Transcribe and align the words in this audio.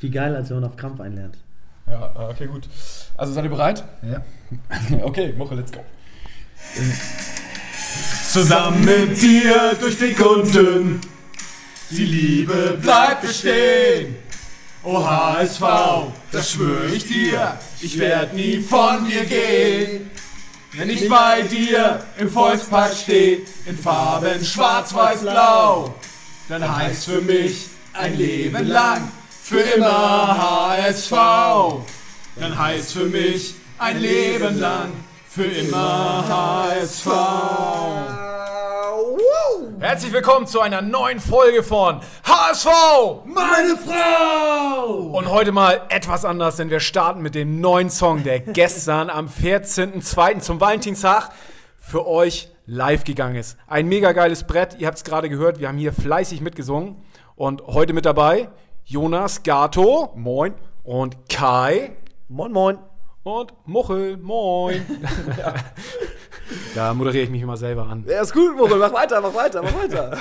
Viel 0.00 0.10
geiler, 0.10 0.38
als 0.38 0.48
wenn 0.48 0.60
man 0.60 0.70
auf 0.70 0.76
Krampf 0.76 0.98
einlernt. 1.00 1.36
Ja, 1.86 2.28
okay, 2.30 2.46
gut. 2.46 2.66
Also 3.18 3.34
seid 3.34 3.44
ihr 3.44 3.50
bereit? 3.50 3.84
Ja. 4.02 4.22
okay, 5.02 5.34
Woche, 5.36 5.56
let's 5.56 5.70
go. 5.70 5.84
Zusammen 8.26 8.82
mit 8.82 9.20
dir 9.20 9.74
durch 9.78 9.98
dick 9.98 10.24
und 10.24 10.54
dünn, 10.54 11.00
die 11.90 12.06
Liebe 12.06 12.78
bleibt 12.80 13.22
bestehen. 13.22 14.16
Oh 14.82 15.04
HSV, 15.04 15.62
das 16.32 16.52
schwöre 16.52 16.86
ich 16.86 17.06
dir, 17.06 17.58
ich 17.82 17.98
werd 17.98 18.32
nie 18.32 18.60
von 18.60 19.06
dir 19.06 19.26
gehen. 19.26 20.10
Wenn 20.72 20.88
ich 20.88 21.06
bei 21.10 21.42
dir 21.42 22.02
im 22.16 22.30
Volkspark 22.30 22.94
steh, 22.94 23.40
in 23.66 23.76
Farben 23.76 24.42
schwarz-weiß-blau, 24.42 25.94
dann 26.48 26.76
heißt 26.76 27.04
für 27.04 27.20
mich 27.20 27.66
ein 27.92 28.16
Leben 28.16 28.66
lang, 28.66 29.10
für 29.50 29.58
immer 29.58 30.38
HSV. 30.38 31.10
Dann 32.36 32.56
heißt 32.56 32.92
für 32.92 33.06
mich 33.06 33.56
ein 33.78 33.98
Leben 33.98 34.60
lang, 34.60 34.92
für 35.28 35.42
immer 35.42 36.24
HSV. 36.28 37.06
Herzlich 39.80 40.12
willkommen 40.12 40.46
zu 40.46 40.60
einer 40.60 40.82
neuen 40.82 41.18
Folge 41.18 41.64
von 41.64 42.00
HSV! 42.22 42.68
Meine 43.24 43.76
Frau! 43.76 45.18
Und 45.18 45.28
heute 45.28 45.50
mal 45.50 45.80
etwas 45.88 46.24
anders, 46.24 46.54
denn 46.54 46.70
wir 46.70 46.78
starten 46.78 47.20
mit 47.20 47.34
dem 47.34 47.60
neuen 47.60 47.90
Song, 47.90 48.22
der 48.22 48.38
gestern 48.52 49.10
am 49.10 49.26
14.02. 49.26 50.38
zum 50.38 50.60
Valentinstag 50.60 51.30
für 51.76 52.06
euch 52.06 52.52
live 52.66 53.02
gegangen 53.02 53.34
ist. 53.34 53.56
Ein 53.66 53.88
mega 53.88 54.12
geiles 54.12 54.44
Brett, 54.44 54.76
ihr 54.78 54.86
habt 54.86 54.98
es 54.98 55.02
gerade 55.02 55.28
gehört, 55.28 55.58
wir 55.58 55.66
haben 55.66 55.78
hier 55.78 55.92
fleißig 55.92 56.40
mitgesungen. 56.40 57.02
Und 57.34 57.62
heute 57.66 57.94
mit 57.94 58.04
dabei 58.04 58.48
Jonas 58.90 59.44
Gato, 59.44 60.12
moin, 60.16 60.52
und 60.82 61.28
Kai 61.28 61.92
Moin, 62.28 62.50
moin. 62.50 62.78
und 63.22 63.52
Muchel, 63.64 64.16
moin. 64.16 64.84
da 66.74 66.92
moderiere 66.92 67.22
ich 67.22 67.30
mich 67.30 67.40
immer 67.40 67.56
selber 67.56 67.86
an. 67.86 68.04
Ja, 68.08 68.20
ist 68.20 68.32
gut, 68.32 68.56
Moritz. 68.56 68.78
Mach 68.80 68.92
weiter, 68.92 69.20
mach 69.20 69.32
weiter, 69.32 69.62
mach 69.62 69.74
weiter. 69.74 70.18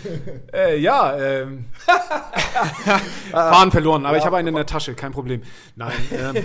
Äh, 0.52 0.80
ja, 0.80 1.16
ähm. 1.16 1.66
Faden 3.30 3.70
verloren, 3.70 4.04
aber 4.04 4.18
ich 4.18 4.24
habe 4.24 4.36
einen 4.36 4.48
in 4.48 4.54
der 4.56 4.66
Tasche, 4.66 4.94
kein 4.94 5.12
Problem. 5.12 5.42
Nein, 5.76 5.92
ähm, 6.10 6.44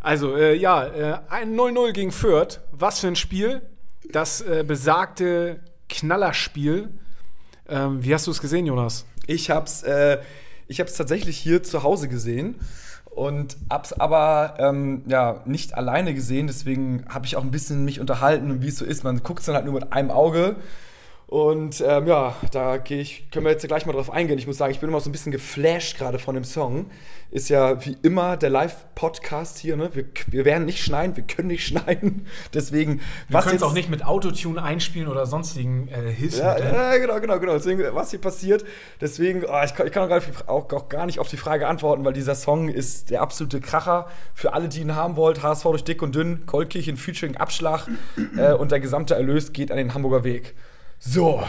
also, 0.00 0.36
äh, 0.36 0.54
ja, 0.54 0.84
äh, 0.84 1.18
ein 1.30 1.56
0-0 1.56 1.92
gegen 1.92 2.12
Fürth. 2.12 2.60
Was 2.70 3.00
für 3.00 3.06
ein 3.06 3.16
Spiel. 3.16 3.62
Das 4.12 4.42
äh, 4.42 4.62
besagte 4.62 5.60
Knallerspiel. 5.88 6.90
Ähm, 7.66 8.04
wie 8.04 8.12
hast 8.12 8.26
du 8.26 8.30
es 8.30 8.42
gesehen, 8.42 8.66
Jonas? 8.66 9.06
Ich 9.26 9.50
hab's, 9.50 9.82
äh, 9.84 10.18
ich 10.68 10.80
hab's 10.80 10.94
tatsächlich 10.94 11.36
hier 11.36 11.62
zu 11.62 11.82
Hause 11.82 12.08
gesehen 12.08 12.56
und 13.14 13.56
hab's 13.70 13.92
aber 13.92 14.54
ähm, 14.58 15.02
ja 15.06 15.42
nicht 15.44 15.74
alleine 15.74 16.14
gesehen. 16.14 16.46
Deswegen 16.46 17.04
habe 17.08 17.26
ich 17.26 17.36
auch 17.36 17.44
ein 17.44 17.50
bisschen 17.50 17.84
mich 17.84 18.00
unterhalten 18.00 18.62
wie 18.62 18.68
es 18.68 18.76
so 18.76 18.84
ist. 18.84 19.04
Man 19.04 19.22
guckt 19.22 19.46
dann 19.46 19.54
halt 19.54 19.64
nur 19.64 19.74
mit 19.74 19.92
einem 19.92 20.10
Auge. 20.10 20.56
Und 21.26 21.82
ähm, 21.86 22.06
ja, 22.06 22.36
da 22.52 22.76
gehe 22.76 23.00
ich, 23.00 23.30
können 23.30 23.46
wir 23.46 23.52
jetzt 23.52 23.66
gleich 23.66 23.86
mal 23.86 23.92
drauf 23.92 24.10
eingehen. 24.10 24.38
Ich 24.38 24.46
muss 24.46 24.58
sagen, 24.58 24.72
ich 24.72 24.80
bin 24.80 24.90
immer 24.90 25.00
so 25.00 25.08
ein 25.08 25.12
bisschen 25.12 25.32
geflasht 25.32 25.96
gerade 25.96 26.18
von 26.18 26.34
dem 26.34 26.44
Song. 26.44 26.90
Ist 27.30 27.48
ja 27.48 27.84
wie 27.84 27.96
immer 28.02 28.36
der 28.36 28.50
Live-Podcast 28.50 29.58
hier, 29.58 29.76
ne? 29.76 29.90
Wir, 29.94 30.04
wir 30.28 30.44
werden 30.44 30.66
nicht 30.66 30.84
schneiden, 30.84 31.16
wir 31.16 31.24
können 31.24 31.48
nicht 31.48 31.66
schneiden. 31.66 32.26
Deswegen, 32.52 33.00
Wir 33.28 33.40
können 33.40 33.56
es 33.56 33.62
auch 33.62 33.72
nicht 33.72 33.88
mit 33.90 34.04
Autotune 34.04 34.62
einspielen 34.62 35.08
oder 35.08 35.26
sonstigen 35.26 35.88
äh, 35.88 36.04
Ja, 36.04 36.10
Hilfsmitteln. 36.10 36.74
ja, 36.74 36.96
genau, 36.98 37.20
genau, 37.20 37.40
genau. 37.40 37.52
Deswegen, 37.54 37.82
was 37.92 38.10
hier 38.10 38.20
passiert. 38.20 38.64
Deswegen, 39.00 39.44
oh, 39.44 39.62
ich, 39.64 39.74
kann, 39.74 39.86
ich 39.86 39.92
kann 39.92 40.04
auch, 40.04 40.08
gar 40.08 40.16
nicht, 40.20 40.48
auch, 40.48 40.72
auch 40.72 40.88
gar 40.88 41.06
nicht 41.06 41.18
auf 41.18 41.28
die 41.28 41.38
Frage 41.38 41.66
antworten, 41.66 42.04
weil 42.04 42.12
dieser 42.12 42.34
Song 42.34 42.68
ist 42.68 43.10
der 43.10 43.22
absolute 43.22 43.60
Kracher. 43.60 44.06
Für 44.34 44.52
alle, 44.52 44.68
die 44.68 44.82
ihn 44.82 44.94
haben 44.94 45.16
wollt, 45.16 45.42
HSV 45.42 45.64
durch 45.64 45.84
dick 45.84 46.02
und 46.02 46.14
dünn, 46.14 46.44
Goldkirchen 46.46 46.96
featuring 46.96 47.36
Abschlag 47.38 47.88
äh, 48.36 48.52
und 48.52 48.70
der 48.70 48.78
gesamte 48.78 49.14
Erlös 49.14 49.52
geht 49.52 49.72
an 49.72 49.78
den 49.78 49.94
Hamburger 49.94 50.22
Weg. 50.22 50.54
So. 51.06 51.42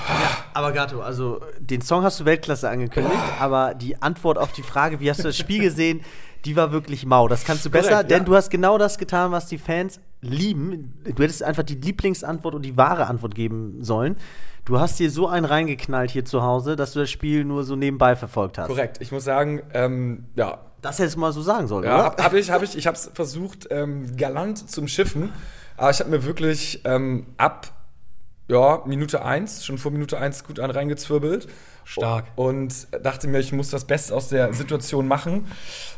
Aber 0.53 0.71
Gato, 0.73 1.01
also 1.01 1.39
den 1.59 1.81
Song 1.81 2.03
hast 2.03 2.19
du 2.19 2.25
Weltklasse 2.25 2.69
angekündigt, 2.69 3.16
aber 3.39 3.73
die 3.73 4.01
Antwort 4.01 4.38
auf 4.38 4.51
die 4.51 4.63
Frage, 4.63 4.99
wie 4.99 5.09
hast 5.09 5.19
du 5.19 5.23
das 5.23 5.38
Spiel 5.38 5.61
gesehen, 5.61 6.01
die 6.43 6.55
war 6.55 6.71
wirklich 6.71 7.05
mau. 7.05 7.27
Das 7.27 7.45
kannst 7.45 7.65
du 7.65 7.69
besser, 7.69 7.89
Korrekt, 7.91 8.11
denn 8.11 8.19
ja. 8.19 8.23
du 8.25 8.35
hast 8.35 8.49
genau 8.49 8.77
das 8.77 8.97
getan, 8.97 9.31
was 9.31 9.47
die 9.47 9.57
Fans 9.57 9.99
lieben. 10.21 10.94
Du 11.03 11.23
hättest 11.23 11.41
einfach 11.41 11.63
die 11.63 11.75
Lieblingsantwort 11.75 12.53
und 12.53 12.63
die 12.63 12.75
wahre 12.77 13.07
Antwort 13.07 13.33
geben 13.33 13.77
sollen. 13.81 14.17
Du 14.65 14.79
hast 14.79 14.99
dir 14.99 15.09
so 15.09 15.27
einen 15.27 15.45
reingeknallt 15.45 16.11
hier 16.11 16.25
zu 16.25 16.44
Hause, 16.44 16.75
dass 16.75 16.91
du 16.94 16.99
das 16.99 17.09
Spiel 17.09 17.45
nur 17.45 17.63
so 17.63 17.75
nebenbei 17.75 18.15
verfolgt 18.15 18.57
hast. 18.57 18.67
Korrekt. 18.67 18.97
Ich 18.99 19.11
muss 19.11 19.23
sagen, 19.23 19.61
ähm, 19.73 20.25
ja, 20.35 20.59
Das 20.81 20.99
hättest 20.99 21.15
du 21.15 21.19
mal 21.21 21.31
so 21.31 21.41
sagen 21.41 21.67
sollen, 21.67 21.85
Ja, 21.85 21.95
oder? 21.95 22.03
hab, 22.05 22.23
hab 22.23 22.33
ich, 22.33 22.51
hab 22.51 22.61
ich, 22.61 22.75
ich 22.77 22.88
habe 22.88 22.97
es 22.97 23.09
versucht, 23.13 23.67
ähm, 23.71 24.17
galant 24.17 24.69
zum 24.69 24.88
Schiffen, 24.88 25.31
aber 25.77 25.91
ich 25.91 25.99
habe 25.99 26.09
mir 26.09 26.23
wirklich 26.25 26.81
ähm, 26.83 27.27
ab 27.38 27.71
ja, 28.47 28.83
Minute 28.85 29.23
1, 29.23 29.66
schon 29.66 29.78
vor 29.78 29.91
Minute 29.91 30.17
1 30.19 30.44
gut 30.44 30.59
an 30.59 30.72
reingezwirbelt. 30.72 31.47
Stark. 31.83 32.25
Und 32.35 32.88
dachte 33.03 33.28
mir, 33.28 33.39
ich 33.39 33.51
muss 33.51 33.69
das 33.69 33.85
Beste 33.85 34.16
aus 34.16 34.29
der 34.29 34.53
Situation 34.53 35.07
machen. 35.07 35.47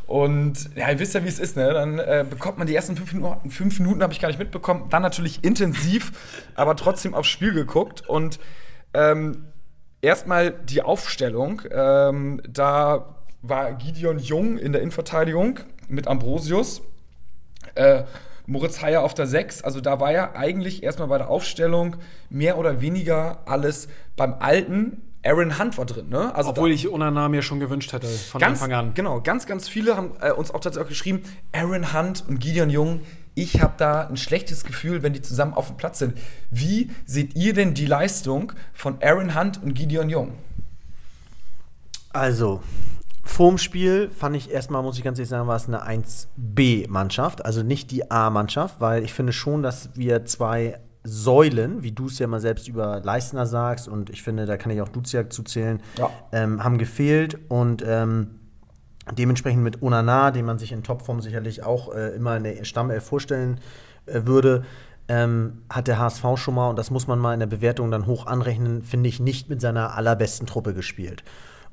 Und 0.05 0.69
ja, 0.75 0.89
ihr 0.89 0.99
wisst 0.99 1.13
ja, 1.13 1.23
wie 1.23 1.29
es 1.29 1.39
ist, 1.39 1.55
ne? 1.55 1.73
Dann 1.73 1.99
äh, 1.99 2.25
bekommt 2.29 2.57
man 2.57 2.67
die 2.67 2.75
ersten 2.75 2.97
fünf 2.97 3.13
Minuten, 3.13 3.49
fünf 3.49 3.79
Minuten 3.79 4.03
habe 4.03 4.11
ich 4.11 4.19
gar 4.19 4.27
nicht 4.27 4.39
mitbekommen. 4.39 4.87
Dann 4.89 5.01
natürlich 5.01 5.43
intensiv, 5.43 6.11
aber 6.55 6.75
trotzdem 6.75 7.13
aufs 7.13 7.29
Spiel 7.29 7.53
geguckt. 7.53 8.07
Und 8.07 8.39
ähm, 8.93 9.45
erstmal 10.01 10.51
die 10.51 10.81
Aufstellung. 10.81 11.61
Ähm, 11.71 12.41
da 12.47 13.15
war 13.41 13.73
Gideon 13.73 14.19
Jung 14.19 14.57
in 14.57 14.73
der 14.73 14.81
Innenverteidigung 14.81 15.59
mit 15.87 16.07
Ambrosius. 16.07 16.81
Äh, 17.75 18.03
Moritz 18.47 18.81
Heyer 18.81 19.03
auf 19.03 19.13
der 19.13 19.27
6. 19.27 19.61
Also 19.61 19.81
da 19.81 19.99
war 19.99 20.11
ja 20.11 20.33
eigentlich 20.33 20.81
erstmal 20.81 21.09
bei 21.09 21.17
der 21.17 21.29
Aufstellung 21.29 21.97
mehr 22.29 22.57
oder 22.57 22.81
weniger 22.81 23.39
alles 23.45 23.87
beim 24.15 24.35
alten. 24.39 25.03
Aaron 25.23 25.59
Hunt 25.59 25.77
war 25.77 25.85
drin, 25.85 26.07
ne? 26.09 26.33
Also 26.33 26.51
Obwohl 26.51 26.69
da, 26.69 26.75
ich 26.75 26.89
Onana 26.89 27.27
mir 27.27 27.41
schon 27.41 27.59
gewünscht 27.59 27.91
hätte 27.91 28.07
von 28.07 28.39
ganz, 28.39 28.61
Anfang 28.61 28.73
an. 28.73 28.93
Genau, 28.93 29.19
ganz, 29.19 29.45
ganz 29.45 29.67
viele 29.67 29.97
haben 29.97 30.11
äh, 30.21 30.31
uns 30.31 30.51
auch 30.51 30.61
tatsächlich 30.61 30.85
auch 30.85 30.89
geschrieben, 30.89 31.23
Aaron 31.51 31.93
Hunt 31.93 32.23
und 32.27 32.39
Gideon 32.39 32.69
Jung, 32.69 33.01
ich 33.35 33.61
habe 33.61 33.73
da 33.77 34.07
ein 34.07 34.15
schlechtes 34.15 34.63
Gefühl, 34.63 35.03
wenn 35.03 35.13
die 35.13 35.21
zusammen 35.21 35.53
auf 35.53 35.67
dem 35.67 35.77
Platz 35.77 35.99
sind. 35.99 36.17
Wie 36.49 36.89
seht 37.05 37.35
ihr 37.35 37.53
denn 37.53 37.73
die 37.73 37.85
Leistung 37.85 38.53
von 38.73 38.97
Aaron 39.01 39.37
Hunt 39.37 39.61
und 39.61 39.73
Gideon 39.73 40.09
Jung? 40.09 40.31
Also, 42.13 42.63
vorm 43.27 43.57
Spiel 43.57 44.09
fand 44.09 44.35
ich 44.35 44.51
erstmal, 44.51 44.81
muss 44.83 44.97
ich 44.97 45.03
ganz 45.03 45.19
ehrlich 45.19 45.29
sagen, 45.29 45.47
war 45.47 45.55
es 45.55 45.67
eine 45.67 45.85
1B-Mannschaft, 45.85 47.45
also 47.45 47.63
nicht 47.63 47.91
die 47.91 48.09
A-Mannschaft, 48.09 48.79
weil 48.79 49.03
ich 49.03 49.13
finde 49.13 49.33
schon, 49.33 49.63
dass 49.63 49.89
wir 49.95 50.25
zwei 50.25 50.79
Säulen, 51.03 51.83
wie 51.83 51.91
du 51.91 52.07
es 52.07 52.19
ja 52.19 52.27
mal 52.27 52.39
selbst 52.39 52.67
über 52.67 52.99
Leistner 53.01 53.45
sagst, 53.45 53.87
und 53.87 54.09
ich 54.09 54.23
finde, 54.23 54.45
da 54.45 54.57
kann 54.57 54.71
ich 54.71 54.81
auch 54.81 54.89
Duziak 54.89 55.31
zuzählen, 55.31 55.81
Ja. 55.97 56.09
ähm, 56.31 56.63
haben 56.63 56.77
gefehlt 56.77 57.37
und 57.49 57.83
ähm, 57.85 58.39
dementsprechend 59.17 59.63
mit 59.63 59.81
Onana, 59.81 60.31
den 60.31 60.45
man 60.45 60.57
sich 60.57 60.71
in 60.71 60.83
Topform 60.83 61.21
sicherlich 61.21 61.63
auch 61.63 61.93
äh, 61.93 62.09
immer 62.15 62.35
in 62.37 62.43
der 62.43 62.63
Stammelf 62.65 63.05
vorstellen 63.05 63.59
äh, 64.05 64.21
würde, 64.25 64.63
ähm, 65.07 65.61
hat 65.69 65.87
der 65.87 65.99
HSV 65.99 66.25
schon 66.35 66.55
mal, 66.55 66.69
und 66.69 66.77
das 66.77 66.91
muss 66.91 67.07
man 67.07 67.19
mal 67.19 67.33
in 67.33 67.39
der 67.39 67.47
Bewertung 67.47 67.89
dann 67.91 68.05
hoch 68.05 68.25
anrechnen, 68.27 68.83
finde 68.83 69.07
ich, 69.07 69.21
nicht 69.21 69.49
mit 69.49 69.61
seiner 69.61 69.95
allerbesten 69.95 70.45
Truppe 70.47 70.73
gespielt. 70.73 71.23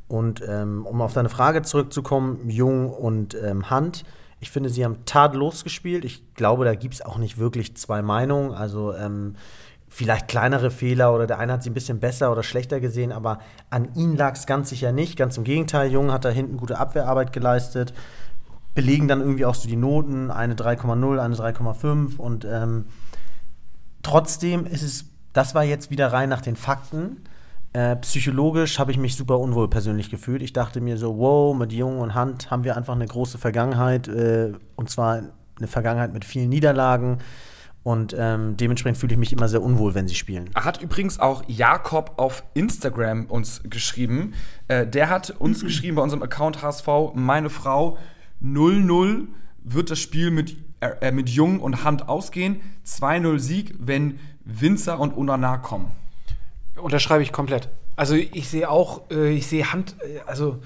Und 0.09 0.43
ähm, 0.47 0.87
um 0.87 1.01
auf 1.01 1.15
deine 1.15 1.29
Frage 1.29 1.63
zurückzukommen, 1.63 2.51
Jung 2.51 2.91
und 2.91 3.35
ähm, 3.35 3.71
Hand, 3.71 4.05
ich 4.41 4.51
finde, 4.51 4.69
sie 4.69 4.85
haben 4.85 5.07
tadellos 5.07 5.65
gespielt. 5.65 6.05
Ich 6.05 6.35
glaube, 6.35 6.67
da 6.67 6.75
gibt 6.75 6.95
es 6.95 7.03
auch 7.03 7.17
nicht 7.17 7.39
wirklich 7.39 7.77
zwei 7.77 8.03
Meinungen. 8.03 8.53
Also 8.53 8.93
ähm, 8.95 9.37
vielleicht 9.89 10.29
kleinere 10.29 10.71
Fehler 10.71 11.15
oder 11.15 11.27
der 11.27 11.39
eine 11.39 11.53
hat 11.53 11.63
sie 11.63 11.71
ein 11.71 11.75
bisschen 11.75 12.01
besser 12.01 12.33
oder 12.33 12.43
schlechter 12.43 12.81
gesehen, 12.81 13.13
aber 13.13 13.39
an 13.71 13.95
ihn 13.95 14.17
lag 14.17 14.35
es 14.35 14.45
ganz 14.45 14.69
sicher 14.69 14.93
nicht. 14.93 15.17
Ganz 15.17 15.39
im 15.39 15.45
Gegenteil, 15.45 15.91
Jung 15.91 16.13
hat 16.13 16.25
da 16.25 16.31
hinten 16.31 16.57
gute 16.57 16.79
Abwehrarbeit 16.79 17.33
geleistet. 17.33 17.95
Belegen 18.75 19.07
dann 19.07 19.21
irgendwie 19.21 19.45
auch 19.45 19.55
so 19.55 19.69
die 19.69 19.77
Noten, 19.77 20.33
eine 20.33 20.57
3,0, 20.57 21.19
eine 21.19 21.35
3,5 21.37 22.17
und 22.17 22.45
ähm, 22.45 22.87
trotzdem 24.03 24.67
ist 24.67 24.83
es, 24.83 25.05
das 25.33 25.55
war 25.55 25.62
jetzt 25.62 25.91
wieder 25.91 26.12
rein 26.12 26.29
nach 26.29 26.43
den 26.43 26.57
Fakten. 26.57 27.23
Äh, 27.75 27.97
psychologisch 27.97 28.79
habe 28.79 28.93
ich 28.93 28.99
mich 28.99 29.17
super 29.17 29.41
unwohl 29.41 29.69
persönlich 29.69 30.09
gefühlt. 30.09 30.43
Ich 30.43 30.53
dachte 30.53 30.81
mir 30.81 30.97
so, 30.97 31.19
wow, 31.19 31.56
mit 31.56 31.73
Jung 31.73 31.99
und 31.99 32.15
Hand 32.15 32.49
haben 32.49 32.62
wir 32.62 32.76
einfach 32.76 32.94
eine 32.94 33.05
große 33.05 33.37
Vergangenheit, 33.37 34.06
äh, 34.06 34.53
und 34.76 34.91
zwar 34.91 35.23
eine 35.59 35.67
Vergangenheit 35.67 36.12
mit 36.12 36.25
vielen 36.25 36.50
Niederlagen. 36.50 37.19
Und 37.82 38.15
ähm, 38.17 38.56
dementsprechend 38.56 38.99
fühle 38.99 39.15
ich 39.15 39.19
mich 39.19 39.32
immer 39.32 39.49
sehr 39.49 39.61
unwohl, 39.61 39.94
wenn 39.94 40.06
sie 40.06 40.15
spielen. 40.15 40.50
Hat 40.55 40.81
übrigens 40.81 41.19
auch 41.19 41.43
Jakob 41.49 42.12
auf 42.17 42.44
Instagram 42.55 43.26
uns 43.26 43.61
geschrieben. 43.65 44.35
Äh, 44.69 44.87
der 44.87 45.11
hat 45.11 45.31
uns 45.31 45.61
geschrieben 45.65 45.97
bei 45.97 46.03
unserem 46.03 46.23
Account 46.23 46.62
HSV, 46.62 46.87
meine 47.15 47.50
Frau 47.50 47.99
0-0 48.41 49.26
wird 49.65 49.91
das 49.91 49.99
Spiel 49.99 50.31
mit, 50.31 50.56
äh, 50.81 51.11
mit 51.11 51.29
Jung 51.29 51.59
und 51.59 51.82
Hand 51.82 52.09
ausgehen. 52.09 52.61
2-0 52.87 53.41
Sieg, 53.41 53.75
wenn 53.81 54.21
Winzer 54.44 55.00
und 55.00 55.17
Onana 55.17 55.56
kommen. 55.56 55.91
Unterschreibe 56.76 57.23
ich 57.23 57.32
komplett. 57.32 57.69
Also 57.97 58.15
ich 58.15 58.49
sehe 58.49 58.69
auch, 58.69 59.11
äh, 59.11 59.31
ich 59.31 59.47
sehe 59.47 59.73
Hand, 59.73 59.97
äh, 60.00 60.21
also 60.26 60.61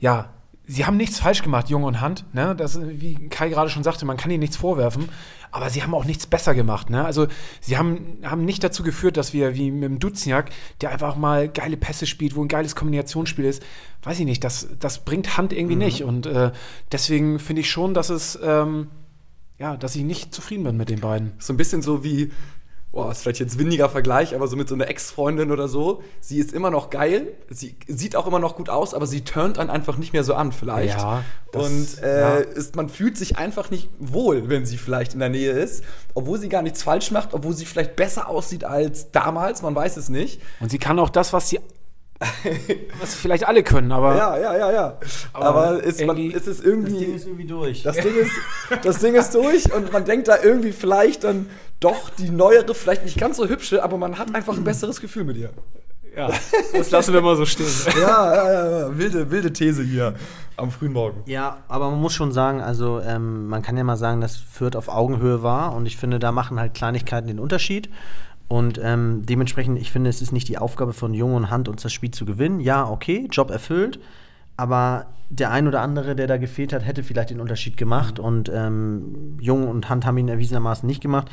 ja, 0.00 0.30
sie 0.66 0.86
haben 0.86 0.96
nichts 0.96 1.18
falsch 1.18 1.42
gemacht, 1.42 1.68
Jung 1.68 1.84
und 1.84 2.00
Hand. 2.00 2.24
Ne? 2.32 2.54
Das, 2.56 2.80
wie 2.82 3.28
Kai 3.28 3.48
gerade 3.48 3.70
schon 3.70 3.82
sagte, 3.82 4.04
man 4.04 4.16
kann 4.16 4.30
ihnen 4.30 4.40
nichts 4.40 4.56
vorwerfen, 4.56 5.08
aber 5.50 5.70
sie 5.70 5.82
haben 5.82 5.94
auch 5.94 6.04
nichts 6.04 6.26
besser 6.26 6.54
gemacht. 6.54 6.90
Ne? 6.90 7.04
Also 7.04 7.26
sie 7.60 7.76
haben, 7.76 8.18
haben 8.24 8.44
nicht 8.44 8.64
dazu 8.64 8.82
geführt, 8.82 9.16
dass 9.16 9.32
wir 9.32 9.54
wie 9.54 9.70
mit 9.70 9.84
dem 9.84 9.98
Duziak, 9.98 10.50
der 10.80 10.90
einfach 10.90 11.16
mal 11.16 11.48
geile 11.48 11.76
Pässe 11.76 12.06
spielt, 12.06 12.36
wo 12.36 12.42
ein 12.42 12.48
geiles 12.48 12.74
Kombinationsspiel 12.74 13.44
ist, 13.44 13.62
weiß 14.02 14.18
ich 14.20 14.24
nicht, 14.24 14.42
das, 14.44 14.68
das 14.80 15.04
bringt 15.04 15.36
Hand 15.36 15.52
irgendwie 15.52 15.74
mhm. 15.74 15.82
nicht. 15.82 16.04
Und 16.04 16.26
äh, 16.26 16.52
deswegen 16.90 17.38
finde 17.38 17.60
ich 17.60 17.70
schon, 17.70 17.94
dass 17.94 18.08
es, 18.08 18.38
ähm, 18.42 18.88
ja, 19.58 19.76
dass 19.76 19.94
ich 19.94 20.04
nicht 20.04 20.34
zufrieden 20.34 20.64
bin 20.64 20.76
mit 20.76 20.88
den 20.88 21.00
beiden. 21.00 21.32
So 21.38 21.52
ein 21.52 21.56
bisschen 21.56 21.82
so 21.82 22.02
wie 22.02 22.32
boah, 22.92 23.10
ist 23.10 23.22
vielleicht 23.22 23.40
jetzt 23.40 23.58
windiger 23.58 23.88
Vergleich, 23.88 24.34
aber 24.34 24.46
so 24.46 24.56
mit 24.56 24.68
so 24.68 24.74
einer 24.74 24.88
Ex-Freundin 24.88 25.50
oder 25.50 25.66
so, 25.66 26.02
sie 26.20 26.38
ist 26.38 26.52
immer 26.52 26.70
noch 26.70 26.90
geil, 26.90 27.28
sie 27.48 27.74
sieht 27.88 28.16
auch 28.16 28.26
immer 28.26 28.38
noch 28.38 28.54
gut 28.54 28.68
aus, 28.68 28.92
aber 28.92 29.06
sie 29.06 29.24
turnt 29.24 29.58
einen 29.58 29.70
einfach 29.70 29.96
nicht 29.96 30.12
mehr 30.12 30.24
so 30.24 30.34
an, 30.34 30.52
vielleicht. 30.52 30.98
Ja. 30.98 31.24
Das, 31.52 31.66
und 31.66 32.02
äh, 32.02 32.20
ja. 32.20 32.36
Ist, 32.36 32.76
man 32.76 32.90
fühlt 32.90 33.16
sich 33.16 33.38
einfach 33.38 33.70
nicht 33.70 33.88
wohl, 33.98 34.48
wenn 34.50 34.66
sie 34.66 34.76
vielleicht 34.76 35.14
in 35.14 35.20
der 35.20 35.30
Nähe 35.30 35.52
ist, 35.52 35.84
obwohl 36.12 36.38
sie 36.38 36.50
gar 36.50 36.62
nichts 36.62 36.82
falsch 36.82 37.10
macht, 37.10 37.32
obwohl 37.32 37.54
sie 37.54 37.64
vielleicht 37.64 37.96
besser 37.96 38.28
aussieht 38.28 38.64
als 38.64 39.10
damals, 39.10 39.62
man 39.62 39.74
weiß 39.74 39.96
es 39.96 40.10
nicht. 40.10 40.42
Und 40.60 40.70
sie 40.70 40.78
kann 40.78 40.98
auch 40.98 41.10
das, 41.10 41.32
was 41.32 41.48
sie 41.48 41.60
was 43.00 43.14
vielleicht 43.14 43.46
alle 43.46 43.62
können, 43.62 43.92
aber. 43.92 44.16
Ja, 44.16 44.38
ja, 44.38 44.56
ja, 44.56 44.72
ja. 44.72 44.98
Aber, 45.32 45.46
aber 45.46 45.82
ist, 45.82 46.04
man, 46.04 46.16
ist 46.16 46.46
es 46.46 46.60
irgendwie. 46.60 46.92
Das 46.92 47.00
Ding 47.00 47.14
ist 47.14 47.26
irgendwie 47.26 47.46
durch. 47.46 47.82
Das 47.82 47.96
Ding 47.96 48.14
ist, 48.14 48.32
das 48.82 48.98
Ding 48.98 49.14
ist 49.14 49.34
durch 49.34 49.72
und 49.72 49.92
man 49.92 50.04
denkt 50.04 50.28
da 50.28 50.36
irgendwie 50.42 50.72
vielleicht 50.72 51.24
dann, 51.24 51.46
doch 51.80 52.10
die 52.10 52.30
neuere, 52.30 52.74
vielleicht 52.74 53.04
nicht 53.04 53.18
ganz 53.18 53.36
so 53.36 53.48
hübsche, 53.48 53.82
aber 53.82 53.98
man 53.98 54.18
hat 54.18 54.34
einfach 54.34 54.56
ein 54.56 54.64
besseres 54.64 55.00
Gefühl 55.00 55.24
mit 55.24 55.36
ihr. 55.36 55.50
Ja, 56.16 56.30
das 56.74 56.90
lassen 56.90 57.14
wir 57.14 57.22
mal 57.22 57.36
so 57.36 57.46
stehen. 57.46 57.66
ja, 58.00 58.34
ja, 58.34 58.80
ja, 58.80 58.98
wilde, 58.98 59.30
wilde 59.30 59.52
These 59.52 59.82
hier 59.82 60.14
am 60.56 60.70
frühen 60.70 60.92
Morgen. 60.92 61.22
Ja, 61.24 61.58
aber 61.68 61.90
man 61.90 62.00
muss 62.00 62.12
schon 62.12 62.32
sagen, 62.32 62.60
also 62.60 63.00
ähm, 63.00 63.48
man 63.48 63.62
kann 63.62 63.76
ja 63.78 63.84
mal 63.84 63.96
sagen, 63.96 64.20
dass 64.20 64.36
Fürth 64.36 64.76
auf 64.76 64.88
Augenhöhe 64.88 65.42
war 65.42 65.74
und 65.74 65.86
ich 65.86 65.96
finde, 65.96 66.18
da 66.18 66.30
machen 66.30 66.60
halt 66.60 66.74
Kleinigkeiten 66.74 67.28
den 67.28 67.38
Unterschied. 67.38 67.88
Und 68.52 68.78
ähm, 68.84 69.22
dementsprechend, 69.24 69.78
ich 69.78 69.90
finde, 69.90 70.10
es 70.10 70.20
ist 70.20 70.30
nicht 70.30 70.46
die 70.46 70.58
Aufgabe 70.58 70.92
von 70.92 71.14
Jung 71.14 71.36
und 71.36 71.48
Hand, 71.48 71.70
uns 71.70 71.80
das 71.80 71.90
Spiel 71.90 72.10
zu 72.10 72.26
gewinnen. 72.26 72.60
Ja, 72.60 72.86
okay, 72.86 73.26
Job 73.30 73.50
erfüllt, 73.50 73.98
aber 74.58 75.06
der 75.30 75.50
ein 75.52 75.66
oder 75.66 75.80
andere, 75.80 76.14
der 76.14 76.26
da 76.26 76.36
gefehlt 76.36 76.74
hat, 76.74 76.84
hätte 76.84 77.02
vielleicht 77.02 77.30
den 77.30 77.40
Unterschied 77.40 77.78
gemacht 77.78 78.18
mhm. 78.18 78.24
und 78.24 78.52
ähm, 78.54 79.38
Jung 79.40 79.66
und 79.68 79.88
Hand 79.88 80.04
haben 80.04 80.18
ihn 80.18 80.28
erwiesenermaßen 80.28 80.86
nicht 80.86 81.00
gemacht. 81.00 81.30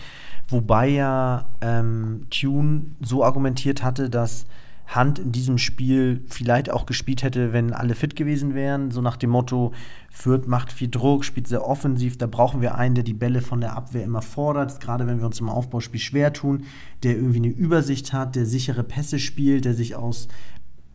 Wobei 0.47 0.87
ja 0.87 1.49
ähm, 1.59 2.27
Tune 2.29 2.83
so 3.01 3.21
argumentiert 3.25 3.83
hatte, 3.83 4.09
dass 4.09 4.45
Hand 4.89 5.19
in 5.19 5.31
diesem 5.31 5.59
Spiel 5.59 6.23
vielleicht 6.27 6.71
auch 6.71 6.85
gespielt 6.87 7.21
hätte, 7.21 7.53
wenn 7.53 7.73
alle 7.73 7.93
fit 7.93 8.15
gewesen 8.15 8.55
wären. 8.55 8.89
So 8.89 9.01
nach 9.01 9.17
dem 9.17 9.29
Motto, 9.29 9.71
Fürth 10.09 10.47
macht 10.47 10.71
viel 10.71 10.89
Druck, 10.89 11.23
spielt 11.23 11.47
sehr 11.47 11.65
offensiv. 11.65 12.17
Da 12.17 12.25
brauchen 12.25 12.61
wir 12.61 12.75
einen, 12.75 12.95
der 12.95 13.03
die 13.03 13.13
Bälle 13.13 13.41
von 13.41 13.61
der 13.61 13.77
Abwehr 13.77 14.03
immer 14.03 14.23
fordert. 14.23 14.79
Gerade 14.79 15.05
wenn 15.05 15.19
wir 15.19 15.27
uns 15.27 15.39
im 15.39 15.49
Aufbauspiel 15.49 15.99
schwer 15.99 16.33
tun, 16.33 16.63
der 17.03 17.15
irgendwie 17.15 17.37
eine 17.37 17.49
Übersicht 17.49 18.13
hat, 18.13 18.35
der 18.35 18.47
sichere 18.47 18.83
Pässe 18.83 19.19
spielt, 19.19 19.65
der 19.65 19.75
sich 19.75 19.95
aus 19.95 20.27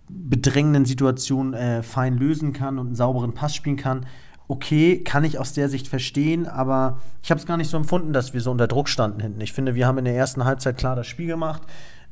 bedrängenden 0.08 0.84
Situationen 0.84 1.54
äh, 1.54 1.82
fein 1.82 2.18
lösen 2.18 2.52
kann 2.52 2.78
und 2.78 2.88
einen 2.88 2.96
sauberen 2.96 3.32
Pass 3.32 3.54
spielen 3.54 3.76
kann 3.76 4.06
okay, 4.48 5.02
kann 5.02 5.24
ich 5.24 5.38
aus 5.38 5.52
der 5.52 5.68
Sicht 5.68 5.88
verstehen, 5.88 6.46
aber 6.46 7.00
ich 7.22 7.30
habe 7.30 7.40
es 7.40 7.46
gar 7.46 7.56
nicht 7.56 7.70
so 7.70 7.76
empfunden, 7.76 8.12
dass 8.12 8.34
wir 8.34 8.40
so 8.40 8.50
unter 8.50 8.66
Druck 8.66 8.88
standen 8.88 9.20
hinten. 9.20 9.40
Ich 9.40 9.52
finde, 9.52 9.74
wir 9.74 9.86
haben 9.86 9.98
in 9.98 10.04
der 10.04 10.14
ersten 10.14 10.44
Halbzeit 10.44 10.76
klar 10.76 10.96
das 10.96 11.06
Spiel 11.06 11.26
gemacht, 11.26 11.62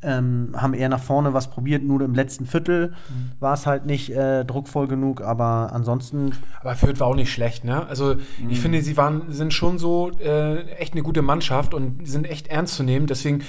ähm, 0.03 0.51
haben 0.57 0.75
eher 0.75 0.89
nach 0.89 1.03
vorne 1.03 1.33
was 1.33 1.51
probiert, 1.51 1.83
nur 1.83 2.01
im 2.01 2.15
letzten 2.15 2.47
Viertel 2.47 2.89
mhm. 2.89 3.33
war 3.41 3.55
es 3.55 3.67
halt 3.67 3.87
nicht 3.87 4.11
äh, 4.11 4.45
druckvoll 4.45 4.89
genug, 4.89 5.21
aber 5.21 5.71
ansonsten. 5.73 6.33
Aber 6.61 6.75
Fürth 6.75 7.01
war 7.01 7.07
auch 7.07 7.15
nicht 7.15 7.33
schlecht, 7.33 7.65
ne? 7.65 7.87
Also 7.87 8.15
mhm. 8.15 8.51
ich 8.51 8.61
finde, 8.61 8.83
sie 8.83 8.97
waren, 8.97 9.33
sind 9.33 9.55
schon 9.55 9.79
so 9.79 10.11
äh, 10.19 10.63
echt 10.73 10.95
eine 10.95 11.03
gute 11.03 11.23
Mannschaft 11.23 11.75
und 11.75 12.07
sind 12.07 12.29
echt 12.29 12.49
ernst 12.49 12.75
zu 12.75 12.83
nehmen. 12.83 13.07
Deswegen, 13.07 13.43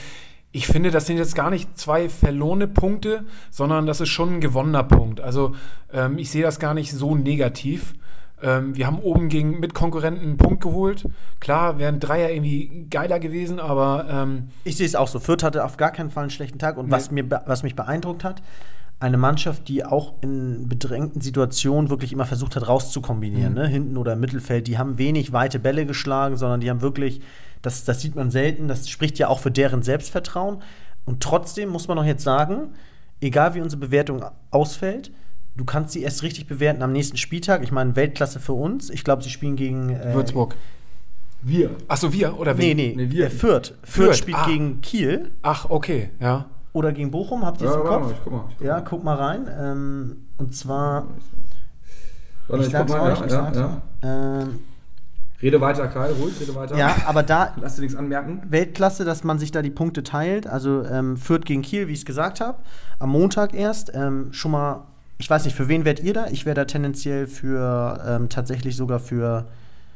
ich 0.51 0.67
finde, 0.67 0.91
das 0.91 1.07
sind 1.07 1.17
jetzt 1.17 1.35
gar 1.35 1.49
nicht 1.49 1.77
zwei 1.77 2.09
verlorene 2.09 2.67
Punkte, 2.67 3.25
sondern 3.49 3.87
das 3.87 4.01
ist 4.01 4.09
schon 4.09 4.35
ein 4.35 4.41
gewonnener 4.41 4.83
Punkt. 4.83 5.21
Also 5.21 5.55
ähm, 5.91 6.17
ich 6.17 6.29
sehe 6.29 6.43
das 6.43 6.59
gar 6.59 6.75
nicht 6.75 6.91
so 6.91 7.15
negativ. 7.15 7.95
Ähm, 8.43 8.75
wir 8.75 8.85
haben 8.85 8.99
oben 8.99 9.29
gegen 9.29 9.59
Mitkonkurrenten 9.59 10.23
einen 10.23 10.37
Punkt 10.37 10.61
geholt. 10.61 11.07
Klar, 11.39 11.79
wären 11.79 11.99
Dreier 11.99 12.29
irgendwie 12.29 12.87
geiler 12.89 13.19
gewesen, 13.19 13.59
aber. 13.59 14.05
Ähm 14.09 14.49
ich 14.65 14.75
sehe 14.75 14.85
es 14.85 14.95
auch 14.95 15.07
so. 15.07 15.19
Fürth 15.19 15.43
hatte 15.43 15.63
auf 15.63 15.77
gar 15.77 15.91
keinen 15.91 16.09
Fall 16.09 16.23
einen 16.23 16.29
schlechten 16.29 16.59
Tag. 16.59 16.77
Und 16.77 16.87
nee. 16.87 16.91
was, 16.91 17.09
mir, 17.09 17.29
was 17.45 17.63
mich 17.63 17.75
beeindruckt 17.75 18.23
hat, 18.23 18.41
eine 18.99 19.17
Mannschaft, 19.17 19.67
die 19.69 19.85
auch 19.85 20.13
in 20.21 20.67
bedrängten 20.67 21.21
Situationen 21.21 21.89
wirklich 21.89 22.11
immer 22.11 22.25
versucht 22.25 22.55
hat, 22.55 22.67
rauszukombinieren, 22.67 23.53
mhm. 23.53 23.59
ne? 23.59 23.67
hinten 23.67 23.97
oder 23.97 24.13
im 24.13 24.19
Mittelfeld. 24.19 24.67
Die 24.67 24.77
haben 24.77 24.97
wenig 24.97 25.33
weite 25.33 25.59
Bälle 25.59 25.85
geschlagen, 25.85 26.37
sondern 26.37 26.59
die 26.59 26.69
haben 26.69 26.81
wirklich, 26.81 27.21
das, 27.61 27.85
das 27.85 28.01
sieht 28.01 28.15
man 28.15 28.29
selten, 28.29 28.67
das 28.67 28.89
spricht 28.89 29.17
ja 29.19 29.29
auch 29.29 29.39
für 29.39 29.51
deren 29.51 29.83
Selbstvertrauen. 29.83 30.61
Und 31.05 31.21
trotzdem 31.21 31.69
muss 31.69 31.87
man 31.87 31.97
doch 31.97 32.05
jetzt 32.05 32.23
sagen, 32.23 32.73
egal 33.19 33.55
wie 33.55 33.61
unsere 33.61 33.79
Bewertung 33.79 34.23
ausfällt, 34.51 35.11
du 35.55 35.65
kannst 35.65 35.93
sie 35.93 36.01
erst 36.01 36.23
richtig 36.23 36.47
bewerten 36.47 36.81
am 36.81 36.91
nächsten 36.91 37.17
Spieltag. 37.17 37.63
Ich 37.63 37.71
meine, 37.71 37.95
Weltklasse 37.95 38.39
für 38.39 38.53
uns. 38.53 38.89
Ich 38.89 39.03
glaube, 39.03 39.23
sie 39.23 39.29
spielen 39.29 39.55
gegen 39.55 39.89
äh, 39.89 40.13
Würzburg. 40.13 40.55
Wir. 41.41 41.71
Achso, 41.87 42.13
wir 42.13 42.39
oder 42.39 42.57
wen? 42.57 42.77
Nee, 42.77 42.93
nee, 42.95 43.05
nee 43.05 43.11
wir. 43.11 43.29
Fürth. 43.29 43.73
Fürth, 43.83 44.05
Fürth 44.05 44.17
spielt 44.17 44.37
ah. 44.37 44.45
gegen 44.45 44.81
Kiel. 44.81 45.31
Ach, 45.41 45.69
okay, 45.69 46.09
ja. 46.19 46.45
Oder 46.71 46.91
gegen 46.91 47.11
Bochum, 47.11 47.45
habt 47.45 47.61
ihr 47.61 47.67
es 47.67 47.75
ja, 47.75 47.81
im 47.81 47.87
Kopf? 47.87 48.05
Mal, 48.05 48.11
ich 48.11 48.17
guck 48.23 48.33
mal, 48.33 48.45
ich 48.49 48.57
guck 48.57 48.67
ja, 48.67 48.81
guck 48.81 49.03
mal 49.03 49.15
rein. 49.15 49.47
Ähm, 49.59 50.25
und 50.37 50.55
zwar. 50.55 51.07
Warte, 52.47 52.61
ich, 52.61 52.67
ich 52.67 52.71
sag's 52.71 52.91
mal, 52.91 53.11
euch, 53.11 53.19
ja, 53.19 53.25
ich 53.25 53.31
sag's 53.31 53.57
ja, 53.57 53.81
ja. 54.01 54.41
Ähm, 54.41 54.59
Rede 55.41 55.59
weiter, 55.59 55.89
Kai, 55.89 56.09
ruhig, 56.11 56.39
rede 56.39 56.55
weiter. 56.55 56.77
Ja, 56.77 56.95
aber 57.05 57.21
da. 57.21 57.53
Lass 57.61 57.75
dir 57.75 57.81
nichts 57.81 57.97
anmerken. 57.97 58.41
Weltklasse, 58.47 59.03
dass 59.03 59.25
man 59.25 59.39
sich 59.39 59.51
da 59.51 59.61
die 59.61 59.69
Punkte 59.69 60.01
teilt. 60.01 60.47
Also 60.47 60.85
ähm, 60.85 61.17
Fürth 61.17 61.45
gegen 61.45 61.61
Kiel, 61.61 61.89
wie 61.89 61.91
ich 61.91 61.99
es 61.99 62.05
gesagt 62.05 62.39
habe. 62.39 62.59
Am 62.97 63.09
Montag 63.09 63.53
erst. 63.53 63.91
Ähm, 63.93 64.31
schon 64.31 64.51
mal 64.51 64.87
ich 65.23 65.29
weiß 65.29 65.45
nicht, 65.45 65.55
für 65.55 65.69
wen 65.69 65.85
werdet 65.85 66.03
ihr 66.03 66.13
da? 66.13 66.27
Ich 66.27 66.45
wäre 66.45 66.53
da 66.53 66.65
tendenziell 66.65 67.27
für 67.27 68.03
ähm, 68.05 68.27
tatsächlich 68.27 68.75
sogar 68.75 68.99
für 68.99 69.47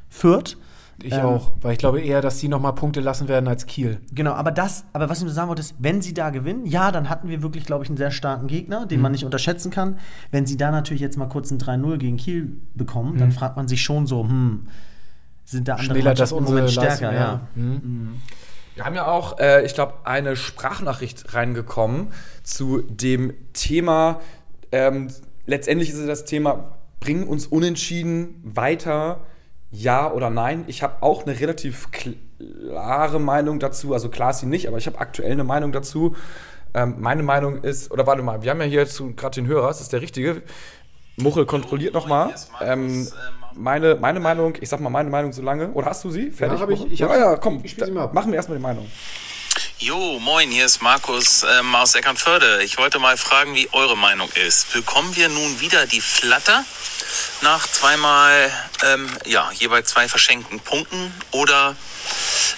Fürth. 0.07 0.55
Ich 1.03 1.11
ähm, 1.11 1.19
auch, 1.19 1.51
weil 1.59 1.73
ich 1.73 1.79
glaube 1.79 1.99
eher, 1.99 2.21
dass 2.21 2.39
sie 2.39 2.47
noch 2.47 2.61
mal 2.61 2.71
Punkte 2.71 3.01
lassen 3.01 3.27
werden 3.27 3.49
als 3.49 3.65
Kiel. 3.65 3.99
Genau, 4.13 4.31
aber 4.31 4.51
das, 4.51 4.85
aber 4.93 5.09
was 5.09 5.17
ich 5.17 5.25
nur 5.25 5.33
sagen 5.33 5.49
wollte, 5.49 5.59
ist, 5.59 5.75
wenn 5.79 6.01
sie 6.01 6.13
da 6.13 6.29
gewinnen, 6.29 6.65
ja, 6.65 6.93
dann 6.93 7.09
hatten 7.09 7.27
wir 7.27 7.43
wirklich, 7.43 7.65
glaube 7.65 7.83
ich, 7.83 7.89
einen 7.89 7.97
sehr 7.97 8.11
starken 8.11 8.47
Gegner, 8.47 8.85
den 8.85 8.99
mhm. 8.99 9.03
man 9.03 9.11
nicht 9.11 9.25
unterschätzen 9.25 9.69
kann. 9.69 9.99
Wenn 10.31 10.45
sie 10.45 10.55
da 10.55 10.71
natürlich 10.71 11.01
jetzt 11.01 11.17
mal 11.17 11.27
kurz 11.27 11.51
ein 11.51 11.59
3-0 11.59 11.97
gegen 11.97 12.15
Kiel 12.15 12.61
bekommen, 12.73 13.15
mhm. 13.15 13.17
dann 13.17 13.31
fragt 13.33 13.57
man 13.57 13.67
sich 13.67 13.81
schon 13.81 14.07
so, 14.07 14.23
hm, 14.23 14.67
sind 15.43 15.67
da 15.67 15.73
andere 15.73 15.87
Schmälert 15.87 16.19
das 16.19 16.31
unsere 16.31 16.69
stärker, 16.69 17.11
Leistung, 17.11 17.13
ja. 17.13 17.19
ja. 17.19 17.41
Mhm. 17.55 17.81
mhm. 17.83 18.21
Wir 18.75 18.85
haben 18.85 18.93
ja 18.93 19.07
auch, 19.07 19.39
äh, 19.39 19.65
ich 19.65 19.73
glaube, 19.73 19.95
eine 20.03 20.35
Sprachnachricht 20.35 21.33
reingekommen 21.33 22.09
zu 22.43 22.83
dem 22.83 23.33
Thema 23.53 24.19
ähm, 24.71 25.09
letztendlich 25.45 25.89
ist 25.89 25.97
es 25.97 26.07
das 26.07 26.25
Thema, 26.25 26.77
bringen 26.99 27.27
uns 27.27 27.47
unentschieden 27.47 28.41
weiter, 28.43 29.21
ja 29.71 30.11
oder 30.11 30.29
nein. 30.29 30.63
Ich 30.67 30.83
habe 30.83 31.01
auch 31.01 31.25
eine 31.25 31.39
relativ 31.39 31.89
klare 31.91 33.19
Meinung 33.19 33.59
dazu. 33.59 33.93
Also 33.93 34.09
klar 34.09 34.31
ist 34.31 34.39
sie 34.39 34.45
nicht, 34.45 34.67
aber 34.67 34.77
ich 34.77 34.87
habe 34.87 34.99
aktuell 34.99 35.31
eine 35.31 35.43
Meinung 35.43 35.71
dazu. 35.71 36.15
Ähm, 36.73 36.95
meine 36.99 37.23
Meinung 37.23 37.63
ist, 37.63 37.91
oder 37.91 38.07
warte 38.07 38.21
mal, 38.21 38.43
wir 38.43 38.51
haben 38.51 38.59
ja 38.59 38.67
hier 38.67 38.81
jetzt 38.81 39.01
gerade 39.15 39.35
den 39.35 39.47
Hörer, 39.47 39.67
das 39.67 39.81
ist 39.81 39.93
der 39.93 40.01
richtige. 40.01 40.41
Muchel 41.17 41.45
kontrolliert 41.45 41.93
nochmal. 41.93 42.35
Ähm, 42.61 43.07
meine, 43.55 43.95
meine 43.95 44.19
Meinung, 44.19 44.53
ich 44.61 44.69
sag 44.69 44.79
mal 44.79 44.89
meine 44.89 45.09
Meinung 45.09 45.33
so 45.33 45.41
lange. 45.41 45.71
Oder 45.71 45.87
hast 45.87 46.03
du 46.03 46.11
sie? 46.11 46.31
Fertig? 46.31 46.59
Ja, 46.59 46.69
ich, 46.69 46.91
ich 46.91 46.99
ja, 46.99 47.17
ja, 47.17 47.35
komm, 47.37 47.61
ich 47.63 47.75
machen 47.77 48.31
wir 48.31 48.35
erstmal 48.35 48.57
die 48.57 48.63
Meinung. 48.63 48.85
Jo, 49.79 50.19
moin, 50.19 50.51
hier 50.51 50.65
ist 50.65 50.81
Markus 50.81 51.43
ähm, 51.43 51.73
aus 51.73 51.95
Eckernförde. 51.95 52.63
Ich 52.63 52.77
wollte 52.77 52.99
mal 52.99 53.17
fragen, 53.17 53.55
wie 53.55 53.69
eure 53.71 53.95
Meinung 53.95 54.29
ist. 54.31 54.73
Bekommen 54.73 55.15
wir 55.15 55.29
nun 55.29 55.59
wieder 55.59 55.85
die 55.87 56.01
Flatter 56.01 56.65
nach 57.41 57.65
zweimal, 57.67 58.51
ähm, 58.83 59.09
ja, 59.25 59.49
jeweils 59.53 59.89
zwei 59.89 60.07
verschenkten 60.07 60.59
Punkten 60.59 61.13
oder 61.31 61.75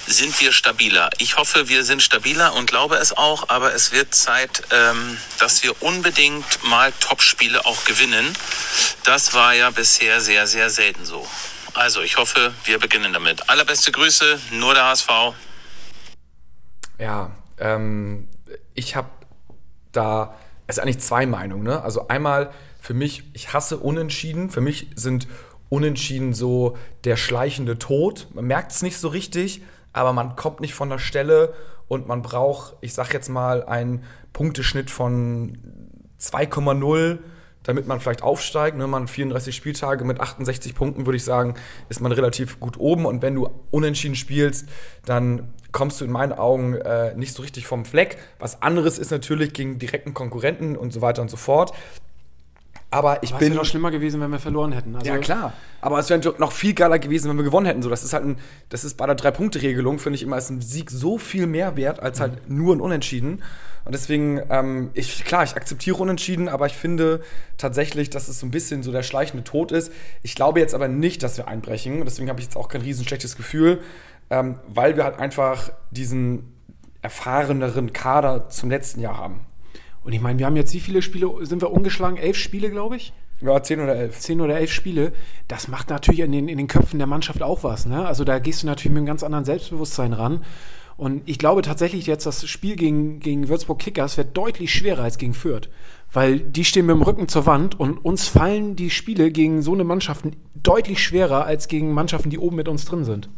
sind 0.07 0.39
wir 0.41 0.51
stabiler? 0.51 1.09
Ich 1.19 1.37
hoffe, 1.37 1.69
wir 1.69 1.83
sind 1.83 2.01
stabiler 2.01 2.53
und 2.53 2.65
glaube 2.65 2.95
es 2.97 3.15
auch, 3.15 3.49
aber 3.49 3.73
es 3.73 3.91
wird 3.91 4.13
Zeit, 4.13 4.63
ähm, 4.71 5.17
dass 5.39 5.63
wir 5.63 5.81
unbedingt 5.81 6.63
mal 6.63 6.91
Topspiele 6.99 7.65
auch 7.65 7.83
gewinnen. 7.85 8.35
Das 9.03 9.33
war 9.33 9.53
ja 9.53 9.69
bisher 9.69 10.19
sehr, 10.21 10.47
sehr 10.47 10.69
selten 10.69 11.05
so. 11.05 11.27
Also, 11.73 12.01
ich 12.01 12.17
hoffe, 12.17 12.53
wir 12.65 12.79
beginnen 12.79 13.13
damit. 13.13 13.49
Allerbeste 13.49 13.91
Grüße, 13.91 14.39
nur 14.51 14.73
der 14.73 14.85
HSV. 14.85 15.09
Ja, 16.99 17.31
ähm, 17.57 18.27
ich 18.73 18.95
habe 18.95 19.09
da, 19.91 20.35
es 20.67 20.77
ist 20.77 20.83
eigentlich 20.83 20.99
zwei 20.99 21.25
Meinungen. 21.25 21.63
Ne? 21.63 21.81
Also 21.81 22.07
einmal 22.07 22.51
für 22.79 22.93
mich, 22.93 23.23
ich 23.33 23.53
hasse 23.53 23.77
Unentschieden. 23.77 24.49
Für 24.49 24.61
mich 24.61 24.89
sind 24.95 25.27
Unentschieden 25.69 26.33
so 26.33 26.77
der 27.05 27.15
schleichende 27.15 27.79
Tod. 27.79 28.27
Man 28.33 28.45
merkt 28.45 28.71
es 28.71 28.81
nicht 28.81 28.97
so 28.97 29.07
richtig, 29.07 29.63
aber 29.93 30.13
man 30.13 30.35
kommt 30.35 30.59
nicht 30.59 30.73
von 30.73 30.89
der 30.89 30.99
Stelle 30.99 31.53
und 31.87 32.07
man 32.07 32.21
braucht, 32.21 32.75
ich 32.81 32.93
sag 32.93 33.13
jetzt 33.13 33.29
mal, 33.29 33.63
einen 33.63 34.03
Punkteschnitt 34.33 34.91
von 34.91 35.57
2,0 36.19 37.19
damit 37.63 37.87
man 37.87 37.99
vielleicht 37.99 38.23
aufsteigt. 38.23 38.77
Ne? 38.77 38.87
Man 38.87 39.07
34 39.07 39.55
Spieltage 39.55 40.03
mit 40.05 40.19
68 40.19 40.73
Punkten, 40.73 41.05
würde 41.05 41.17
ich 41.17 41.23
sagen, 41.23 41.55
ist 41.89 42.01
man 42.01 42.11
relativ 42.11 42.59
gut 42.59 42.79
oben. 42.79 43.05
Und 43.05 43.21
wenn 43.21 43.35
du 43.35 43.49
unentschieden 43.69 44.15
spielst, 44.15 44.67
dann 45.05 45.53
kommst 45.71 46.01
du 46.01 46.05
in 46.05 46.11
meinen 46.11 46.33
Augen 46.33 46.75
äh, 46.75 47.15
nicht 47.15 47.33
so 47.33 47.41
richtig 47.41 47.67
vom 47.67 47.85
Fleck. 47.85 48.17
Was 48.39 48.61
anderes 48.61 48.97
ist 48.97 49.11
natürlich 49.11 49.53
gegen 49.53 49.79
direkten 49.79 50.13
Konkurrenten 50.13 50.75
und 50.75 50.93
so 50.93 51.01
weiter 51.01 51.21
und 51.21 51.29
so 51.29 51.37
fort. 51.37 51.73
Aber 52.91 53.21
ich 53.21 53.31
Was 53.33 53.39
bin 53.39 53.49
wäre 53.49 53.59
noch 53.59 53.65
schlimmer 53.65 53.91
gewesen, 53.91 54.19
wenn 54.19 54.31
wir 54.31 54.39
verloren 54.39 54.71
hätten. 54.71 54.95
Also, 54.95 55.07
ja, 55.07 55.17
klar. 55.19 55.53
Aber 55.79 55.99
es 55.99 56.09
wäre 56.09 56.33
noch 56.39 56.51
viel 56.51 56.73
geiler 56.73 56.97
gewesen, 56.97 57.29
wenn 57.29 57.37
wir 57.37 57.43
gewonnen 57.43 57.67
hätten. 57.67 57.83
So, 57.83 57.89
das 57.89 58.03
ist 58.03 58.13
halt 58.13 58.25
ein, 58.25 58.37
das 58.69 58.83
ist 58.83 58.97
bei 58.97 59.05
der 59.05 59.13
Drei-Punkte-Regelung, 59.13 59.99
finde 59.99 60.15
ich 60.15 60.23
immer, 60.23 60.37
ist 60.37 60.49
ein 60.49 60.61
Sieg 60.61 60.89
so 60.89 61.19
viel 61.19 61.45
mehr 61.45 61.77
wert 61.77 61.99
als 61.99 62.19
halt 62.19 62.49
nur 62.49 62.75
ein 62.75 62.81
Unentschieden. 62.81 63.43
Und 63.85 63.93
deswegen, 63.93 64.41
ähm, 64.49 64.89
ich, 64.93 65.23
klar, 65.23 65.43
ich 65.43 65.55
akzeptiere 65.55 65.97
Unentschieden, 65.97 66.49
aber 66.49 66.65
ich 66.65 66.73
finde 66.73 67.21
tatsächlich, 67.57 68.09
dass 68.09 68.27
es 68.27 68.39
so 68.39 68.47
ein 68.47 68.51
bisschen 68.51 68.81
so 68.81 68.91
der 68.91 69.03
schleichende 69.03 69.43
Tod 69.43 69.71
ist. 69.71 69.91
Ich 70.23 70.33
glaube 70.33 70.59
jetzt 70.59 70.73
aber 70.73 70.87
nicht, 70.87 71.21
dass 71.21 71.37
wir 71.37 71.47
einbrechen. 71.47 72.03
Deswegen 72.05 72.29
habe 72.29 72.39
ich 72.39 72.47
jetzt 72.47 72.57
auch 72.57 72.69
kein 72.69 72.81
riesen 72.81 73.05
schlechtes 73.05 73.35
Gefühl, 73.35 73.81
ähm, 74.29 74.59
weil 74.67 74.95
wir 74.97 75.03
halt 75.03 75.19
einfach 75.19 75.71
diesen 75.91 76.53
erfahreneren 77.01 77.93
Kader 77.93 78.49
zum 78.49 78.69
letzten 78.69 78.99
Jahr 78.99 79.17
haben. 79.17 79.41
Und 80.03 80.13
ich 80.13 80.21
meine, 80.21 80.39
wir 80.39 80.45
haben 80.45 80.55
jetzt 80.55 80.73
wie 80.73 80.79
viele 80.79 81.01
Spiele, 81.01 81.45
sind 81.45 81.61
wir 81.61 81.71
ungeschlagen? 81.71 82.17
Elf 82.17 82.37
Spiele, 82.37 82.69
glaube 82.69 82.95
ich? 82.95 83.13
Ja, 83.41 83.61
10 83.61 83.79
oder 83.79 83.95
11. 83.95 84.19
Zehn 84.19 84.41
oder 84.41 84.59
elf 84.59 84.71
Spiele. 84.71 85.13
Das 85.47 85.67
macht 85.69 85.89
natürlich 85.89 86.19
in 86.21 86.31
den, 86.31 86.49
in 86.49 86.57
den 86.57 86.67
Köpfen 86.67 86.99
der 86.99 87.07
Mannschaft 87.07 87.41
auch 87.41 87.63
was. 87.63 87.85
Ne? 87.85 88.05
Also 88.05 88.23
da 88.23 88.39
gehst 88.39 88.63
du 88.63 88.67
natürlich 88.67 88.91
mit 88.93 88.97
einem 88.97 89.05
ganz 89.05 89.23
anderen 89.23 89.45
Selbstbewusstsein 89.45 90.13
ran. 90.13 90.43
Und 90.97 91.21
ich 91.29 91.39
glaube 91.39 91.61
tatsächlich 91.61 92.07
jetzt, 92.07 92.25
das 92.25 92.45
Spiel 92.45 92.75
gegen, 92.75 93.21
gegen 93.21 93.47
Würzburg 93.47 93.79
Kickers 93.79 94.17
wird 94.17 94.35
deutlich 94.35 94.73
schwerer 94.73 95.03
als 95.03 95.17
gegen 95.17 95.33
Fürth. 95.33 95.69
Weil 96.11 96.41
die 96.41 96.65
stehen 96.65 96.87
mit 96.87 96.95
dem 96.95 97.01
Rücken 97.01 97.29
zur 97.29 97.45
Wand 97.45 97.79
und 97.79 98.03
uns 98.03 98.27
fallen 98.27 98.75
die 98.75 98.89
Spiele 98.89 99.31
gegen 99.31 99.61
so 99.61 99.73
eine 99.73 99.85
Mannschaften 99.85 100.35
deutlich 100.55 101.01
schwerer 101.01 101.45
als 101.45 101.69
gegen 101.69 101.93
Mannschaften, 101.93 102.29
die 102.29 102.39
oben 102.39 102.57
mit 102.57 102.67
uns 102.67 102.83
drin 102.83 103.05
sind. 103.05 103.29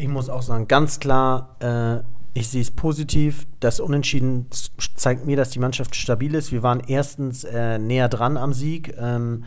Ich 0.00 0.08
muss 0.08 0.30
auch 0.30 0.40
sagen, 0.40 0.66
ganz 0.66 0.98
klar, 0.98 1.56
äh, 1.60 2.02
ich 2.32 2.48
sehe 2.48 2.62
es 2.62 2.70
positiv. 2.70 3.46
Das 3.60 3.80
Unentschieden 3.80 4.46
zeigt 4.94 5.26
mir, 5.26 5.36
dass 5.36 5.50
die 5.50 5.58
Mannschaft 5.58 5.94
stabil 5.94 6.34
ist. 6.34 6.52
Wir 6.52 6.62
waren 6.62 6.80
erstens 6.86 7.44
äh, 7.44 7.78
näher 7.78 8.08
dran 8.08 8.38
am 8.38 8.54
Sieg. 8.54 8.94
Ähm, 8.98 9.44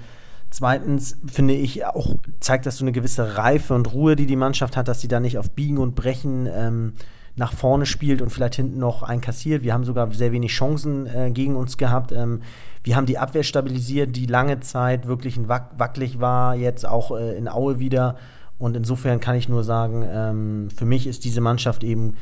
zweitens 0.52 1.18
finde 1.26 1.56
ich 1.56 1.86
auch, 1.86 2.18
zeigt 2.40 2.68
das 2.68 2.78
so 2.78 2.84
eine 2.84 2.92
gewisse 2.92 3.36
Reife 3.36 3.74
und 3.74 3.94
Ruhe, 3.94 4.16
die 4.16 4.28
die 4.28 4.36
Mannschaft 4.36 4.78
hat, 4.78 4.88
dass 4.88 5.02
sie 5.02 5.08
da 5.08 5.20
nicht 5.20 5.40
auf 5.40 5.50
Biegen 5.50 5.80
und 5.80 5.96
Brechen 5.96 6.48
ähm, 6.54 6.94
nach 7.36 7.54
vorne 7.54 7.88
spielt 7.88 8.22
und 8.22 8.30
vielleicht 8.30 8.54
hinten 8.54 8.78
noch 8.78 9.02
einkassiert. 9.02 9.64
Wir 9.64 9.74
haben 9.74 9.86
sogar 9.86 10.12
sehr 10.14 10.32
wenig 10.32 10.52
Chancen 10.52 11.08
äh, 11.08 11.32
gegen 11.32 11.56
uns 11.56 11.78
gehabt. 11.78 12.12
Ähm, 12.12 12.44
wir 12.84 12.96
haben 12.96 13.08
die 13.08 13.18
Abwehr 13.18 13.42
stabilisiert, 13.42 14.16
die 14.16 14.28
lange 14.28 14.60
Zeit 14.60 15.08
wirklich 15.08 15.40
wackelig 15.48 16.20
war, 16.20 16.54
jetzt 16.54 16.86
auch 16.86 17.18
äh, 17.18 17.36
in 17.36 17.48
Aue 17.48 17.80
wieder. 17.80 18.18
Und 18.58 18.78
insofern 18.78 19.20
kann 19.20 19.36
ich 19.36 19.50
nur 19.50 19.64
sagen, 19.64 20.06
ähm, 20.08 20.70
für 20.76 20.86
mich 20.86 21.08
ist 21.08 21.26
diese 21.26 21.42
Mannschaft 21.42 21.84
eben, 21.84 22.16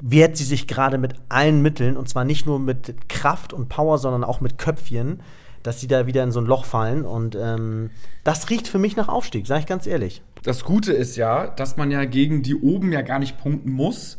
wehrt 0.00 0.36
sie 0.36 0.44
sich 0.44 0.66
gerade 0.66 0.98
mit 0.98 1.14
allen 1.28 1.62
Mitteln, 1.62 1.96
und 1.96 2.08
zwar 2.08 2.24
nicht 2.24 2.44
nur 2.44 2.58
mit 2.58 3.08
Kraft 3.08 3.52
und 3.52 3.68
Power, 3.68 3.98
sondern 3.98 4.24
auch 4.24 4.40
mit 4.40 4.58
Köpfchen, 4.58 5.20
dass 5.62 5.80
sie 5.80 5.86
da 5.86 6.06
wieder 6.06 6.24
in 6.24 6.32
so 6.32 6.40
ein 6.40 6.46
Loch 6.46 6.64
fallen. 6.64 7.04
Und 7.04 7.36
ähm, 7.36 7.90
das 8.24 8.50
riecht 8.50 8.66
für 8.66 8.78
mich 8.78 8.96
nach 8.96 9.08
Aufstieg, 9.08 9.46
sage 9.46 9.60
ich 9.60 9.66
ganz 9.66 9.86
ehrlich. 9.86 10.22
Das 10.42 10.64
Gute 10.64 10.92
ist 10.92 11.16
ja, 11.16 11.46
dass 11.46 11.76
man 11.76 11.90
ja 11.92 12.04
gegen 12.04 12.42
die 12.42 12.56
oben 12.56 12.92
ja 12.92 13.02
gar 13.02 13.20
nicht 13.20 13.38
punkten 13.38 13.70
muss. 13.70 14.18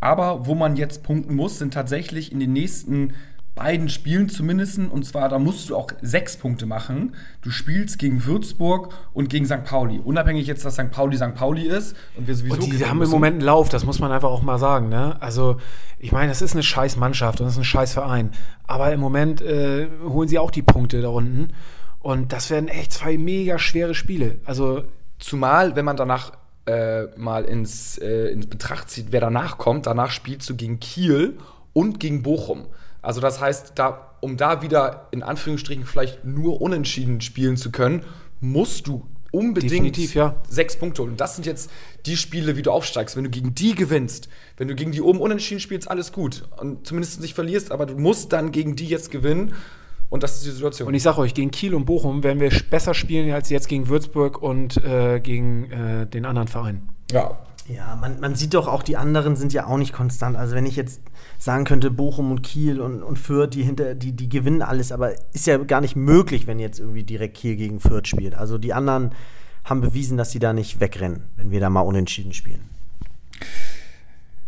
Aber 0.00 0.46
wo 0.46 0.54
man 0.54 0.76
jetzt 0.76 1.02
punkten 1.04 1.34
muss, 1.36 1.58
sind 1.58 1.74
tatsächlich 1.74 2.32
in 2.32 2.40
den 2.40 2.52
nächsten 2.52 3.12
beiden 3.60 3.88
Spielen 3.88 4.28
zumindest. 4.28 4.78
Und 4.78 5.04
zwar, 5.04 5.28
da 5.28 5.38
musst 5.38 5.70
du 5.70 5.76
auch 5.76 5.88
sechs 6.02 6.36
Punkte 6.36 6.66
machen. 6.66 7.14
Du 7.42 7.50
spielst 7.50 7.98
gegen 7.98 8.24
Würzburg 8.24 8.92
und 9.12 9.28
gegen 9.28 9.46
St. 9.46 9.64
Pauli. 9.64 10.00
Unabhängig 10.02 10.46
jetzt, 10.46 10.64
dass 10.64 10.74
St. 10.74 10.90
Pauli 10.90 11.16
St. 11.16 11.34
Pauli 11.34 11.66
ist 11.66 11.96
und 12.16 12.26
wir 12.26 12.34
sowieso 12.34 12.56
Und 12.56 12.72
die 12.72 12.84
haben 12.84 12.92
im 12.92 12.98
müssen. 12.98 13.12
Moment 13.12 13.34
einen 13.34 13.44
Lauf, 13.44 13.68
das 13.68 13.84
muss 13.84 14.00
man 14.00 14.10
einfach 14.10 14.30
auch 14.30 14.42
mal 14.42 14.58
sagen. 14.58 14.88
Ne? 14.88 15.16
Also, 15.20 15.58
ich 15.98 16.10
meine, 16.10 16.28
das 16.28 16.42
ist 16.42 16.54
eine 16.54 16.62
scheiß 16.62 16.96
Mannschaft 16.96 17.40
und 17.40 17.46
das 17.46 17.54
ist 17.54 17.60
ein 17.60 17.64
scheiß 17.64 17.92
Verein. 17.92 18.30
Aber 18.66 18.92
im 18.92 19.00
Moment 19.00 19.40
äh, 19.40 19.88
holen 20.04 20.28
sie 20.28 20.38
auch 20.38 20.50
die 20.50 20.62
Punkte 20.62 21.00
da 21.00 21.08
unten. 21.08 21.52
Und 22.00 22.32
das 22.32 22.50
werden 22.50 22.68
echt 22.68 22.92
zwei 22.92 23.18
mega 23.18 23.58
schwere 23.58 23.94
Spiele. 23.94 24.40
Also, 24.44 24.84
Zumal, 25.20 25.76
wenn 25.76 25.84
man 25.84 25.98
danach 25.98 26.32
äh, 26.66 27.04
mal 27.16 27.44
ins, 27.44 27.98
äh, 27.98 28.32
ins 28.32 28.46
Betracht 28.46 28.90
zieht, 28.90 29.08
wer 29.10 29.20
danach 29.20 29.58
kommt, 29.58 29.86
danach 29.86 30.10
spielst 30.10 30.48
du 30.48 30.56
gegen 30.56 30.80
Kiel 30.80 31.36
und 31.74 32.00
gegen 32.00 32.22
Bochum. 32.22 32.66
Also 33.02 33.20
das 33.20 33.40
heißt, 33.40 33.72
da, 33.76 34.14
um 34.20 34.36
da 34.36 34.62
wieder 34.62 35.08
in 35.10 35.22
Anführungsstrichen 35.22 35.84
vielleicht 35.84 36.24
nur 36.24 36.60
unentschieden 36.60 37.20
spielen 37.20 37.56
zu 37.56 37.70
können, 37.70 38.04
musst 38.40 38.86
du 38.86 39.06
unbedingt 39.32 39.72
Definitiv, 39.72 40.14
ja. 40.14 40.34
sechs 40.48 40.76
Punkte 40.76 41.02
holen. 41.02 41.12
Und 41.12 41.20
das 41.20 41.36
sind 41.36 41.46
jetzt 41.46 41.70
die 42.06 42.16
Spiele, 42.16 42.56
wie 42.56 42.62
du 42.62 42.70
aufsteigst. 42.70 43.16
Wenn 43.16 43.24
du 43.24 43.30
gegen 43.30 43.54
die 43.54 43.74
gewinnst, 43.74 44.28
wenn 44.56 44.68
du 44.68 44.74
gegen 44.74 44.92
die 44.92 45.02
oben 45.02 45.20
unentschieden 45.20 45.60
spielst, 45.60 45.90
alles 45.90 46.12
gut. 46.12 46.44
Und 46.58 46.86
zumindest 46.86 47.20
nicht 47.20 47.34
verlierst, 47.34 47.72
aber 47.72 47.86
du 47.86 47.96
musst 47.96 48.32
dann 48.32 48.52
gegen 48.52 48.76
die 48.76 48.86
jetzt 48.86 49.10
gewinnen. 49.10 49.54
Und 50.08 50.24
das 50.24 50.36
ist 50.36 50.46
die 50.46 50.50
Situation. 50.50 50.88
und 50.88 50.94
ich 50.94 51.04
sage 51.04 51.18
euch, 51.18 51.34
gegen 51.34 51.52
Kiel 51.52 51.72
und 51.72 51.84
Bochum 51.84 52.24
werden 52.24 52.40
wir 52.40 52.50
besser 52.68 52.94
spielen 52.94 53.30
als 53.30 53.48
jetzt 53.48 53.68
gegen 53.68 53.88
Würzburg 53.88 54.42
und 54.42 54.76
äh, 54.84 55.20
gegen 55.20 55.70
äh, 55.70 56.06
den 56.06 56.26
anderen 56.26 56.48
Verein. 56.48 56.88
ja, 57.12 57.38
Ja, 57.68 57.96
man, 57.96 58.20
man 58.20 58.34
sieht 58.34 58.54
doch 58.54 58.66
auch, 58.66 58.82
die 58.82 58.96
anderen 58.96 59.36
sind 59.36 59.52
ja 59.52 59.66
auch 59.66 59.76
nicht 59.76 59.92
konstant. 59.92 60.36
Also 60.36 60.54
wenn 60.54 60.66
ich 60.66 60.76
jetzt 60.76 61.00
sagen 61.38 61.64
könnte, 61.64 61.90
Bochum 61.90 62.30
und 62.30 62.42
Kiel 62.42 62.80
und, 62.80 63.02
und 63.02 63.18
Fürth, 63.18 63.50
die, 63.50 63.62
hinter, 63.62 63.94
die, 63.94 64.12
die 64.12 64.28
gewinnen 64.28 64.62
alles, 64.62 64.92
aber 64.92 65.12
ist 65.32 65.46
ja 65.46 65.56
gar 65.58 65.80
nicht 65.80 65.96
möglich, 65.96 66.46
wenn 66.46 66.58
jetzt 66.58 66.80
irgendwie 66.80 67.04
direkt 67.04 67.36
Kiel 67.36 67.56
gegen 67.56 67.80
Fürth 67.80 68.08
spielt. 68.08 68.34
Also 68.34 68.58
die 68.58 68.72
anderen 68.72 69.12
haben 69.64 69.80
bewiesen, 69.80 70.16
dass 70.16 70.30
sie 70.30 70.38
da 70.38 70.52
nicht 70.52 70.80
wegrennen, 70.80 71.24
wenn 71.36 71.50
wir 71.50 71.60
da 71.60 71.70
mal 71.70 71.82
unentschieden 71.82 72.32
spielen. 72.32 72.62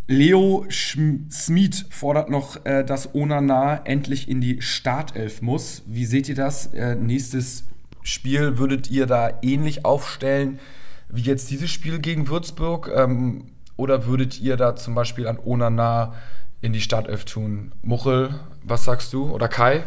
Leo 0.09 0.66
Schm 0.69 1.31
Smith 1.31 1.87
fordert 1.90 2.28
noch, 2.28 2.66
äh, 2.66 2.85
dass 2.85 3.14
Onana 3.14 3.83
endlich 3.85 4.28
in 4.28 4.40
die 4.40 4.61
Startelf 4.61 5.42
muss. 5.42 5.85
Wie 5.87 6.07
seht 6.07 6.28
ihr 6.28 6.35
das? 6.35 6.66
Äh, 6.75 6.97
nächstes 6.97 7.64
Spiel 8.02 8.59
würdet 8.59 8.90
ihr 8.90 9.07
da 9.07 9.31
ähnlich 9.42 9.85
aufstellen 9.85 10.59
wie 11.12 11.23
jetzt 11.23 11.50
dieses 11.50 11.71
Spiel 11.71 11.99
gegen 11.99 12.28
Würzburg? 12.28 12.90
Ähm, 12.95 13.45
oder 13.76 14.07
würdet 14.07 14.40
ihr 14.40 14.57
da 14.57 14.76
zum 14.76 14.95
Beispiel 14.95 15.28
an 15.28 15.38
Onana 15.45 16.14
in 16.61 16.73
die 16.73 16.81
Startelf 16.81 17.25
tun? 17.25 17.73
Muchel, 17.83 18.35
was 18.62 18.85
sagst 18.85 19.12
du? 19.12 19.31
Oder 19.31 19.49
Kai? 19.49 19.85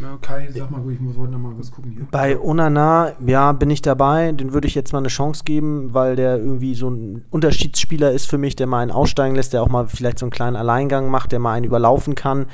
Ja, 0.00 0.16
Kai, 0.20 0.48
sag 0.52 0.70
mal, 0.70 0.80
gut, 0.80 0.94
ich 0.94 1.00
muss 1.00 1.16
heute 1.16 1.32
noch 1.32 1.38
mal 1.38 1.52
was 1.58 1.70
gucken 1.70 1.90
hier. 1.92 2.06
Bei 2.10 2.38
Onana, 2.38 3.12
ja, 3.26 3.52
bin 3.52 3.70
ich 3.70 3.82
dabei. 3.82 4.30
Den 4.32 4.52
würde 4.52 4.68
ich 4.68 4.74
jetzt 4.74 4.92
mal 4.92 5.00
eine 5.00 5.08
Chance 5.08 5.42
geben, 5.44 5.92
weil 5.92 6.14
der 6.14 6.38
irgendwie 6.38 6.74
so 6.74 6.88
ein 6.88 7.24
Unterschiedsspieler 7.30 8.12
ist 8.12 8.26
für 8.26 8.38
mich, 8.38 8.54
der 8.54 8.68
mal 8.68 8.80
einen 8.80 8.92
aussteigen 8.92 9.34
lässt, 9.34 9.52
der 9.52 9.62
auch 9.62 9.68
mal 9.68 9.88
vielleicht 9.88 10.18
so 10.20 10.26
einen 10.26 10.30
kleinen 10.30 10.56
Alleingang 10.56 11.10
macht, 11.10 11.32
der 11.32 11.40
mal 11.40 11.54
einen 11.54 11.66
überlaufen 11.66 12.14
kann. 12.14 12.46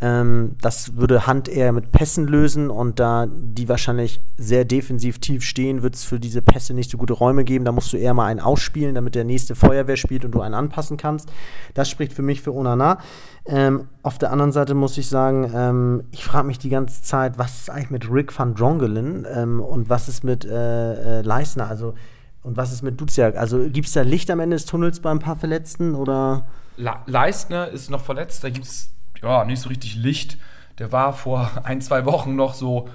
Ähm, 0.00 0.56
das 0.60 0.96
würde 0.96 1.26
Hand 1.26 1.48
eher 1.48 1.72
mit 1.72 1.92
Pässen 1.92 2.26
lösen 2.26 2.68
und 2.68 2.98
da 2.98 3.26
die 3.30 3.68
wahrscheinlich 3.68 4.20
sehr 4.36 4.64
defensiv 4.64 5.20
tief 5.20 5.44
stehen, 5.44 5.82
wird 5.82 5.94
es 5.94 6.04
für 6.04 6.18
diese 6.18 6.42
Pässe 6.42 6.74
nicht 6.74 6.90
so 6.90 6.98
gute 6.98 7.12
Räume 7.12 7.44
geben. 7.44 7.64
Da 7.64 7.72
musst 7.72 7.92
du 7.92 7.96
eher 7.96 8.12
mal 8.12 8.26
einen 8.26 8.40
ausspielen, 8.40 8.94
damit 8.96 9.14
der 9.14 9.24
nächste 9.24 9.54
Feuerwehr 9.54 9.96
spielt 9.96 10.24
und 10.24 10.32
du 10.32 10.40
einen 10.40 10.54
anpassen 10.54 10.96
kannst. 10.96 11.30
Das 11.74 11.88
spricht 11.88 12.12
für 12.12 12.22
mich 12.22 12.42
für 12.42 12.52
Onana. 12.52 12.98
Ähm, 13.46 13.88
auf 14.02 14.18
der 14.18 14.32
anderen 14.32 14.52
Seite 14.52 14.74
muss 14.74 14.98
ich 14.98 15.08
sagen, 15.08 15.52
ähm, 15.54 16.04
ich 16.10 16.24
frage 16.24 16.46
mich 16.46 16.58
die 16.58 16.70
ganze 16.70 17.02
Zeit, 17.02 17.38
was 17.38 17.60
ist 17.60 17.70
eigentlich 17.70 17.90
mit 17.90 18.10
Rick 18.10 18.36
van 18.36 18.54
Drongelen 18.54 19.26
ähm, 19.32 19.60
und 19.60 19.88
was 19.88 20.08
ist 20.08 20.24
mit 20.24 20.44
äh, 20.44 21.20
äh, 21.20 21.22
Leisner? 21.22 21.68
Also, 21.68 21.94
und 22.42 22.56
was 22.56 22.72
ist 22.72 22.82
mit 22.82 23.00
Duziak? 23.00 23.36
Also 23.36 23.58
gibt 23.70 23.86
es 23.86 23.92
da 23.92 24.02
Licht 24.02 24.30
am 24.30 24.40
Ende 24.40 24.56
des 24.56 24.66
Tunnels 24.66 25.00
bei 25.00 25.10
ein 25.10 25.20
paar 25.20 25.36
Verletzten 25.36 25.94
oder? 25.94 26.46
Le 26.76 26.92
Leistner 27.06 27.68
ist 27.68 27.90
noch 27.90 28.02
verletzt, 28.02 28.42
da 28.42 28.50
gibt 28.50 28.66
es 28.66 28.93
ja 29.24 29.44
nicht 29.44 29.60
so 29.60 29.68
richtig 29.68 29.96
Licht. 29.96 30.38
Der 30.78 30.92
war 30.92 31.12
vor 31.12 31.50
ein, 31.64 31.80
zwei 31.80 32.04
Wochen 32.04 32.36
noch 32.36 32.54
so 32.54 32.88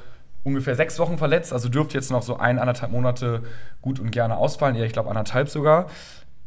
ungefähr 0.44 0.76
sechs 0.76 0.98
Wochen 1.00 1.18
verletzt, 1.18 1.52
also 1.52 1.70
dürfte 1.70 1.96
jetzt 1.98 2.12
noch 2.12 2.24
so 2.24 2.38
ein, 2.38 2.60
anderthalb 2.60 2.92
Monate 2.92 3.44
gut 3.82 4.00
und 4.00 4.12
gerne 4.12 4.38
ausfallen. 4.38 4.76
Ja, 4.76 4.86
ich 4.86 4.94
glaube 4.94 5.10
anderthalb 5.10 5.50
sogar. 5.50 5.88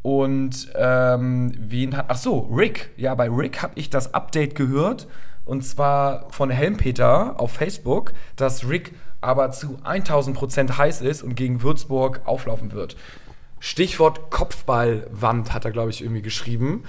Und 0.03 0.73
ähm, 0.75 1.53
wen 1.57 1.97
hat. 1.97 2.07
Ach 2.09 2.17
so, 2.17 2.41
Rick. 2.53 2.91
Ja, 2.97 3.15
bei 3.15 3.31
Rick 3.31 3.63
habe 3.63 3.75
ich 3.77 3.89
das 3.89 4.15
Update 4.15 4.55
gehört. 4.55 5.07
Und 5.45 5.63
zwar 5.63 6.31
von 6.31 6.51
Helmpeter 6.51 7.39
auf 7.39 7.53
Facebook, 7.53 8.13
dass 8.37 8.69
Rick 8.69 8.95
aber 9.21 9.51
zu 9.53 9.79
1000% 9.85 10.77
heiß 10.77 11.01
ist 11.01 11.23
und 11.23 11.35
gegen 11.37 11.63
Würzburg 11.63 12.21
auflaufen 12.25 12.73
wird. 12.73 12.97
Stichwort 13.61 14.31
Kopfballwand 14.31 15.55
hat 15.55 15.65
er, 15.65 15.71
glaube 15.71 15.91
ich, 15.91 16.03
irgendwie 16.03 16.23
geschrieben. 16.23 16.83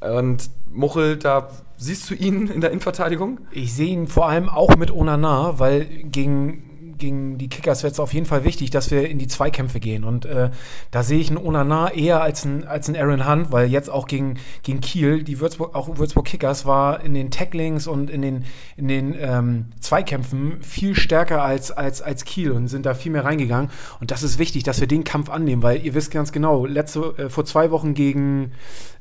Und 0.00 0.50
Muchel, 0.70 1.16
da 1.16 1.48
siehst 1.76 2.10
du 2.10 2.14
ihn 2.14 2.48
in 2.48 2.60
der 2.60 2.70
Innenverteidigung? 2.70 3.40
Ich 3.50 3.74
sehe 3.74 3.88
ihn 3.88 4.06
vor 4.06 4.28
allem 4.28 4.48
auch 4.48 4.76
mit 4.76 4.90
Onana, 4.90 5.58
weil 5.58 5.84
gegen 5.84 6.68
gegen 6.98 7.38
die 7.38 7.48
Kickers 7.48 7.82
wird 7.82 7.94
es 7.94 8.00
auf 8.00 8.12
jeden 8.12 8.26
Fall 8.26 8.44
wichtig, 8.44 8.70
dass 8.70 8.90
wir 8.90 9.08
in 9.08 9.18
die 9.18 9.28
Zweikämpfe 9.28 9.80
gehen. 9.80 10.04
Und 10.04 10.26
äh, 10.26 10.50
da 10.90 11.02
sehe 11.02 11.18
ich 11.18 11.28
einen 11.28 11.38
Onana 11.38 11.92
eher 11.92 12.20
als 12.20 12.44
einen, 12.44 12.64
als 12.64 12.88
einen 12.88 13.00
Aaron 13.00 13.26
Hunt, 13.26 13.52
weil 13.52 13.68
jetzt 13.68 13.88
auch 13.88 14.06
gegen, 14.06 14.38
gegen 14.62 14.80
Kiel, 14.80 15.22
die 15.22 15.40
Würzburg, 15.40 15.74
auch 15.74 15.96
Würzburg 15.96 16.26
Kickers 16.26 16.66
war 16.66 17.02
in 17.02 17.14
den 17.14 17.30
Tacklings 17.30 17.86
und 17.86 18.10
in 18.10 18.22
den, 18.22 18.44
in 18.76 18.88
den 18.88 19.14
ähm, 19.18 19.66
Zweikämpfen 19.80 20.62
viel 20.62 20.94
stärker 20.94 21.42
als, 21.42 21.70
als, 21.70 22.02
als 22.02 22.24
Kiel 22.24 22.50
und 22.52 22.68
sind 22.68 22.84
da 22.84 22.94
viel 22.94 23.12
mehr 23.12 23.24
reingegangen. 23.24 23.70
Und 24.00 24.10
das 24.10 24.22
ist 24.22 24.38
wichtig, 24.38 24.64
dass 24.64 24.80
wir 24.80 24.88
den 24.88 25.04
Kampf 25.04 25.30
annehmen, 25.30 25.62
weil 25.62 25.84
ihr 25.84 25.94
wisst 25.94 26.10
ganz 26.10 26.32
genau, 26.32 26.66
letzte, 26.66 27.14
äh, 27.16 27.30
vor 27.30 27.44
zwei 27.44 27.70
Wochen 27.70 27.94
gegen 27.94 28.52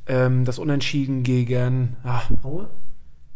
ähm, 0.07 0.45
das 0.45 0.59
Unentschieden 0.59 1.23
gegen 1.23 1.97
ah, 2.03 2.21
Aue? 2.43 2.67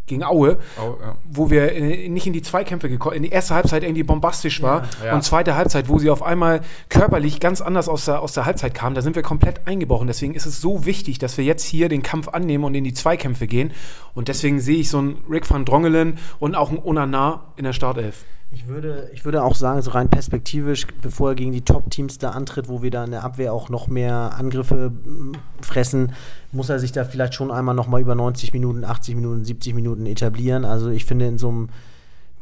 Gegen 0.07 0.23
Aue, 0.23 0.57
Au, 0.77 0.97
ja. 1.01 1.15
wo 1.29 1.49
wir 1.49 1.71
äh, 1.71 2.09
nicht 2.09 2.27
in 2.27 2.33
die 2.33 2.41
Zweikämpfe 2.41 2.89
gekommen, 2.89 3.15
in 3.15 3.23
die 3.23 3.29
erste 3.29 3.53
Halbzeit 3.55 3.83
irgendwie 3.83 4.03
bombastisch 4.03 4.61
war 4.61 4.83
Ja. 5.05 5.13
und 5.13 5.23
zweite 5.23 5.55
Halbzeit, 5.55 5.87
wo 5.87 5.99
sie 5.99 6.09
auf 6.09 6.21
einmal 6.21 6.61
körperlich 6.89 7.39
ganz 7.39 7.61
anders 7.61 7.87
aus 7.87 8.05
der, 8.05 8.21
aus 8.21 8.33
der 8.33 8.45
Halbzeit 8.45 8.73
kamen, 8.73 8.93
da 8.95 9.01
sind 9.01 9.15
wir 9.15 9.23
komplett 9.23 9.67
eingebrochen. 9.67 10.07
Deswegen 10.07 10.33
ist 10.33 10.45
es 10.45 10.59
so 10.59 10.85
wichtig, 10.85 11.19
dass 11.19 11.37
wir 11.37 11.45
jetzt 11.45 11.63
hier 11.63 11.87
den 11.87 12.03
Kampf 12.03 12.27
annehmen 12.27 12.65
und 12.65 12.75
in 12.75 12.83
die 12.83 12.93
Zweikämpfe 12.93 13.47
gehen. 13.47 13.71
Und 14.13 14.27
deswegen 14.27 14.59
sehe 14.59 14.79
ich 14.79 14.89
so 14.89 14.97
einen 14.97 15.17
Rick 15.29 15.49
van 15.49 15.63
Drongelen 15.63 16.17
und 16.39 16.55
auch 16.55 16.69
einen 16.69 16.79
Onana 16.79 17.45
in 17.55 17.63
der 17.63 17.73
Startelf. 17.73 18.25
Ich 18.53 18.67
würde, 18.67 19.10
ich 19.13 19.24
würde 19.24 19.43
auch 19.43 19.55
sagen, 19.55 19.81
so 19.81 19.91
rein 19.91 20.10
perspektivisch, 20.10 20.86
bevor 21.01 21.29
er 21.29 21.36
gegen 21.36 21.53
die 21.53 21.62
Top-Teams 21.62 22.17
da 22.17 22.31
antritt, 22.31 22.67
wo 22.67 22.81
wir 22.81 22.91
da 22.91 23.05
in 23.05 23.12
der 23.12 23.24
Abwehr 23.24 23.53
auch 23.53 23.70
noch 23.70 23.88
mehr 23.88 24.34
Angriffe 24.38 24.89
mm, 24.89 25.31
fressen, 25.62 26.12
muss 26.51 26.70
er 26.70 26.77
sich 26.77 26.91
da 26.91 27.05
vielleicht 27.05 27.34
schon 27.34 27.50
einmal 27.50 27.75
noch 27.75 27.88
mal 27.88 28.01
über 28.01 28.13
90 28.13 28.51
Minuten, 28.51 28.84
80 28.84 29.15
Minuten, 29.15 29.46
70 29.46 29.74
Minuten 29.74 30.05
etablieren. 30.05 30.65
Also 30.65 30.89
ich 30.89 31.05
finde, 31.05 31.27
in 31.27 31.38
so 31.38 31.48
einem 31.48 31.70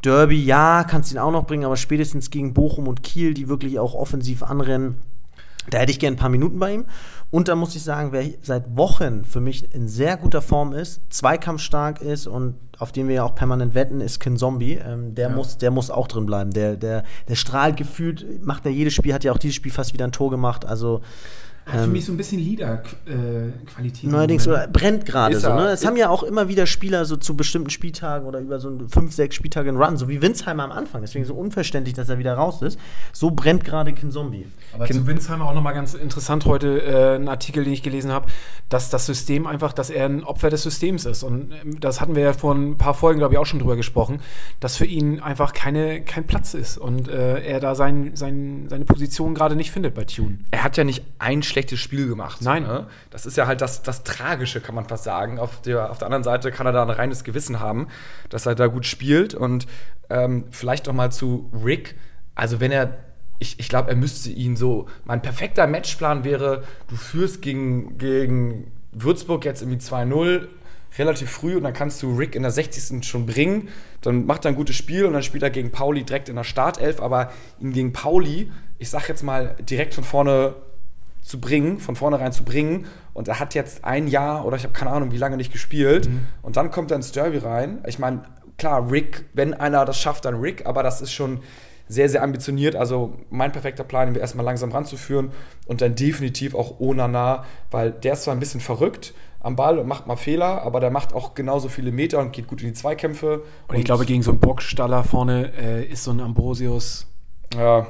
Derby, 0.02 0.42
ja, 0.42 0.84
kannst 0.84 1.12
ihn 1.12 1.18
auch 1.18 1.30
noch 1.30 1.46
bringen, 1.46 1.64
aber 1.64 1.76
spätestens 1.76 2.30
gegen 2.30 2.54
Bochum 2.54 2.88
und 2.88 3.04
Kiel, 3.04 3.32
die 3.32 3.48
wirklich 3.48 3.78
auch 3.78 3.94
offensiv 3.94 4.42
anrennen, 4.42 4.96
da 5.68 5.78
hätte 5.78 5.92
ich 5.92 6.00
gern 6.00 6.14
ein 6.14 6.18
paar 6.18 6.30
Minuten 6.30 6.58
bei 6.58 6.74
ihm. 6.74 6.86
Und 7.30 7.46
da 7.46 7.54
muss 7.54 7.76
ich 7.76 7.82
sagen, 7.82 8.10
wer 8.10 8.24
seit 8.42 8.76
Wochen 8.76 9.24
für 9.24 9.40
mich 9.40 9.72
in 9.72 9.86
sehr 9.86 10.16
guter 10.16 10.42
Form 10.42 10.72
ist, 10.72 11.00
zweikampfstark 11.10 12.02
ist 12.02 12.26
und 12.26 12.56
auf 12.78 12.90
den 12.92 13.08
wir 13.08 13.16
ja 13.16 13.24
auch 13.24 13.34
permanent 13.34 13.74
wetten, 13.74 14.00
ist 14.00 14.18
Kin 14.18 14.36
Zombie. 14.36 14.74
Ähm, 14.74 15.14
der, 15.14 15.28
muss, 15.28 15.58
der 15.58 15.70
muss 15.70 15.90
auch 15.90 16.08
drin 16.08 16.26
bleiben. 16.26 16.50
Der, 16.50 16.76
der, 16.76 17.04
der 17.28 17.34
strahlt 17.36 17.76
gefühlt, 17.76 18.44
macht 18.44 18.66
er 18.66 18.72
jedes 18.72 18.94
Spiel, 18.94 19.14
hat 19.14 19.22
ja 19.22 19.32
auch 19.32 19.38
dieses 19.38 19.54
Spiel 19.54 19.70
fast 19.70 19.92
wieder 19.92 20.06
ein 20.06 20.12
Tor 20.12 20.30
gemacht. 20.30 20.66
Also 20.66 21.02
Hat 21.66 21.82
für 21.82 21.86
mich 21.86 22.04
so 22.04 22.12
ein 22.12 22.16
bisschen 22.16 22.40
Liederqualität. 22.40 24.10
neuerdings 24.10 24.46
oder 24.48 24.66
brennt 24.66 25.06
gerade 25.06 25.38
so. 25.38 25.54
Ne? 25.54 25.68
Es 25.68 25.86
haben 25.86 25.96
ja 25.96 26.08
auch 26.08 26.22
immer 26.22 26.48
wieder 26.48 26.66
Spieler 26.66 27.04
so 27.04 27.16
zu 27.16 27.36
bestimmten 27.36 27.70
Spieltagen 27.70 28.26
oder 28.26 28.40
über 28.40 28.58
so 28.58 28.76
fünf, 28.88 29.12
sechs 29.12 29.36
Spieltage 29.36 29.68
einen 29.68 29.80
Run, 29.80 29.96
so 29.96 30.08
wie 30.08 30.20
Winsheimer 30.20 30.64
am 30.64 30.72
Anfang. 30.72 31.02
Deswegen 31.02 31.24
so 31.24 31.34
unverständlich, 31.34 31.94
dass 31.94 32.08
er 32.08 32.18
wieder 32.18 32.34
raus 32.34 32.62
ist. 32.62 32.78
So 33.12 33.30
brennt 33.30 33.64
gerade 33.64 33.92
Kin 33.92 34.10
Zombie. 34.10 34.46
Aber 34.72 34.86
zu 34.86 35.06
Winsheimer 35.06 35.46
auch 35.46 35.54
nochmal 35.54 35.74
ganz 35.74 35.94
interessant 35.94 36.44
heute 36.44 36.82
äh, 36.82 37.16
ein 37.16 37.28
Artikel, 37.28 37.64
den 37.64 37.72
ich 37.72 37.82
gelesen 37.82 38.10
habe, 38.10 38.26
dass 38.68 38.90
das 38.90 39.06
System 39.06 39.46
einfach, 39.46 39.72
dass 39.72 39.90
er 39.90 40.06
ein 40.06 40.24
Opfer 40.24 40.50
des 40.50 40.62
Systems 40.62 41.04
ist. 41.04 41.22
Und 41.22 41.52
ähm, 41.52 41.78
das 41.80 42.00
hatten 42.00 42.16
wir 42.16 42.22
ja 42.22 42.32
vor 42.32 42.54
ein 42.54 42.78
paar 42.78 42.94
Folgen, 42.94 43.18
glaube 43.18 43.34
ich, 43.34 43.38
auch 43.38 43.46
schon 43.46 43.58
drüber 43.58 43.76
gesprochen, 43.76 44.20
dass 44.60 44.76
für 44.76 44.86
ihn 44.86 45.20
einfach 45.20 45.52
keine, 45.52 46.02
kein 46.02 46.26
Platz 46.26 46.54
ist 46.54 46.78
und 46.78 47.08
äh, 47.08 47.42
er 47.42 47.60
da 47.60 47.74
sein, 47.74 48.12
sein, 48.14 48.66
seine 48.68 48.84
Position 48.84 49.34
gerade 49.34 49.56
nicht 49.56 49.70
findet 49.70 49.94
bei 49.94 50.04
Tune. 50.04 50.38
er 50.50 50.64
hat 50.64 50.76
ja 50.76 50.84
nicht 50.84 51.04
ein 51.18 51.42
schlechtes 51.60 51.80
Spiel 51.80 52.08
gemacht. 52.08 52.40
Nein. 52.40 52.62
Ne? 52.62 52.86
Das 53.10 53.26
ist 53.26 53.36
ja 53.36 53.46
halt 53.46 53.60
das, 53.60 53.82
das 53.82 54.02
Tragische, 54.02 54.60
kann 54.60 54.74
man 54.74 54.86
fast 54.86 55.04
sagen. 55.04 55.38
Auf 55.38 55.60
der, 55.60 55.90
auf 55.90 55.98
der 55.98 56.06
anderen 56.06 56.24
Seite 56.24 56.50
kann 56.50 56.66
er 56.66 56.72
da 56.72 56.82
ein 56.82 56.90
reines 56.90 57.24
Gewissen 57.24 57.60
haben, 57.60 57.88
dass 58.30 58.46
er 58.46 58.54
da 58.54 58.66
gut 58.66 58.86
spielt. 58.86 59.34
Und 59.34 59.66
ähm, 60.08 60.44
vielleicht 60.50 60.86
noch 60.86 60.94
mal 60.94 61.12
zu 61.12 61.50
Rick. 61.64 61.96
Also 62.34 62.60
wenn 62.60 62.72
er, 62.72 62.96
ich, 63.38 63.60
ich 63.60 63.68
glaube, 63.68 63.90
er 63.90 63.96
müsste 63.96 64.30
ihn 64.30 64.56
so, 64.56 64.86
mein 65.04 65.20
perfekter 65.20 65.66
Matchplan 65.66 66.24
wäre, 66.24 66.64
du 66.88 66.96
führst 66.96 67.42
gegen, 67.42 67.98
gegen 67.98 68.72
Würzburg 68.92 69.44
jetzt 69.44 69.60
irgendwie 69.62 69.78
2-0, 69.78 70.48
relativ 70.98 71.30
früh 71.30 71.56
und 71.56 71.62
dann 71.62 71.72
kannst 71.72 72.02
du 72.02 72.16
Rick 72.16 72.34
in 72.34 72.42
der 72.42 72.50
60. 72.50 73.06
schon 73.06 73.26
bringen. 73.26 73.68
Dann 74.00 74.26
macht 74.26 74.44
er 74.44 74.50
ein 74.50 74.56
gutes 74.56 74.76
Spiel 74.76 75.04
und 75.04 75.12
dann 75.12 75.22
spielt 75.22 75.42
er 75.42 75.50
gegen 75.50 75.70
Pauli 75.70 76.02
direkt 76.04 76.28
in 76.28 76.36
der 76.36 76.44
Startelf. 76.44 77.00
Aber 77.00 77.32
ihn 77.60 77.72
gegen 77.72 77.92
Pauli, 77.92 78.50
ich 78.78 78.88
sag 78.90 79.08
jetzt 79.08 79.22
mal, 79.22 79.56
direkt 79.60 79.94
von 79.94 80.04
vorne 80.04 80.54
zu 81.30 81.40
bringen, 81.40 81.78
von 81.78 81.96
vornherein 81.96 82.32
zu 82.32 82.44
bringen. 82.44 82.86
Und 83.14 83.28
er 83.28 83.40
hat 83.40 83.54
jetzt 83.54 83.84
ein 83.84 84.08
Jahr 84.08 84.44
oder 84.44 84.56
ich 84.56 84.64
habe 84.64 84.72
keine 84.74 84.90
Ahnung, 84.90 85.12
wie 85.12 85.16
lange 85.18 85.36
nicht 85.36 85.52
gespielt. 85.52 86.08
Und 86.42 86.56
dann 86.56 86.70
kommt 86.70 86.90
er 86.90 86.96
ins 86.96 87.12
Derby 87.12 87.38
rein. 87.38 87.78
Ich 87.86 87.98
meine, 87.98 88.22
klar, 88.58 88.90
Rick, 88.90 89.24
wenn 89.32 89.54
einer 89.54 89.84
das 89.84 89.98
schafft, 89.98 90.24
dann 90.24 90.34
Rick, 90.40 90.66
aber 90.66 90.82
das 90.82 91.00
ist 91.00 91.12
schon 91.12 91.40
sehr, 91.88 92.08
sehr 92.08 92.22
ambitioniert. 92.22 92.76
Also 92.76 93.14
mein 93.30 93.50
perfekter 93.52 93.82
Plan, 93.84 94.08
ihn 94.08 94.14
erstmal 94.14 94.44
langsam 94.44 94.70
ranzuführen 94.70 95.30
und 95.66 95.80
dann 95.80 95.94
definitiv 95.94 96.54
auch 96.54 96.78
Onana, 96.78 97.44
weil 97.70 97.90
der 97.90 98.12
ist 98.12 98.24
zwar 98.24 98.34
ein 98.34 98.40
bisschen 98.40 98.60
verrückt 98.60 99.12
am 99.40 99.56
Ball 99.56 99.78
und 99.78 99.88
macht 99.88 100.06
mal 100.06 100.16
Fehler, 100.16 100.62
aber 100.62 100.80
der 100.80 100.90
macht 100.90 101.14
auch 101.14 101.34
genauso 101.34 101.68
viele 101.68 101.90
Meter 101.92 102.18
und 102.20 102.32
geht 102.32 102.46
gut 102.46 102.60
in 102.62 102.68
die 102.68 102.74
Zweikämpfe. 102.74 103.42
Und 103.68 103.76
ich 103.76 103.84
glaube, 103.84 104.04
gegen 104.04 104.22
so 104.22 104.30
einen 104.30 104.38
Bockstaller 104.40 105.02
vorne 105.02 105.50
äh, 105.58 105.84
ist 105.84 106.04
so 106.04 106.10
ein 106.12 106.20
Ambrosius. 106.20 107.06
Ja. 107.56 107.86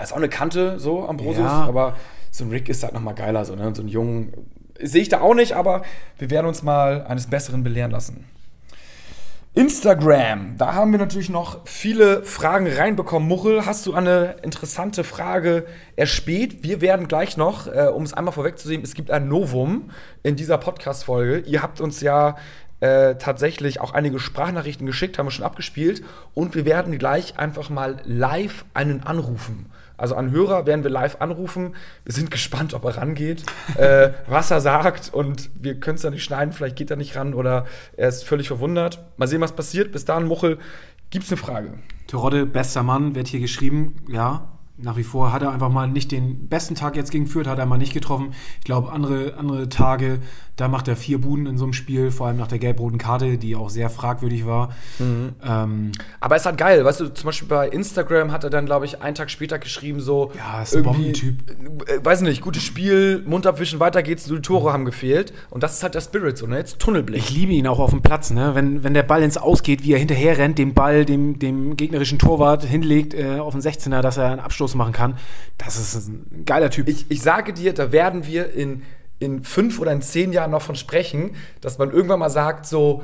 Ist 0.00 0.12
auch 0.12 0.18
eine 0.18 0.28
Kante, 0.28 0.78
so, 0.78 1.06
Ambrosius, 1.08 1.46
Ja. 1.46 1.64
aber 1.64 1.96
so 2.32 2.44
ein 2.44 2.50
Rick 2.50 2.68
ist 2.68 2.82
halt 2.82 2.94
nochmal 2.94 3.14
geiler, 3.14 3.44
so, 3.44 3.54
ne? 3.54 3.72
So 3.74 3.82
einen 3.82 3.88
jungen. 3.88 4.32
Sehe 4.80 5.02
ich 5.02 5.10
da 5.10 5.20
auch 5.20 5.34
nicht, 5.34 5.52
aber 5.52 5.82
wir 6.18 6.30
werden 6.30 6.46
uns 6.46 6.62
mal 6.62 7.02
eines 7.02 7.28
Besseren 7.28 7.62
belehren 7.62 7.90
lassen. 7.92 8.24
Instagram, 9.54 10.56
da 10.56 10.72
haben 10.72 10.92
wir 10.92 10.98
natürlich 10.98 11.28
noch 11.28 11.60
viele 11.66 12.24
Fragen 12.24 12.66
reinbekommen. 12.66 13.28
Muchel, 13.28 13.66
hast 13.66 13.84
du 13.84 13.92
eine 13.92 14.36
interessante 14.42 15.04
Frage 15.04 15.66
erspäht? 15.94 16.64
Wir 16.64 16.80
werden 16.80 17.06
gleich 17.06 17.36
noch, 17.36 17.66
äh, 17.66 17.90
um 17.94 18.02
es 18.02 18.14
einmal 18.14 18.32
vorwegzunehmen, 18.32 18.82
es 18.82 18.94
gibt 18.94 19.10
ein 19.10 19.28
Novum 19.28 19.90
in 20.22 20.36
dieser 20.36 20.56
Podcast-Folge. 20.56 21.40
Ihr 21.40 21.62
habt 21.62 21.82
uns 21.82 22.00
ja 22.00 22.36
äh, 22.80 23.16
tatsächlich 23.16 23.78
auch 23.78 23.92
einige 23.92 24.18
Sprachnachrichten 24.18 24.86
geschickt, 24.86 25.18
haben 25.18 25.26
wir 25.26 25.32
schon 25.32 25.44
abgespielt. 25.44 26.02
Und 26.32 26.54
wir 26.54 26.64
werden 26.64 26.96
gleich 26.96 27.38
einfach 27.38 27.68
mal 27.68 28.00
live 28.04 28.64
einen 28.72 29.02
anrufen. 29.02 29.70
Also 30.02 30.16
an 30.16 30.32
Hörer 30.32 30.66
werden 30.66 30.82
wir 30.82 30.90
live 30.90 31.18
anrufen. 31.20 31.76
Wir 32.04 32.12
sind 32.12 32.32
gespannt, 32.32 32.74
ob 32.74 32.84
er 32.84 32.96
rangeht, 32.96 33.44
äh, 33.76 34.10
was 34.26 34.50
er 34.50 34.60
sagt. 34.60 35.14
Und 35.14 35.48
wir 35.54 35.78
können 35.78 35.94
es 35.94 36.02
da 36.02 36.10
nicht 36.10 36.24
schneiden. 36.24 36.52
Vielleicht 36.52 36.74
geht 36.74 36.90
er 36.90 36.96
nicht 36.96 37.14
ran 37.14 37.34
oder 37.34 37.66
er 37.96 38.08
ist 38.08 38.24
völlig 38.24 38.48
verwundert. 38.48 39.04
Mal 39.16 39.28
sehen, 39.28 39.40
was 39.40 39.52
passiert. 39.52 39.92
Bis 39.92 40.04
dahin, 40.04 40.26
Muchel, 40.26 40.58
gibt's 41.10 41.30
eine 41.30 41.36
Frage? 41.36 41.74
Terodde, 42.08 42.46
bester 42.46 42.82
Mann, 42.82 43.14
wird 43.14 43.28
hier 43.28 43.38
geschrieben. 43.38 43.94
Ja, 44.08 44.48
nach 44.76 44.96
wie 44.96 45.04
vor 45.04 45.32
hat 45.32 45.42
er 45.42 45.52
einfach 45.52 45.68
mal 45.68 45.86
nicht 45.86 46.10
den 46.10 46.48
besten 46.48 46.74
Tag 46.74 46.96
jetzt 46.96 47.12
gegen 47.12 47.28
Fürth, 47.28 47.46
hat 47.46 47.60
er 47.60 47.66
mal 47.66 47.78
nicht 47.78 47.94
getroffen. 47.94 48.34
Ich 48.58 48.64
glaube, 48.64 48.90
andere, 48.90 49.34
andere 49.36 49.68
Tage, 49.68 50.18
da 50.56 50.68
macht 50.68 50.86
er 50.86 50.96
vier 50.96 51.20
Buden 51.20 51.46
in 51.46 51.56
so 51.56 51.64
einem 51.64 51.72
Spiel, 51.72 52.10
vor 52.10 52.26
allem 52.26 52.36
nach 52.36 52.46
der 52.46 52.58
gelb-roten 52.58 52.98
Karte, 52.98 53.38
die 53.38 53.56
auch 53.56 53.70
sehr 53.70 53.88
fragwürdig 53.88 54.46
war. 54.46 54.70
Ähm, 55.00 55.92
Aber 56.20 56.36
es 56.36 56.42
ist 56.42 56.46
halt 56.46 56.58
geil, 56.58 56.84
weißt 56.84 57.00
du, 57.00 57.08
zum 57.08 57.26
Beispiel 57.26 57.48
bei 57.48 57.68
Instagram 57.68 58.32
hat 58.32 58.44
er 58.44 58.50
dann, 58.50 58.66
glaube 58.66 58.84
ich, 58.84 59.00
einen 59.00 59.14
Tag 59.14 59.30
später 59.30 59.58
geschrieben, 59.58 60.00
so. 60.00 60.30
Ja, 60.36 60.62
ist 60.62 60.76
ein 60.76 60.82
Bombentyp. 60.82 61.36
Äh, 61.88 62.04
weiß 62.04 62.20
nicht, 62.20 62.42
gutes 62.42 62.62
Spiel, 62.62 63.22
Mund 63.26 63.46
abwischen, 63.46 63.80
weiter 63.80 64.02
geht's, 64.02 64.24
die 64.24 64.40
Tore 64.40 64.72
haben 64.72 64.84
gefehlt. 64.84 65.32
Und 65.48 65.62
das 65.62 65.74
ist 65.74 65.82
halt 65.82 65.94
der 65.94 66.02
Spirit, 66.02 66.36
so, 66.36 66.46
ne? 66.46 66.58
Jetzt 66.58 66.78
Tunnelblick. 66.78 67.18
ich 67.18 67.30
liebe 67.30 67.52
ihn 67.52 67.66
auch 67.66 67.78
auf 67.78 67.90
dem 67.90 68.02
Platz, 68.02 68.30
ne? 68.30 68.54
wenn, 68.54 68.84
wenn 68.84 68.94
der 68.94 69.02
Ball 69.02 69.22
ins 69.22 69.38
Ausgeht, 69.38 69.82
wie 69.84 69.92
er 69.92 69.98
hinterher 69.98 70.36
rennt, 70.36 70.58
den 70.58 70.74
Ball 70.74 71.04
dem, 71.04 71.38
dem 71.38 71.76
gegnerischen 71.76 72.18
Torwart 72.18 72.64
hinlegt 72.64 73.14
äh, 73.14 73.38
auf 73.38 73.54
den 73.54 73.62
16er, 73.62 74.02
dass 74.02 74.18
er 74.18 74.30
einen 74.30 74.40
Abstoß 74.40 74.74
machen 74.74 74.92
kann. 74.92 75.16
Das 75.56 75.76
ist 75.76 76.08
ein 76.08 76.44
geiler 76.44 76.70
Typ. 76.70 76.88
ich, 76.88 77.06
ich 77.08 77.22
sage 77.22 77.52
dir, 77.52 77.72
da 77.72 77.90
werden 77.92 78.26
wir 78.26 78.52
in, 78.52 78.82
in 79.22 79.42
fünf 79.42 79.78
oder 79.80 79.92
in 79.92 80.02
zehn 80.02 80.32
Jahren 80.32 80.50
noch 80.50 80.62
von 80.62 80.76
sprechen, 80.76 81.36
dass 81.60 81.78
man 81.78 81.90
irgendwann 81.90 82.18
mal 82.18 82.30
sagt, 82.30 82.66
so, 82.66 83.02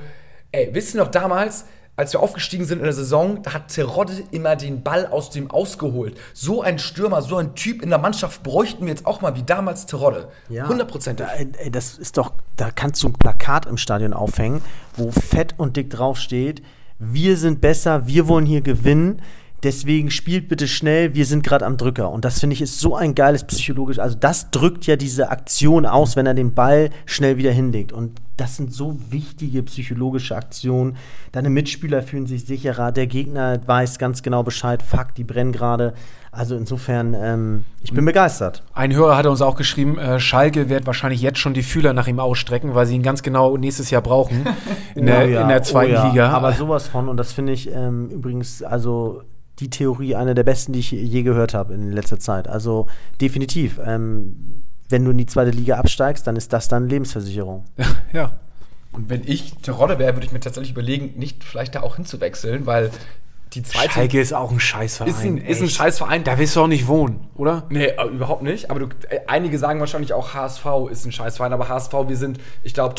ey, 0.53 0.69
wisst 0.73 0.95
ihr 0.95 1.01
noch 1.01 1.11
damals, 1.11 1.65
als 1.99 2.13
wir 2.13 2.21
aufgestiegen 2.21 2.65
sind 2.65 2.79
in 2.79 2.85
der 2.85 2.93
Saison, 2.93 3.43
da 3.43 3.55
hat 3.55 3.69
Terodde 3.69 4.23
immer 4.31 4.55
den 4.55 4.85
Ball 4.85 5.07
aus 5.07 5.31
dem 5.31 5.51
ausgeholt. 5.51 6.17
So 6.33 6.63
ein 6.63 6.79
Stürmer, 6.79 7.23
so 7.23 7.39
ein 7.39 7.57
Typ 7.57 7.83
in 7.83 7.91
der 7.91 7.99
Mannschaft 7.99 8.45
bräuchten 8.45 8.83
wir 8.83 8.91
jetzt 8.91 9.05
auch 9.05 9.21
mal 9.21 9.35
wie 9.35 9.43
damals 9.43 9.87
Terodde. 9.87 10.29
Hundertprozentig. 10.69 11.27
Da, 11.27 11.33
ey, 11.35 11.71
das 11.73 11.99
ist 11.99 12.17
doch, 12.17 12.33
da 12.57 12.71
kannst 12.71 13.03
du 13.03 13.09
ein 13.09 13.15
Plakat 13.15 13.67
im 13.67 13.79
Stadion 13.79 14.13
aufhängen, 14.13 14.63
wo 14.97 15.11
fett 15.11 15.55
und 15.57 15.77
dick 15.77 15.91
draufsteht, 15.91 16.63
wir 17.01 17.37
sind 17.37 17.61
besser, 17.61 18.07
wir 18.07 18.29
wollen 18.29 18.47
hier 18.47 18.61
gewinnen. 18.61 19.23
Deswegen 19.63 20.11
spielt 20.11 20.49
bitte 20.49 20.69
schnell, 20.69 21.15
wir 21.15 21.27
sind 21.27 21.43
gerade 21.43 21.67
am 21.67 21.77
Drücker. 21.77 22.11
Und 22.11 22.25
das 22.25 22.39
finde 22.39 22.55
ich 22.55 22.63
ist 22.63 22.79
so 22.79 22.95
ein 22.95 23.15
geiles 23.15 23.45
psychologisch. 23.45 23.99
Also, 23.99 24.17
das 24.19 24.51
drückt 24.51 24.87
ja 24.87 24.97
diese 24.97 25.31
Aktion 25.31 25.85
aus, 25.85 26.15
wenn 26.15 26.27
er 26.27 26.35
den 26.35 26.55
Ball 26.55 26.91
schnell 27.07 27.39
wieder 27.39 27.51
hinlegt. 27.51 27.93
Und 27.93 28.21
das 28.37 28.57
sind 28.57 28.73
so 28.73 28.97
wichtige 29.11 29.65
psychologische 29.65 30.37
Aktionen. 30.37 30.97
Deine 31.33 31.51
Mitspieler 31.51 32.03
fühlen 32.03 32.27
sich 32.27 32.45
sicherer, 32.45 32.93
der 32.93 33.09
Gegner 33.09 33.59
weiß 33.67 33.99
ganz 33.99 34.23
genau 34.23 34.45
Bescheid, 34.45 34.81
fuck, 34.81 35.15
die 35.17 35.25
brennen 35.25 35.51
gerade. 35.51 35.93
Also 36.31 36.55
insofern, 36.57 37.15
ähm, 37.15 37.65
ich 37.83 37.93
bin 37.93 38.05
begeistert. 38.05 38.63
Ein 38.75 38.95
Hörer 38.95 39.17
hatte 39.17 39.31
uns 39.31 39.43
auch 39.43 39.57
geschrieben, 39.57 39.99
äh, 39.99 40.21
Schalke 40.21 40.69
wird 40.69 40.87
wahrscheinlich 40.87 41.21
jetzt 41.21 41.39
schon 41.39 41.53
die 41.53 41.65
Fühler 41.65 41.95
nach 41.95 42.07
ihm 42.07 42.21
ausstrecken, 42.21 42.77
weil 42.77 42.87
sie 42.87 42.95
ihn 42.95 43.03
ganz 43.03 43.25
genau 43.25 43.57
nächstes 43.57 43.91
Jahr 43.91 44.03
brauchen 44.03 44.47
in, 44.95 45.07
der, 45.07 45.25
Oh 45.25 45.29
ja, 45.29 45.43
in 45.43 45.49
der 45.49 45.63
zweiten 45.65 45.93
oh 45.93 45.95
ja. 45.95 46.09
Liga. 46.09 46.31
Aber 46.31 46.53
sowas 46.53 46.87
von, 46.87 47.09
und 47.09 47.17
das 47.17 47.33
finde 47.33 47.53
ich 47.53 47.73
ähm, 47.73 48.09
übrigens, 48.11 48.63
also 48.63 49.23
die 49.61 49.71
Theorie 49.71 50.15
eine 50.15 50.35
der 50.35 50.45
besten, 50.45 50.73
die 50.73 50.81
ich 50.81 50.91
je 50.91 51.23
gehört 51.23 51.55
habe 51.55 51.75
in 51.75 51.93
letzter 51.93 52.19
Zeit. 52.19 52.49
Also 52.49 52.87
definitiv. 53.21 53.81
Ähm, 53.85 54.65
wenn 54.89 55.05
du 55.05 55.11
in 55.11 55.19
die 55.19 55.27
zweite 55.27 55.51
Liga 55.51 55.77
absteigst, 55.77 56.27
dann 56.27 56.37
ist 56.37 56.53
das 56.53 56.69
dann 56.69 56.89
Lebensversicherung. 56.89 57.65
ja. 58.13 58.33
Und 58.93 59.11
wenn 59.11 59.23
ich 59.27 59.55
Terodde 59.57 59.99
wäre, 59.99 60.15
würde 60.15 60.27
ich 60.27 60.33
mir 60.33 60.41
tatsächlich 60.41 60.73
überlegen, 60.73 61.19
nicht 61.19 61.45
vielleicht 61.45 61.75
da 61.75 61.83
auch 61.83 61.97
hinzuwechseln, 61.97 62.65
weil 62.67 62.91
die 63.53 63.63
zweite. 63.63 63.93
Schalke 63.93 64.21
ist 64.21 64.35
auch 64.35 64.51
ein 64.51 64.61
Scheißverein. 64.61 65.11
Ist 65.11 65.25
ein, 65.25 65.39
ist 65.39 65.63
ein. 65.63 65.69
Scheißverein. 65.69 66.25
Da 66.25 66.39
willst 66.39 66.55
du 66.57 66.61
auch 66.61 66.67
nicht 66.67 66.87
wohnen, 66.87 67.29
oder? 67.35 67.65
Nee, 67.71 67.87
äh, 67.87 68.05
überhaupt 68.09 68.43
nicht. 68.43 68.71
Aber 68.71 68.81
du, 68.81 68.87
äh, 69.09 69.21
einige 69.27 69.59
sagen 69.59 69.81
wahrscheinlich 69.81 70.13
auch, 70.13 70.35
HSV 70.35 70.67
ist 70.91 71.07
ein 71.07 71.13
Scheißverein. 71.13 71.53
Aber 71.53 71.69
HSV, 71.69 71.93
wir 72.09 72.17
sind, 72.17 72.39
ich 72.63 72.75
glaube, 72.75 72.95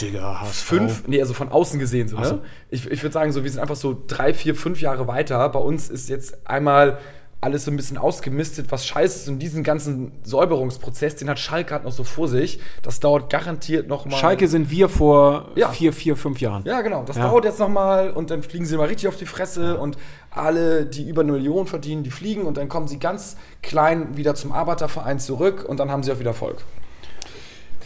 fünf, 0.51 1.07
nee, 1.07 1.21
also 1.21 1.33
von 1.33 1.49
außen 1.49 1.79
gesehen 1.79 2.07
so, 2.07 2.17
Ach 2.17 2.25
so. 2.25 2.35
ne? 2.35 2.41
Ich, 2.69 2.89
ich 2.89 3.03
würde 3.03 3.13
sagen, 3.13 3.31
so, 3.31 3.43
wir 3.43 3.51
sind 3.51 3.59
einfach 3.59 3.75
so 3.75 4.01
drei, 4.07 4.33
vier, 4.33 4.55
fünf 4.55 4.81
Jahre 4.81 5.07
weiter. 5.07 5.47
Bei 5.49 5.59
uns 5.59 5.89
ist 5.89 6.09
jetzt 6.09 6.47
einmal 6.47 6.99
alles 7.41 7.63
so 7.65 7.71
ein 7.71 7.77
bisschen 7.77 7.97
ausgemistet, 7.97 8.69
was 8.69 8.85
scheiße 8.85 9.19
ist. 9.19 9.29
Und 9.29 9.39
diesen 9.39 9.63
ganzen 9.63 10.11
Säuberungsprozess, 10.23 11.15
den 11.15 11.29
hat 11.29 11.39
Schalke 11.39 11.73
halt 11.73 11.85
noch 11.85 11.91
so 11.93 12.03
vor 12.03 12.27
sich. 12.27 12.59
Das 12.81 12.99
dauert 12.99 13.29
garantiert 13.29 13.87
noch 13.87 14.05
mal. 14.05 14.17
Schalke 14.17 14.47
sind 14.49 14.69
wir 14.71 14.89
vor 14.89 15.49
Ja. 15.55 15.69
vier, 15.69 15.93
vier, 15.93 16.17
fünf 16.17 16.41
Jahren. 16.41 16.63
Ja, 16.65 16.81
genau. 16.81 17.03
Das 17.05 17.15
Ja. 17.15 17.27
dauert 17.29 17.45
jetzt 17.45 17.59
noch 17.59 17.69
mal 17.69 18.11
und 18.11 18.29
dann 18.29 18.43
fliegen 18.43 18.65
sie 18.65 18.75
mal 18.75 18.87
richtig 18.87 19.07
auf 19.07 19.15
die 19.15 19.25
Fresse 19.25 19.77
und 19.77 19.97
alle, 20.31 20.85
die 20.85 21.07
über 21.07 21.21
eine 21.21 21.31
Million 21.31 21.65
verdienen, 21.65 22.03
die 22.03 22.11
fliegen 22.11 22.41
und 22.43 22.57
dann 22.57 22.67
kommen 22.67 22.87
sie 22.89 22.99
ganz 22.99 23.37
klein 23.63 24.17
wieder 24.17 24.35
zum 24.35 24.51
Arbeiterverein 24.51 25.19
zurück 25.19 25.63
und 25.67 25.79
dann 25.79 25.89
haben 25.89 26.03
sie 26.03 26.11
auch 26.11 26.19
wieder 26.19 26.31
Erfolg. 26.31 26.57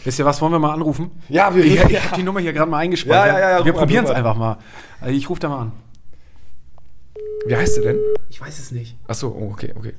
Wisst 0.02 0.18
ihr 0.18 0.24
was, 0.26 0.42
wollen 0.42 0.52
wir 0.52 0.58
mal 0.58 0.72
anrufen? 0.74 1.12
Ja, 1.28 1.54
wir 1.54 1.64
Ich, 1.64 1.74
ich 1.90 2.04
habe 2.04 2.16
die 2.16 2.22
Nummer 2.24 2.40
hier 2.40 2.52
gerade 2.52 2.70
mal 2.70 2.78
eingespeichert. 2.78 3.26
Ja, 3.26 3.38
ja, 3.38 3.58
ja, 3.60 3.64
wir 3.64 3.72
probieren 3.72 4.04
es 4.04 4.10
einfach 4.10 4.34
mal. 4.36 4.58
Also 5.00 5.14
ich 5.14 5.30
rufe 5.30 5.40
da 5.40 5.48
mal 5.48 5.60
an. 5.60 5.72
Wie 7.46 7.54
heißt 7.54 7.76
der 7.76 7.92
denn? 7.92 8.00
Ich 8.30 8.40
weiß 8.40 8.58
es 8.58 8.70
nicht. 8.70 8.94
Ach 9.06 9.14
so, 9.14 9.28
oh, 9.28 9.50
okay, 9.52 9.72
okay. 9.76 9.92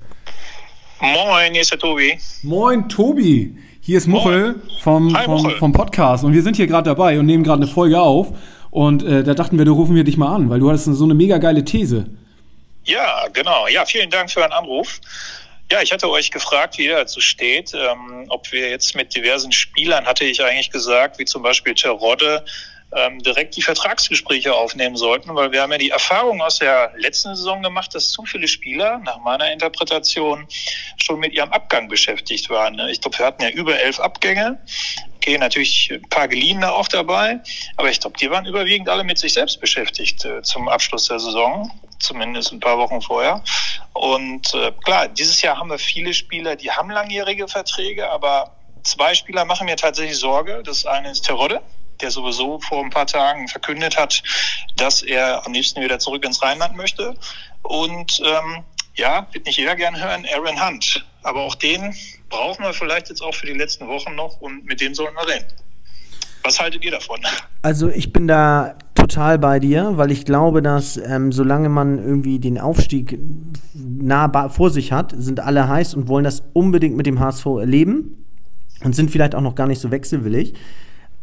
Moin, 0.99 1.51
hier 1.51 1.61
ist 1.61 1.71
der 1.71 1.77
Tobi. 1.77 2.17
Moin, 2.41 2.89
Tobi. 2.89 3.55
Hier 3.81 3.99
ist 3.99 4.07
Muchel 4.07 4.55
vom, 4.81 5.15
Hi, 5.15 5.25
vom, 5.25 5.43
Muchel. 5.43 5.57
vom 5.59 5.71
Podcast 5.71 6.23
und 6.23 6.33
wir 6.33 6.41
sind 6.41 6.55
hier 6.55 6.65
gerade 6.65 6.89
dabei 6.89 7.19
und 7.19 7.27
nehmen 7.27 7.43
gerade 7.43 7.61
eine 7.61 7.71
Folge 7.71 8.01
auf. 8.01 8.29
Und 8.71 9.03
äh, 9.03 9.23
da 9.23 9.35
dachten 9.35 9.59
wir, 9.59 9.65
da 9.65 9.71
rufen 9.71 9.95
wir 9.95 10.03
dich 10.03 10.17
mal 10.17 10.33
an, 10.33 10.49
weil 10.49 10.59
du 10.59 10.69
hattest 10.69 10.85
so 10.85 11.03
eine 11.03 11.13
mega 11.13 11.37
geile 11.37 11.63
These. 11.63 12.07
Ja, 12.83 13.27
genau. 13.31 13.67
Ja, 13.67 13.85
vielen 13.85 14.09
Dank 14.09 14.31
für 14.31 14.39
Ihren 14.39 14.51
Anruf. 14.51 14.99
Ja, 15.71 15.81
ich 15.83 15.91
hatte 15.91 16.09
euch 16.09 16.31
gefragt, 16.31 16.77
wie 16.77 16.85
ihr 16.85 16.95
dazu 16.95 17.21
steht, 17.21 17.73
ähm, 17.73 18.25
ob 18.29 18.51
wir 18.51 18.69
jetzt 18.69 18.95
mit 18.95 19.15
diversen 19.15 19.51
Spielern, 19.51 20.05
hatte 20.05 20.23
ich 20.25 20.43
eigentlich 20.43 20.69
gesagt, 20.71 21.17
wie 21.19 21.25
zum 21.25 21.41
Beispiel 21.41 21.73
Terodde, 21.73 22.43
ähm, 22.93 23.19
direkt 23.19 23.55
die 23.55 23.61
Vertragsgespräche 23.61 24.53
aufnehmen 24.53 24.95
sollten, 24.95 25.35
weil 25.35 25.51
wir 25.51 25.61
haben 25.61 25.71
ja 25.71 25.77
die 25.77 25.89
Erfahrung 25.89 26.41
aus 26.41 26.59
der 26.59 26.93
letzten 26.97 27.35
Saison 27.35 27.61
gemacht, 27.61 27.93
dass 27.93 28.11
zu 28.11 28.25
viele 28.25 28.47
Spieler, 28.47 28.99
nach 28.99 29.19
meiner 29.19 29.51
Interpretation, 29.51 30.47
schon 30.97 31.19
mit 31.19 31.33
ihrem 31.33 31.51
Abgang 31.51 31.87
beschäftigt 31.87 32.49
waren. 32.49 32.75
ne? 32.75 32.91
Ich 32.91 33.01
glaube, 33.01 33.17
wir 33.17 33.25
hatten 33.25 33.43
ja 33.43 33.49
über 33.49 33.79
elf 33.79 33.99
Abgänge. 33.99 34.59
Okay, 35.17 35.37
natürlich 35.37 35.91
ein 35.91 36.07
paar 36.09 36.27
Geliehene 36.27 36.71
auch 36.71 36.87
dabei, 36.87 37.39
aber 37.77 37.89
ich 37.89 37.99
glaube, 37.99 38.15
die 38.17 38.29
waren 38.29 38.45
überwiegend 38.45 38.87
alle 38.89 39.03
mit 39.03 39.17
sich 39.17 39.33
selbst 39.33 39.59
beschäftigt 39.59 40.23
äh, 40.23 40.43
zum 40.43 40.69
Abschluss 40.69 41.07
der 41.07 41.19
Saison, 41.19 41.71
zumindest 41.99 42.51
ein 42.51 42.59
paar 42.59 42.77
Wochen 42.77 43.01
vorher. 43.01 43.43
Und 43.93 44.53
äh, 44.53 44.71
klar, 44.83 45.07
dieses 45.07 45.41
Jahr 45.41 45.57
haben 45.57 45.69
wir 45.69 45.79
viele 45.79 46.13
Spieler, 46.13 46.55
die 46.55 46.69
haben 46.69 46.91
langjährige 46.91 47.47
Verträge, 47.47 48.07
aber 48.11 48.55
zwei 48.83 49.15
Spieler 49.15 49.45
machen 49.45 49.65
mir 49.65 49.77
tatsächlich 49.77 50.17
Sorge. 50.17 50.61
Das 50.63 50.85
eine 50.85 51.09
ist 51.09 51.25
Terodde, 51.25 51.61
der 52.01 52.11
sowieso 52.11 52.59
vor 52.59 52.83
ein 52.83 52.89
paar 52.89 53.07
Tagen 53.07 53.47
verkündet 53.47 53.97
hat, 53.97 54.21
dass 54.77 55.01
er 55.01 55.45
am 55.45 55.53
liebsten 55.53 55.81
wieder 55.81 55.99
zurück 55.99 56.25
ins 56.25 56.41
Rheinland 56.41 56.75
möchte. 56.75 57.15
Und 57.61 58.21
ähm, 58.23 58.63
ja, 58.95 59.27
wird 59.31 59.45
nicht 59.45 59.57
jeder 59.57 59.75
gern 59.75 59.95
hören, 60.01 60.25
Aaron 60.33 60.65
Hunt. 60.65 61.05
Aber 61.23 61.41
auch 61.41 61.55
den 61.55 61.93
brauchen 62.29 62.63
wir 62.63 62.73
vielleicht 62.73 63.09
jetzt 63.09 63.21
auch 63.21 63.33
für 63.33 63.47
die 63.47 63.53
letzten 63.53 63.87
Wochen 63.87 64.15
noch 64.15 64.39
und 64.41 64.65
mit 64.65 64.81
dem 64.81 64.93
sollten 64.93 65.15
wir 65.15 65.27
reden. 65.27 65.47
Was 66.43 66.59
haltet 66.59 66.83
ihr 66.85 66.91
davon? 66.91 67.19
Also 67.63 67.89
ich 67.89 68.13
bin 68.13 68.27
da 68.27 68.75
total 68.93 69.39
bei 69.39 69.59
dir, 69.59 69.93
weil 69.95 70.11
ich 70.11 70.25
glaube, 70.25 70.61
dass 70.61 70.97
ähm, 70.97 71.31
solange 71.31 71.69
man 71.69 71.97
irgendwie 71.97 72.39
den 72.39 72.59
Aufstieg 72.59 73.17
nah 73.73 74.49
vor 74.49 74.69
sich 74.69 74.91
hat, 74.91 75.13
sind 75.17 75.39
alle 75.39 75.67
heiß 75.67 75.95
und 75.95 76.07
wollen 76.07 76.23
das 76.23 76.43
unbedingt 76.53 76.95
mit 76.95 77.07
dem 77.07 77.19
HSV 77.19 77.45
erleben 77.45 78.25
und 78.83 78.95
sind 78.95 79.09
vielleicht 79.09 79.33
auch 79.33 79.41
noch 79.41 79.55
gar 79.55 79.67
nicht 79.67 79.81
so 79.81 79.89
wechselwillig. 79.89 80.53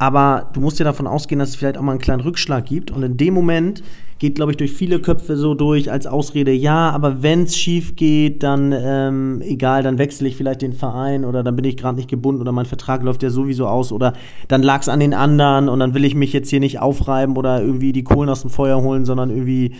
Aber 0.03 0.49
du 0.53 0.61
musst 0.61 0.81
ja 0.81 0.85
davon 0.85 1.07
ausgehen, 1.07 1.39
dass 1.39 1.51
es 1.51 1.55
vielleicht 1.55 1.79
auch 1.79 1.83
mal 1.83 1.93
einen 1.93 2.01
kleinen 2.01 2.23
Rückschlag 2.23 2.65
gibt. 2.65 2.91
Und 2.91 3.05
in 3.05 3.17
dem 3.17 3.35
Moment 3.35 3.85
geht, 4.19 4.35
glaube 4.35 4.51
ich, 4.51 4.57
durch 4.57 4.73
viele 4.73 4.99
Köpfe 4.99 5.37
so 5.37 5.55
durch 5.55 5.93
als 5.93 6.09
Ausrede, 6.09 6.51
ja, 6.51 6.91
aber 6.91 7.23
wenn 7.23 7.45
es 7.45 7.57
schief 7.57 7.95
geht, 7.95 8.43
dann 8.43 8.75
ähm, 8.77 9.41
egal, 9.43 9.85
dann 9.85 9.99
wechsle 9.99 10.27
ich 10.27 10.37
vielleicht 10.37 10.63
den 10.63 10.73
Verein 10.73 11.25
oder 11.25 11.45
dann 11.45 11.55
bin 11.55 11.65
ich 11.65 11.77
gerade 11.77 11.95
nicht 11.99 12.11
gebunden 12.11 12.41
oder 12.41 12.51
mein 12.51 12.67
Vertrag 12.67 13.05
läuft 13.05 13.23
ja 13.23 13.31
sowieso 13.31 13.69
aus 13.69 13.93
oder 13.93 14.15
dann 14.49 14.65
lag 14.65 14.81
es 14.81 14.89
an 14.89 14.99
den 14.99 15.15
anderen 15.15 15.69
und 15.69 15.79
dann 15.79 15.95
will 15.95 16.05
ich 16.05 16.17
mich 16.17 16.33
jetzt 16.33 16.51
hier 16.51 16.59
nicht 16.59 16.81
aufreiben 16.81 17.37
oder 17.37 17.63
irgendwie 17.63 17.93
die 17.93 18.03
Kohlen 18.03 18.29
aus 18.29 18.41
dem 18.41 18.51
Feuer 18.51 18.83
holen, 18.83 19.05
sondern 19.05 19.31
irgendwie 19.31 19.71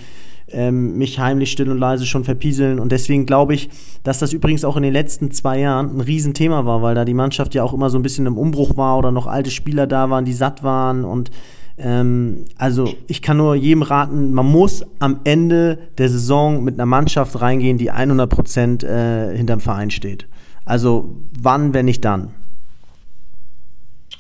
ähm, 0.53 0.97
mich 0.99 1.19
heimlich 1.19 1.51
still 1.53 1.71
und 1.71 1.79
leise 1.79 2.07
schon 2.07 2.25
verpieseln. 2.25 2.79
Und 2.79 2.93
deswegen 2.93 3.27
glaube 3.27 3.55
ich, 3.55 3.71
dass 4.03 4.19
das 4.19 4.33
übrigens 4.33 4.65
auch 4.65 4.77
in 4.77 4.83
den 4.83 4.93
letzten 4.93 5.31
zwei 5.31 5.61
Jahren 5.61 5.97
ein 5.97 6.01
Riesenthema 6.01 6.65
war, 6.65 6.83
weil 6.83 6.95
da 6.95 7.05
die 7.05 7.15
Mannschaft 7.15 7.55
ja 7.55 7.63
auch 7.63 7.73
immer 7.73 7.91
so 7.91 7.99
ein 7.99 8.03
bisschen 8.03 8.27
im 8.27 8.37
Umbruch 8.37 8.77
war 8.77 8.99
oder 8.99 9.11
noch 9.11 9.27
alte 9.27 9.51
Spieler 9.51 9.87
da 9.87 10.11
waren, 10.11 10.25
die 10.25 10.33
satt 10.33 10.63
waren. 10.63 11.05
Und 11.05 11.31
ähm, 11.79 12.45
also 12.59 12.89
ich 13.09 13.23
kann 13.23 13.37
nur 13.37 13.55
jedem 13.55 13.83
raten, 13.83 14.33
man 14.33 14.47
muss 14.47 14.85
am 14.99 15.21
Ende 15.25 15.79
der 15.99 16.09
Saison 16.09 16.63
mit 16.63 16.75
einer 16.75 16.87
Mannschaft 16.87 17.41
reingehen, 17.41 17.79
die 17.79 17.91
100 17.91 18.29
Prozent 18.29 18.85
äh, 18.85 19.37
hinterm 19.37 19.61
Verein 19.61 19.91
steht. 19.91 20.29
Also 20.65 21.17
wann, 21.41 21.75
wenn 21.75 21.87
nicht 21.87 22.05
dann? 22.05 22.31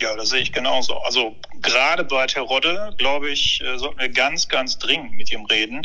Ja, 0.03 0.17
das 0.17 0.31
sehe 0.31 0.41
ich 0.41 0.53
genauso. 0.53 0.99
Also 1.03 1.37
gerade 1.61 2.03
bei 2.03 2.27
Terodde, 2.27 2.93
glaube 2.99 3.31
ich, 3.31 3.63
äh, 3.63 3.79
sollten 3.79 4.01
wir 4.01 4.09
ganz, 4.09 4.49
ganz 4.49 4.77
dringend 4.77 5.13
mit 5.13 5.31
ihm 5.31 5.45
reden, 5.45 5.83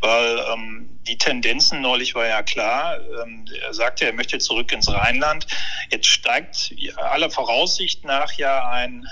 weil 0.00 0.44
ähm, 0.52 0.98
die 1.06 1.16
Tendenzen 1.16 1.80
neulich 1.80 2.16
war 2.16 2.26
ja 2.26 2.42
klar. 2.42 2.98
Ähm, 3.22 3.44
er 3.62 3.72
sagte, 3.72 4.06
er 4.06 4.14
möchte 4.14 4.38
zurück 4.38 4.72
ins 4.72 4.92
Rheinland. 4.92 5.46
Jetzt 5.92 6.08
steigt 6.08 6.74
aller 6.96 7.30
Voraussicht 7.30 8.04
nach 8.04 8.32
ja 8.32 8.68
ein 8.68 9.06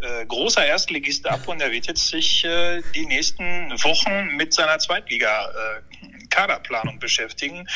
äh, 0.00 0.24
großer 0.26 0.64
Erstligist 0.64 1.26
ab 1.26 1.48
und 1.48 1.60
er 1.60 1.72
wird 1.72 1.88
jetzt 1.88 2.06
sich 2.06 2.44
äh, 2.44 2.82
die 2.94 3.06
nächsten 3.06 3.72
Wochen 3.82 4.36
mit 4.36 4.54
seiner 4.54 4.78
Zweitliga 4.78 5.48
äh, 5.48 6.15
Kaderplanung 6.36 6.98
beschäftigen. 6.98 7.66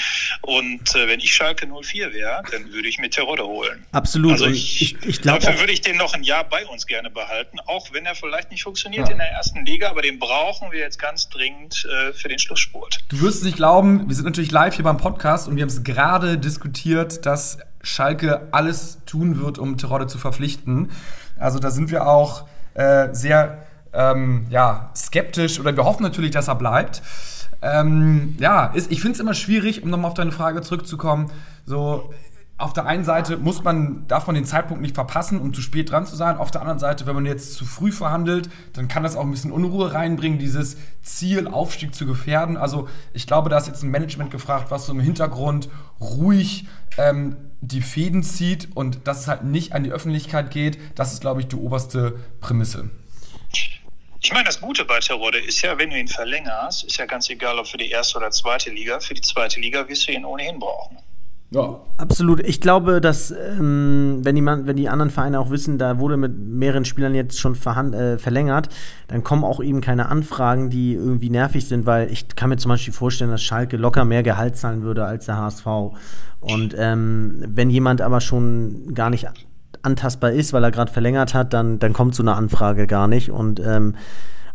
Und 0.43 0.95
äh, 0.95 1.09
wenn 1.09 1.21
ich 1.21 1.35
Schalke 1.35 1.67
04 1.67 2.13
wäre, 2.13 2.43
dann 2.53 2.71
würde 2.73 2.89
ich 2.89 2.99
mir 2.99 3.09
Terodde 3.09 3.45
holen. 3.45 3.87
Absolut. 3.93 4.33
Also 4.33 4.47
ich, 4.47 4.83
ich, 4.83 5.07
ich 5.07 5.23
glaube 5.23 5.41
dafür 5.41 5.61
würde 5.61 5.73
ich 5.73 5.81
den 5.81 5.97
noch 5.97 6.13
ein 6.13 6.23
Jahr 6.23 6.45
bei 6.45 6.67
uns 6.67 6.87
gerne 6.87 7.11
behalten, 7.11 7.59
auch 7.61 7.93
wenn 7.93 8.05
er 8.05 8.15
vielleicht 8.15 8.51
nicht 8.51 8.63
funktioniert 8.63 9.09
in 9.09 9.19
der 9.19 9.31
ersten 9.31 9.65
Liga, 9.65 9.89
aber 9.89 10.03
den 10.03 10.19
brauchen 10.19 10.71
wir 10.73 10.81
jetzt 10.81 10.99
ganz 10.99 11.29
dringend 11.29 11.87
äh, 11.87 12.13
für 12.13 12.29
den 12.29 12.39
Schlussspurt. 12.39 13.01
Du 13.09 13.21
wirst 13.23 13.39
es 13.39 13.45
nicht 13.45 13.57
glauben, 13.57 14.09
wir 14.09 14.15
sind 14.15 14.27
natürlich 14.27 14.51
live 14.51 14.75
hier 14.75 14.85
beim 14.85 14.99
Podcast 14.99 15.49
und 15.49 15.57
wir 15.57 15.63
haben 15.63 15.71
es 15.71 15.83
gerade 15.83 16.37
diskutiert, 16.37 17.25
dass 17.25 17.59
Schalke 17.83 18.49
alles 18.53 18.99
tun 19.07 19.41
wird, 19.41 19.59
um 19.59 19.79
Terodde 19.79 20.07
zu 20.07 20.19
verpflichten. 20.19 20.91
Also 21.39 21.59
da 21.59 21.71
sind 21.71 21.91
wir 21.91 22.07
auch 22.07 22.47
äh, 22.75 23.09
sehr 23.13 23.67
ähm, 23.93 24.47
ja, 24.51 24.91
skeptisch 24.95 25.59
oder 25.59 25.75
wir 25.75 25.85
hoffen 25.85 26.03
natürlich, 26.03 26.31
dass 26.31 26.49
er 26.49 26.57
bleibt. 26.57 27.03
Ähm, 27.63 28.37
ja, 28.39 28.67
ist, 28.67 28.91
ich 28.91 29.01
finde 29.01 29.15
es 29.15 29.21
immer 29.21 29.35
schwierig, 29.35 29.83
um 29.83 29.91
nochmal 29.91 30.11
auf 30.11 30.17
deine 30.17 30.33
Frage 30.33 30.63
zurückzukommen. 30.63 31.31
So, 31.67 32.11
auf 32.61 32.75
der 32.75 32.85
einen 32.85 33.05
Seite 33.05 33.39
muss 33.39 33.65
man, 33.65 34.07
darf 34.07 34.27
man 34.27 34.35
den 34.35 34.45
Zeitpunkt 34.45 34.83
nicht 34.83 34.95
verpassen, 34.95 35.41
um 35.41 35.55
zu 35.55 35.63
spät 35.63 35.91
dran 35.91 36.05
zu 36.05 36.15
sein. 36.15 36.37
Auf 36.37 36.51
der 36.51 36.61
anderen 36.61 36.79
Seite, 36.79 37.07
wenn 37.07 37.15
man 37.15 37.25
jetzt 37.25 37.55
zu 37.55 37.65
früh 37.65 37.91
verhandelt, 37.91 38.51
dann 38.75 38.87
kann 38.87 39.03
das 39.03 39.17
auch 39.17 39.23
ein 39.23 39.31
bisschen 39.31 39.51
Unruhe 39.51 39.95
reinbringen, 39.95 40.39
dieses 40.39 40.77
Ziel, 41.03 41.49
Aufstieg 41.49 41.95
zu 41.95 42.07
gefährden. 42.07 42.59
Also 42.59 42.89
ich 43.15 43.27
glaube, 43.27 43.49
da 43.49 43.57
ist 43.57 43.67
jetzt 43.67 43.83
ein 43.83 43.91
Management 43.91 44.31
gefragt, 44.31 44.71
was 44.71 44.87
so 44.87 44.93
im 44.93 45.01
Hintergrund 45.01 45.71
ruhig 46.01 46.69
ähm, 46.99 47.37
die 47.63 47.81
Fäden 47.81 48.23
zieht 48.23 48.69
und 48.75 49.07
dass 49.07 49.21
es 49.21 49.29
halt 49.29 49.45
nicht 49.45 49.73
an 49.73 49.83
die 49.83 49.93
Öffentlichkeit 49.93 50.51
geht. 50.51 50.79
Das 50.95 51.15
ist, 51.15 51.21
glaube 51.21 51.41
ich, 51.41 51.49
die 51.49 51.57
oberste 51.57 52.17
Prämisse. 52.41 52.91
Ich 54.23 54.33
meine, 54.33 54.45
das 54.45 54.61
Gute 54.61 54.85
bei 54.85 54.99
Terodde 54.99 55.39
ist 55.39 55.63
ja, 55.63 55.79
wenn 55.79 55.91
du 55.91 55.99
ihn 55.99 56.09
verlängerst, 56.09 56.85
ist 56.85 56.99
ja 56.99 57.07
ganz 57.07 57.31
egal, 57.31 57.59
ob 57.59 57.67
für 57.67 57.79
die 57.79 57.91
erste 57.91 58.19
oder 58.19 58.31
zweite 58.31 58.71
Liga. 58.71 59.01
Für 59.01 59.15
die 59.15 59.23
zweite 59.23 59.61
Liga 59.61 59.89
wirst 59.89 60.07
du 60.07 60.13
ihn 60.13 60.25
ohnehin 60.25 60.59
brauchen. 60.59 60.99
Ja. 61.53 61.81
Absolut. 61.97 62.41
Ich 62.47 62.61
glaube, 62.61 63.01
dass, 63.01 63.33
ähm, 63.33 64.21
wenn, 64.23 64.37
die 64.37 64.41
man, 64.41 64.67
wenn 64.67 64.77
die 64.77 64.89
anderen 64.89 65.11
Vereine 65.11 65.41
auch 65.41 65.51
wissen, 65.51 65.79
da 65.79 65.99
wurde 65.99 66.17
mit 66.17 66.39
mehreren 66.39 66.85
Spielern 66.85 67.15
jetzt 67.15 67.41
schon 67.41 67.57
verhand, 67.57 67.95
äh, 67.95 68.19
verlängert, 68.19 68.69
dann 69.09 69.25
kommen 69.25 69.43
auch 69.43 69.61
eben 69.61 69.81
keine 69.81 70.09
Anfragen, 70.09 70.71
die 70.71 70.95
irgendwie 70.95 71.31
nervig 71.31 71.67
sind, 71.67 71.87
weil 71.87 72.13
ich 72.13 72.29
kann 72.37 72.51
mir 72.51 72.57
zum 72.57 72.69
Beispiel 72.69 72.95
vorstellen, 72.95 73.31
dass 73.31 73.43
Schalke 73.43 73.79
locker 73.79 74.05
mehr 74.05 74.23
Gehalt 74.23 74.57
zahlen 74.57 74.83
würde 74.83 75.05
als 75.05 75.27
der 75.27 75.39
HSV. 75.39 75.67
Und 76.41 76.75
ähm, 76.79 77.43
wenn 77.49 77.69
jemand 77.69 78.01
aber 78.01 78.21
schon 78.21 78.95
gar 78.95 79.11
nicht 79.11 79.27
antastbar 79.83 80.33
ist, 80.33 80.53
weil 80.53 80.65
er 80.65 80.71
gerade 80.71 80.93
verlängert 80.93 81.35
hat, 81.35 81.53
dann, 81.53 81.79
dann 81.79 81.93
kommt 81.93 82.15
so 82.15 82.23
eine 82.23 82.35
Anfrage 82.35 82.87
gar 82.87 83.09
nicht. 83.09 83.31
Und 83.31 83.61
ähm, 83.61 83.95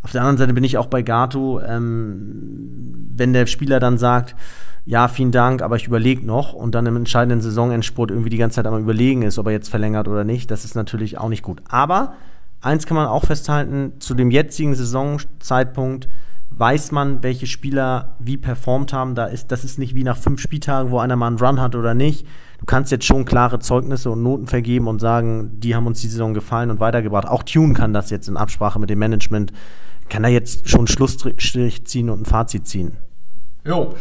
Auf 0.06 0.12
der 0.12 0.20
anderen 0.20 0.38
Seite 0.38 0.52
bin 0.52 0.62
ich 0.62 0.78
auch 0.78 0.86
bei 0.86 1.02
Gato, 1.02 1.60
ähm, 1.60 3.10
wenn 3.16 3.32
der 3.32 3.46
Spieler 3.46 3.80
dann 3.80 3.98
sagt, 3.98 4.36
ja, 4.84 5.08
vielen 5.08 5.32
Dank, 5.32 5.62
aber 5.62 5.74
ich 5.74 5.88
überlege 5.88 6.24
noch 6.24 6.52
und 6.52 6.76
dann 6.76 6.86
im 6.86 6.94
entscheidenden 6.94 7.40
Saisonendspurt 7.40 8.12
irgendwie 8.12 8.30
die 8.30 8.36
ganze 8.36 8.54
Zeit 8.54 8.68
am 8.68 8.78
Überlegen 8.78 9.22
ist, 9.22 9.36
ob 9.36 9.46
er 9.46 9.52
jetzt 9.52 9.68
verlängert 9.68 10.06
oder 10.06 10.22
nicht, 10.22 10.48
das 10.52 10.64
ist 10.64 10.76
natürlich 10.76 11.18
auch 11.18 11.28
nicht 11.28 11.42
gut. 11.42 11.60
Aber 11.68 12.12
eins 12.60 12.86
kann 12.86 12.96
man 12.96 13.08
auch 13.08 13.24
festhalten, 13.24 13.94
zu 13.98 14.14
dem 14.14 14.30
jetzigen 14.30 14.76
Saisonzeitpunkt 14.76 16.08
weiß 16.56 16.92
man, 16.92 17.22
welche 17.22 17.46
Spieler 17.46 18.16
wie 18.18 18.36
performt 18.36 18.92
haben. 18.92 19.14
Da 19.14 19.26
ist, 19.26 19.52
das 19.52 19.64
ist 19.64 19.78
nicht 19.78 19.94
wie 19.94 20.04
nach 20.04 20.16
fünf 20.16 20.40
Spieltagen, 20.40 20.90
wo 20.90 20.98
einer 20.98 21.16
mal 21.16 21.28
einen 21.28 21.38
Run 21.38 21.60
hat 21.60 21.74
oder 21.74 21.94
nicht. 21.94 22.26
Du 22.58 22.64
kannst 22.64 22.90
jetzt 22.90 23.04
schon 23.04 23.26
klare 23.26 23.58
Zeugnisse 23.58 24.10
und 24.10 24.22
Noten 24.22 24.46
vergeben 24.46 24.88
und 24.88 24.98
sagen, 24.98 25.60
die 25.60 25.74
haben 25.74 25.86
uns 25.86 26.00
die 26.00 26.08
Saison 26.08 26.32
gefallen 26.32 26.70
und 26.70 26.80
weitergebracht. 26.80 27.28
Auch 27.28 27.42
Tune 27.42 27.74
kann 27.74 27.92
das 27.92 28.10
jetzt 28.10 28.28
in 28.28 28.38
Absprache 28.38 28.78
mit 28.78 28.88
dem 28.88 28.98
Management, 28.98 29.52
kann 30.08 30.22
da 30.22 30.28
jetzt 30.28 30.68
schon 30.68 30.80
einen 30.80 30.86
Schlussstrich 30.86 31.86
ziehen 31.86 32.08
und 32.08 32.22
ein 32.22 32.24
Fazit 32.24 32.66
ziehen. 32.66 32.96
Jo. 33.64 33.94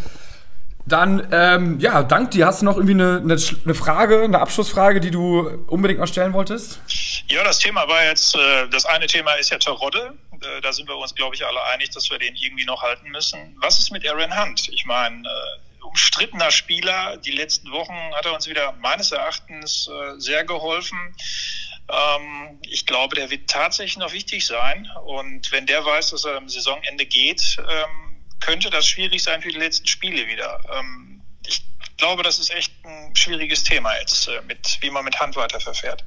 Dann, 0.87 1.27
ähm, 1.31 1.79
ja, 1.79 2.03
dank 2.03 2.31
dir. 2.31 2.45
Hast 2.45 2.61
du 2.61 2.65
noch 2.65 2.77
irgendwie 2.77 2.93
eine, 2.93 3.17
eine, 3.17 3.37
eine 3.65 3.73
Frage, 3.73 4.21
eine 4.21 4.39
Abschlussfrage, 4.39 4.99
die 4.99 5.09
du 5.09 5.49
unbedingt 5.65 5.99
mal 5.99 6.05
stellen 6.05 6.33
wolltest? 6.33 6.79
Ja, 7.27 7.43
das 7.43 7.57
Thema 7.57 7.87
war 7.87 8.05
jetzt, 8.07 8.35
äh, 8.35 8.69
das 8.69 8.85
eine 8.85 9.07
Thema 9.07 9.33
ist 9.33 9.49
ja 9.49 9.57
Terodde. 9.57 10.13
Äh, 10.45 10.61
da 10.61 10.71
sind 10.71 10.87
wir 10.87 10.97
uns, 10.97 11.13
glaube 11.15 11.35
ich, 11.35 11.45
alle 11.45 11.63
einig, 11.65 11.89
dass 11.91 12.09
wir 12.09 12.19
den 12.19 12.35
irgendwie 12.35 12.65
noch 12.65 12.81
halten 12.81 13.09
müssen. 13.09 13.55
Was 13.59 13.79
ist 13.79 13.91
mit 13.91 14.07
Aaron 14.07 14.37
Hunt? 14.39 14.69
Ich 14.69 14.85
meine, 14.85 15.27
äh, 15.27 15.83
umstrittener 15.85 16.51
Spieler. 16.51 17.17
Die 17.17 17.31
letzten 17.31 17.71
Wochen 17.71 17.97
hat 18.15 18.25
er 18.25 18.33
uns 18.33 18.47
wieder 18.47 18.73
meines 18.73 19.11
Erachtens 19.11 19.87
äh, 19.87 20.19
sehr 20.19 20.43
geholfen. 20.43 21.15
Ähm, 21.87 22.59
ich 22.61 22.85
glaube, 22.85 23.15
der 23.15 23.29
wird 23.29 23.49
tatsächlich 23.49 23.97
noch 23.97 24.11
wichtig 24.11 24.45
sein. 24.45 24.89
Und 25.05 25.51
wenn 25.51 25.65
der 25.65 25.85
weiß, 25.85 26.11
dass 26.11 26.25
er 26.25 26.37
am 26.37 26.49
Saisonende 26.49 27.05
geht, 27.05 27.57
ähm, 27.59 28.17
könnte 28.39 28.69
das 28.69 28.85
schwierig 28.85 29.23
sein 29.23 29.41
für 29.41 29.49
die 29.49 29.59
letzten 29.59 29.87
Spiele 29.87 30.27
wieder. 30.27 30.59
Ähm, 30.73 31.14
ich 31.97 32.03
glaube, 32.03 32.23
das 32.23 32.39
ist 32.39 32.53
echt 32.53 32.73
ein 32.83 33.15
schwieriges 33.15 33.63
Thema 33.63 33.89
jetzt, 34.01 34.27
äh, 34.27 34.31
mit, 34.47 34.77
wie 34.81 34.89
man 34.89 35.05
mit 35.05 35.17
Hand 35.19 35.35
weiterverfährt. 35.37 36.03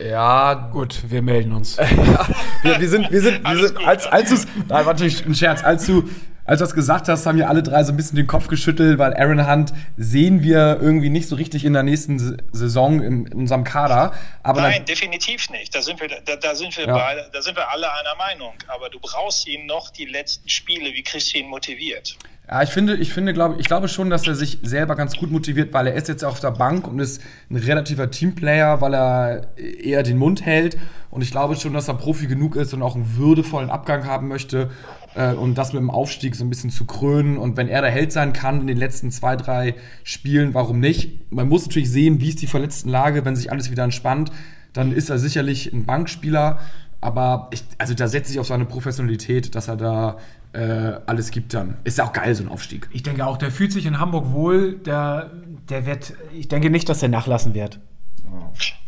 Ja, 0.00 0.54
Gut, 0.72 1.00
wir 1.10 1.20
melden 1.20 1.52
uns. 1.52 1.78
wir, 2.62 2.80
wir 2.80 2.88
sind, 2.88 3.10
wir 3.10 3.20
sind, 3.20 3.40
wir 3.42 3.46
Alles 3.46 3.66
sind 3.68 3.78
gut, 3.78 3.86
als, 3.86 4.06
als 4.06 4.30
du 4.30 4.36
nein, 4.68 4.86
war 4.86 4.92
natürlich 4.92 5.26
ein 5.26 5.34
Scherz, 5.34 5.64
als 5.64 5.84
du, 5.86 6.08
als 6.44 6.58
du 6.58 6.64
das 6.64 6.74
gesagt 6.74 7.08
hast, 7.08 7.26
haben 7.26 7.38
wir 7.38 7.48
alle 7.48 7.62
drei 7.64 7.82
so 7.82 7.92
ein 7.92 7.96
bisschen 7.96 8.16
den 8.16 8.28
Kopf 8.28 8.46
geschüttelt, 8.46 8.98
weil 8.98 9.14
Aaron 9.14 9.48
Hunt 9.50 9.72
sehen 9.96 10.42
wir 10.44 10.78
irgendwie 10.80 11.10
nicht 11.10 11.28
so 11.28 11.34
richtig 11.34 11.64
in 11.64 11.72
der 11.72 11.82
nächsten 11.82 12.40
Saison 12.52 13.02
in, 13.02 13.26
in 13.26 13.32
unserem 13.32 13.64
Kader. 13.64 14.12
Aber 14.44 14.60
Nein, 14.62 14.74
dann, 14.78 14.84
definitiv 14.86 15.50
nicht. 15.50 15.74
Da 15.74 15.82
sind 15.82 16.00
wir, 16.00 16.08
da, 16.08 16.36
da 16.36 16.54
sind 16.54 16.76
wir 16.76 16.86
Ja. 16.86 16.94
beide, 16.94 17.28
da 17.32 17.42
sind 17.42 17.56
wir 17.56 17.68
alle 17.68 17.92
einer 17.92 18.14
Meinung. 18.16 18.54
Aber 18.68 18.90
du 18.90 19.00
brauchst 19.00 19.46
ihn 19.48 19.66
noch 19.66 19.90
die 19.90 20.04
letzten 20.06 20.48
Spiele, 20.48 20.92
wie 20.92 21.02
kriegst 21.02 21.34
du 21.34 21.38
ihn 21.38 21.48
motiviert? 21.48 22.16
Ja, 22.48 22.62
ich 22.62 22.70
finde, 22.70 22.96
ich 22.96 23.12
finde, 23.12 23.32
glaube, 23.32 23.56
ich 23.60 23.66
glaube 23.66 23.88
schon, 23.88 24.10
dass 24.10 24.26
er 24.26 24.34
sich 24.34 24.58
selber 24.62 24.96
ganz 24.96 25.16
gut 25.16 25.30
motiviert, 25.30 25.72
weil 25.72 25.86
er 25.86 25.94
ist 25.94 26.08
jetzt 26.08 26.24
auf 26.24 26.40
der 26.40 26.50
Bank 26.50 26.88
und 26.88 26.98
ist 26.98 27.22
ein 27.48 27.56
relativer 27.56 28.10
Teamplayer, 28.10 28.80
weil 28.80 28.94
er 28.94 29.56
eher 29.56 30.02
den 30.02 30.18
Mund 30.18 30.44
hält. 30.44 30.76
Und 31.10 31.22
ich 31.22 31.30
glaube 31.30 31.56
schon, 31.56 31.72
dass 31.72 31.88
er 31.88 31.94
Profi 31.94 32.26
genug 32.26 32.56
ist 32.56 32.74
und 32.74 32.82
auch 32.82 32.96
einen 32.96 33.16
würdevollen 33.16 33.70
Abgang 33.70 34.06
haben 34.06 34.28
möchte. 34.28 34.70
Äh, 35.14 35.34
und 35.34 35.56
das 35.56 35.72
mit 35.72 35.80
dem 35.80 35.90
Aufstieg 35.90 36.34
so 36.34 36.44
ein 36.44 36.50
bisschen 36.50 36.70
zu 36.70 36.84
krönen. 36.84 37.38
Und 37.38 37.56
wenn 37.56 37.68
er 37.68 37.80
der 37.80 37.90
Held 37.90 38.12
sein 38.12 38.32
kann 38.32 38.60
in 38.60 38.66
den 38.66 38.76
letzten 38.76 39.10
zwei, 39.10 39.36
drei 39.36 39.74
Spielen, 40.02 40.52
warum 40.52 40.80
nicht? 40.80 41.32
Man 41.32 41.48
muss 41.48 41.66
natürlich 41.66 41.90
sehen, 41.90 42.20
wie 42.20 42.28
ist 42.28 42.42
die 42.42 42.46
Verletztenlage, 42.46 43.24
wenn 43.24 43.36
sich 43.36 43.52
alles 43.52 43.70
wieder 43.70 43.84
entspannt, 43.84 44.32
dann 44.72 44.92
ist 44.92 45.10
er 45.10 45.18
sicherlich 45.18 45.72
ein 45.72 45.84
Bankspieler. 45.84 46.58
Aber 47.00 47.48
ich, 47.52 47.62
also 47.78 47.94
da 47.94 48.08
setze 48.08 48.32
ich 48.32 48.40
auf 48.40 48.46
seine 48.46 48.64
Professionalität, 48.64 49.54
dass 49.54 49.68
er 49.68 49.76
da 49.76 50.18
äh, 50.52 50.92
alles 51.06 51.30
gibt 51.30 51.54
dann. 51.54 51.76
Ist 51.84 51.98
ja 51.98 52.04
auch 52.04 52.12
geil, 52.12 52.34
so 52.34 52.42
ein 52.44 52.48
Aufstieg. 52.48 52.88
Ich 52.92 53.02
denke 53.02 53.26
auch, 53.26 53.36
der 53.38 53.50
fühlt 53.50 53.72
sich 53.72 53.86
in 53.86 53.98
Hamburg 53.98 54.32
wohl. 54.32 54.74
Der, 54.78 55.30
der 55.68 55.86
wird, 55.86 56.12
ich 56.32 56.48
denke 56.48 56.70
nicht, 56.70 56.88
dass 56.88 57.02
er 57.02 57.08
nachlassen 57.08 57.54
wird. 57.54 57.78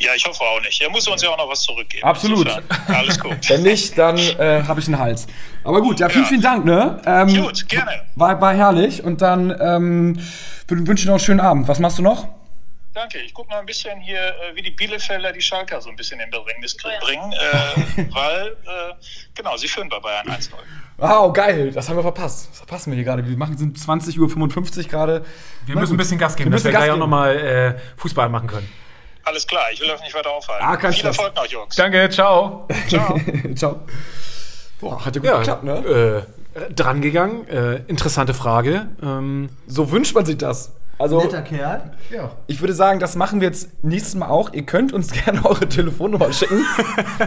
Ja, 0.01 0.11
ich 0.17 0.25
hoffe 0.27 0.43
auch 0.43 0.61
nicht. 0.63 0.81
Er 0.81 0.91
muss 0.91 1.07
uns 1.07 1.21
ja 1.23 1.29
auch 1.29 1.37
noch 1.39 1.49
was 1.51 1.63
zurückgeben. 1.63 2.03
Absolut. 2.05 2.47
Insofern, 2.49 2.95
Alles 2.95 3.19
gut. 3.21 3.37
Wenn 3.51 3.63
nicht, 3.63 3.97
dann 3.99 4.17
äh, 4.17 4.63
habe 4.67 4.81
ich 4.81 4.87
einen 4.87 4.99
Hals. 4.99 5.27
Aber 5.65 5.83
gut, 5.83 6.01
ja, 6.01 6.09
vielen, 6.09 6.25
Ja. 6.25 6.29
vielen 6.29 6.41
Dank, 6.41 6.65
ne? 6.65 7.01
Ähm, 7.05 7.43
Gut, 7.43 7.69
gerne. 7.69 7.91
War, 8.17 8.41
war 8.41 8.55
herrlich. 8.55 9.03
Und 9.05 9.21
dann 9.21 9.51
ähm, 9.61 10.19
wün- 10.69 10.87
wünsche 10.87 11.03
ich 11.03 11.07
noch 11.07 11.15
einen 11.15 11.21
schönen 11.21 11.41
Abend. 11.41 11.69
Was 11.69 11.79
machst 11.79 11.99
du 11.99 12.03
noch? 12.03 12.29
Danke. 12.95 13.19
Ich 13.19 13.35
gucke 13.35 13.51
mal 13.51 13.59
ein 13.59 13.67
bisschen 13.67 14.01
hier, 14.01 14.21
äh, 14.21 14.55
wie 14.55 14.63
die 14.63 14.71
Bielefelder 14.71 15.33
die 15.33 15.41
Schalker 15.41 15.81
so 15.81 15.91
ein 15.91 15.97
bisschen 15.97 16.21
in 16.21 16.31
Bedrängnis 16.31 16.77
bringen, 16.77 17.33
äh, 17.33 18.07
weil, 18.15 18.47
äh, 18.67 18.95
genau, 19.35 19.57
sie 19.57 19.67
führen 19.69 19.89
bei 19.89 19.99
Bayern 19.99 20.29
1-0. 20.29 20.51
Wow, 20.97 21.33
geil. 21.33 21.73
Das 21.73 21.89
haben 21.89 21.97
wir 21.97 22.03
verpasst. 22.03 22.49
Das 22.51 22.59
verpassen 22.59 22.93
wir 22.93 22.95
hier 22.97 23.05
gerade. 23.05 23.29
Wir 23.29 23.37
machen 23.37 23.57
sind 23.59 23.77
20.55 23.77 24.79
Uhr 24.79 24.85
gerade. 24.85 25.25
Wir 25.67 25.75
Na 25.75 25.81
müssen 25.81 25.91
gut. 25.93 25.97
ein 25.97 25.97
bisschen 25.99 26.19
Gas 26.19 26.37
geben, 26.37 26.51
Wir 26.51 26.57
dass 26.57 26.65
wir 26.65 26.71
gleich 26.71 26.91
auch 26.91 26.97
nochmal 26.97 27.37
äh, 27.37 27.99
Fußball 27.99 28.29
machen 28.29 28.47
können. 28.47 28.71
Alles 29.25 29.47
klar, 29.47 29.65
ich 29.73 29.81
will 29.81 29.91
euch 29.91 30.01
nicht 30.03 30.15
weiter 30.15 30.31
aufhalten. 30.31 30.65
Ah, 30.65 30.93
Viel. 30.93 31.05
Erfolg 31.07 31.35
noch, 31.35 31.47
Jungs. 31.47 31.75
Danke, 31.75 32.09
ciao. 32.11 32.69
Ciao. 32.89 33.19
Ciao. 33.57 33.81
Boah, 34.81 35.05
hat 35.05 35.17
ja 35.17 35.21
gut 35.21 35.31
Ja, 35.31 35.39
geklappt, 35.39 35.65
ne? 35.65 36.27
äh, 36.59 36.73
drangegangen. 36.75 37.49
Äh, 37.49 37.77
interessante 37.89 38.35
Frage. 38.35 38.87
Ähm, 39.03 39.49
So 39.67 39.91
wünscht 39.91 40.15
man 40.15 40.27
sich 40.27 40.37
das. 40.39 40.73
Also, 40.99 41.21
Kerl. 41.21 41.93
ja. 42.11 42.31
ich 42.47 42.61
würde 42.61 42.73
sagen, 42.73 43.01
das 43.01 43.17
machen 43.17 43.41
wir 43.41 43.49
jetzt 43.49 43.83
nächstes 43.83 44.15
Mal 44.15 44.29
auch. 44.29 44.53
Ihr 44.53 44.65
könnt 44.65 44.93
uns 44.93 45.13
gerne 45.25 45.45
eure 45.45 45.69
Telefonnummer 45.69 46.33
schicken. 46.33 46.65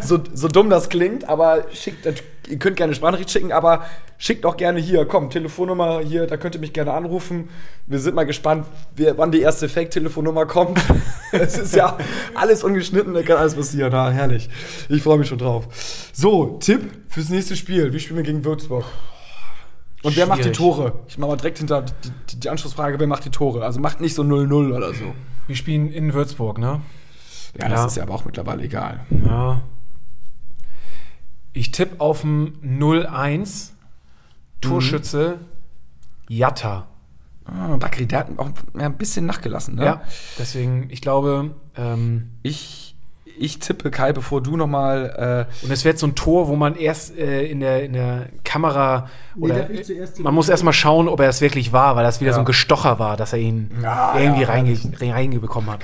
so, 0.02 0.20
so 0.34 0.48
dumm 0.48 0.70
das 0.70 0.90
klingt, 0.90 1.28
aber 1.28 1.66
schickt, 1.74 2.06
ihr 2.48 2.60
könnt 2.60 2.78
gerne 2.78 2.96
Sprachnachricht 2.96 3.30
schicken, 3.30 3.52
aber 3.52 3.86
schickt 4.18 4.46
auch 4.46 4.58
gerne 4.58 4.80
hier, 4.80 5.06
komm, 5.06 5.30
Telefonnummer 5.30 6.00
hier, 6.00 6.28
da 6.28 6.38
könnt 6.38 6.56
ihr 6.56 6.62
mich 6.62 6.74
gerne 6.74 6.94
anrufen. 6.94 7.50
Wir 7.86 8.00
sind 8.00 8.16
mal 8.16 8.26
gespannt, 8.26 8.66
wer, 8.96 9.18
wann 9.18 9.32
die 9.32 9.42
erste 9.42 9.70
Fake-Telefonnummer 9.70 10.46
kommt. 10.46 10.80
es 11.32 11.58
ist 11.58 11.76
ja 11.76 11.98
alles 12.36 12.64
ungeschnitten, 12.64 13.14
da 13.14 13.22
kann 13.22 13.38
alles 13.38 13.56
passieren. 13.56 13.94
Ah, 13.94 14.10
herrlich. 14.10 14.50
Ich 14.90 15.04
freue 15.04 15.18
mich 15.18 15.28
schon 15.28 15.38
drauf. 15.38 15.68
So, 16.14 16.58
Tipp 16.60 16.90
fürs 17.10 17.30
nächste 17.30 17.56
Spiel. 17.56 17.92
Wie 17.94 18.00
spielen 18.00 18.18
wir 18.18 18.24
gegen 18.24 18.46
Würzburg? 18.46 18.86
Und 20.04 20.16
wer 20.16 20.28
macht 20.28 20.46
die. 20.46 20.52
Tore? 20.52 21.00
Ich 21.08 21.18
mache 21.18 21.32
mal 21.32 21.38
direkt 21.38 21.58
hinter 21.58 21.82
die, 21.82 22.40
die, 22.40 22.50
Anschlussfrage, 22.50 23.00
wer 23.00 23.08
macht 23.08 23.26
die 23.26 23.30
Tore? 23.32 23.64
Also 23.66 23.80
macht 23.80 24.00
nicht 24.00 24.14
so 24.16 24.22
0-0 24.24 24.76
oder 24.76 24.94
so. 24.94 25.14
wir 25.48 25.56
spielen 25.56 25.92
in 25.92 26.14
Würzburg, 26.14 26.58
ne? 26.60 26.82
Ja, 27.60 27.70
das 27.70 27.80
Ja. 27.80 27.86
ist 27.88 27.98
ja 27.98 28.04
aber 28.04 28.14
auch 28.14 28.26
mittlerweile 28.26 28.64
egal. 28.64 29.06
Ja. 29.26 29.62
Ich 31.54 31.72
tippe 31.72 32.00
auf 32.00 32.24
ein 32.24 32.54
0-1. 32.64 33.72
Torschütze 34.62 35.40
Jatta. 36.28 36.88
Ah, 37.46 37.78
Bakri, 37.78 38.06
der 38.08 38.20
hat 38.20 38.28
auch 38.38 38.50
ein 38.74 38.98
bisschen 38.98 39.26
nachgelassen, 39.26 39.76
ne? 39.76 39.86
Ja. 39.86 40.02
Deswegen, 40.38 40.88
ich 40.90 41.02
glaube, 41.02 41.56
ähm, 41.76 42.32
Ich, 42.44 42.96
ich 43.40 43.60
tippe, 43.60 43.92
Kai, 43.92 44.14
bevor 44.14 44.42
du 44.42 44.58
nochmal. 44.58 45.48
Äh, 45.62 45.66
und 45.66 45.72
es 45.72 45.86
wird 45.86 45.98
so 46.00 46.08
ein 46.08 46.16
Tor, 46.16 46.48
wo 46.48 46.56
man 46.56 46.76
erst 46.76 47.18
äh, 47.18 47.46
in, 47.46 47.60
der, 47.60 47.84
in 47.84 47.94
der 47.94 48.28
Kamera 48.44 49.08
oder 49.40 49.64
die- 49.64 50.22
man 50.24 50.34
muss 50.34 50.50
erstmal 50.50 50.74
schauen, 50.74 51.08
ob 51.08 51.20
er 51.20 51.30
es 51.30 51.42
wirklich 51.42 51.72
war, 51.74 51.96
weil 51.96 52.04
das 52.04 52.20
wieder 52.22 52.32
Ja. 52.32 52.36
so 52.36 52.40
ein 52.42 52.46
Gestocher 52.46 53.00
war, 53.00 53.18
dass 53.18 53.34
er 53.34 53.40
ihn 53.40 53.70
irgendwie 54.18 54.44
reinge 54.44 54.78
reingebekommen 55.00 55.70
hat. 55.70 55.82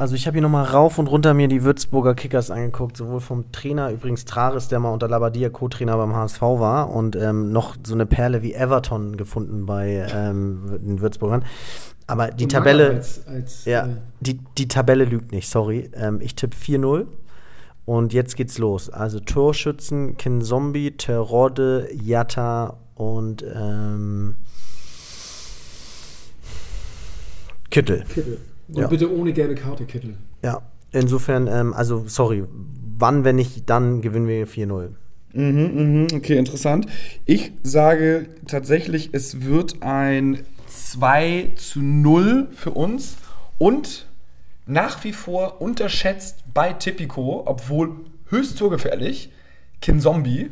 Also 0.00 0.14
ich 0.14 0.28
habe 0.28 0.36
hier 0.36 0.42
nochmal 0.42 0.64
rauf 0.64 0.98
und 1.00 1.08
runter 1.08 1.34
mir 1.34 1.48
die 1.48 1.64
Würzburger 1.64 2.14
Kickers 2.14 2.52
angeguckt, 2.52 2.96
sowohl 2.96 3.18
vom 3.18 3.50
Trainer, 3.50 3.90
übrigens 3.90 4.24
Traris, 4.24 4.68
der 4.68 4.78
mal 4.78 4.90
unter 4.92 5.08
Labadia 5.08 5.48
Co-Trainer 5.48 5.96
beim 5.96 6.14
HSV 6.14 6.40
war 6.40 6.90
und 6.90 7.16
ähm, 7.16 7.50
noch 7.50 7.74
so 7.84 7.94
eine 7.94 8.06
Perle 8.06 8.42
wie 8.42 8.54
Everton 8.54 9.16
gefunden 9.16 9.66
bei 9.66 10.06
ähm, 10.14 10.78
den 10.80 11.00
Würzburgern. 11.00 11.44
Aber 12.08 12.28
die 12.28 12.48
Tabelle, 12.48 12.88
Als, 12.90 13.26
als, 13.26 13.64
ja, 13.66 13.86
äh, 13.86 13.90
die, 14.20 14.40
die 14.56 14.66
Tabelle 14.66 15.04
lügt 15.04 15.30
nicht, 15.30 15.48
sorry. 15.48 15.90
Ähm, 15.94 16.20
ich 16.20 16.34
tippe 16.34 16.56
4-0 16.56 17.06
und 17.84 18.12
jetzt 18.12 18.34
geht's 18.34 18.58
los. 18.58 18.88
Also 18.90 19.20
Torschützen, 19.20 20.16
Kinzombie, 20.16 20.90
Terodde, 20.92 21.88
Jatta 21.94 22.78
und 22.94 23.44
ähm, 23.54 24.36
Kittel. 27.70 28.04
Kittel. 28.12 28.38
Und 28.68 28.78
Ja. 28.78 28.86
bitte 28.88 29.14
ohne 29.14 29.32
gelbe 29.32 29.54
Karte, 29.54 29.84
Kittel. 29.84 30.14
Ja, 30.42 30.62
insofern, 30.92 31.46
ähm, 31.46 31.72
also 31.74 32.04
sorry, 32.06 32.44
wann, 32.98 33.24
wenn 33.24 33.36
nicht, 33.36 33.68
dann 33.68 34.00
gewinnen 34.00 34.26
wir 34.26 34.46
4-0. 34.46 34.90
Mhm, 35.32 36.08
okay, 36.14 36.36
interessant. 36.36 36.86
Ich 37.26 37.52
sage 37.62 38.28
tatsächlich, 38.46 39.10
es 39.12 39.42
wird 39.42 39.82
ein 39.82 40.44
2 40.66 41.52
zu 41.56 41.80
0 41.80 42.48
für 42.52 42.70
uns 42.70 43.16
und 43.58 44.06
nach 44.66 45.04
wie 45.04 45.12
vor 45.12 45.60
unterschätzt 45.60 46.44
bei 46.52 46.72
Tipico, 46.72 47.42
obwohl 47.46 47.96
höchst 48.28 48.58
torgefährlich, 48.58 49.30
Kinzombie. 49.80 50.50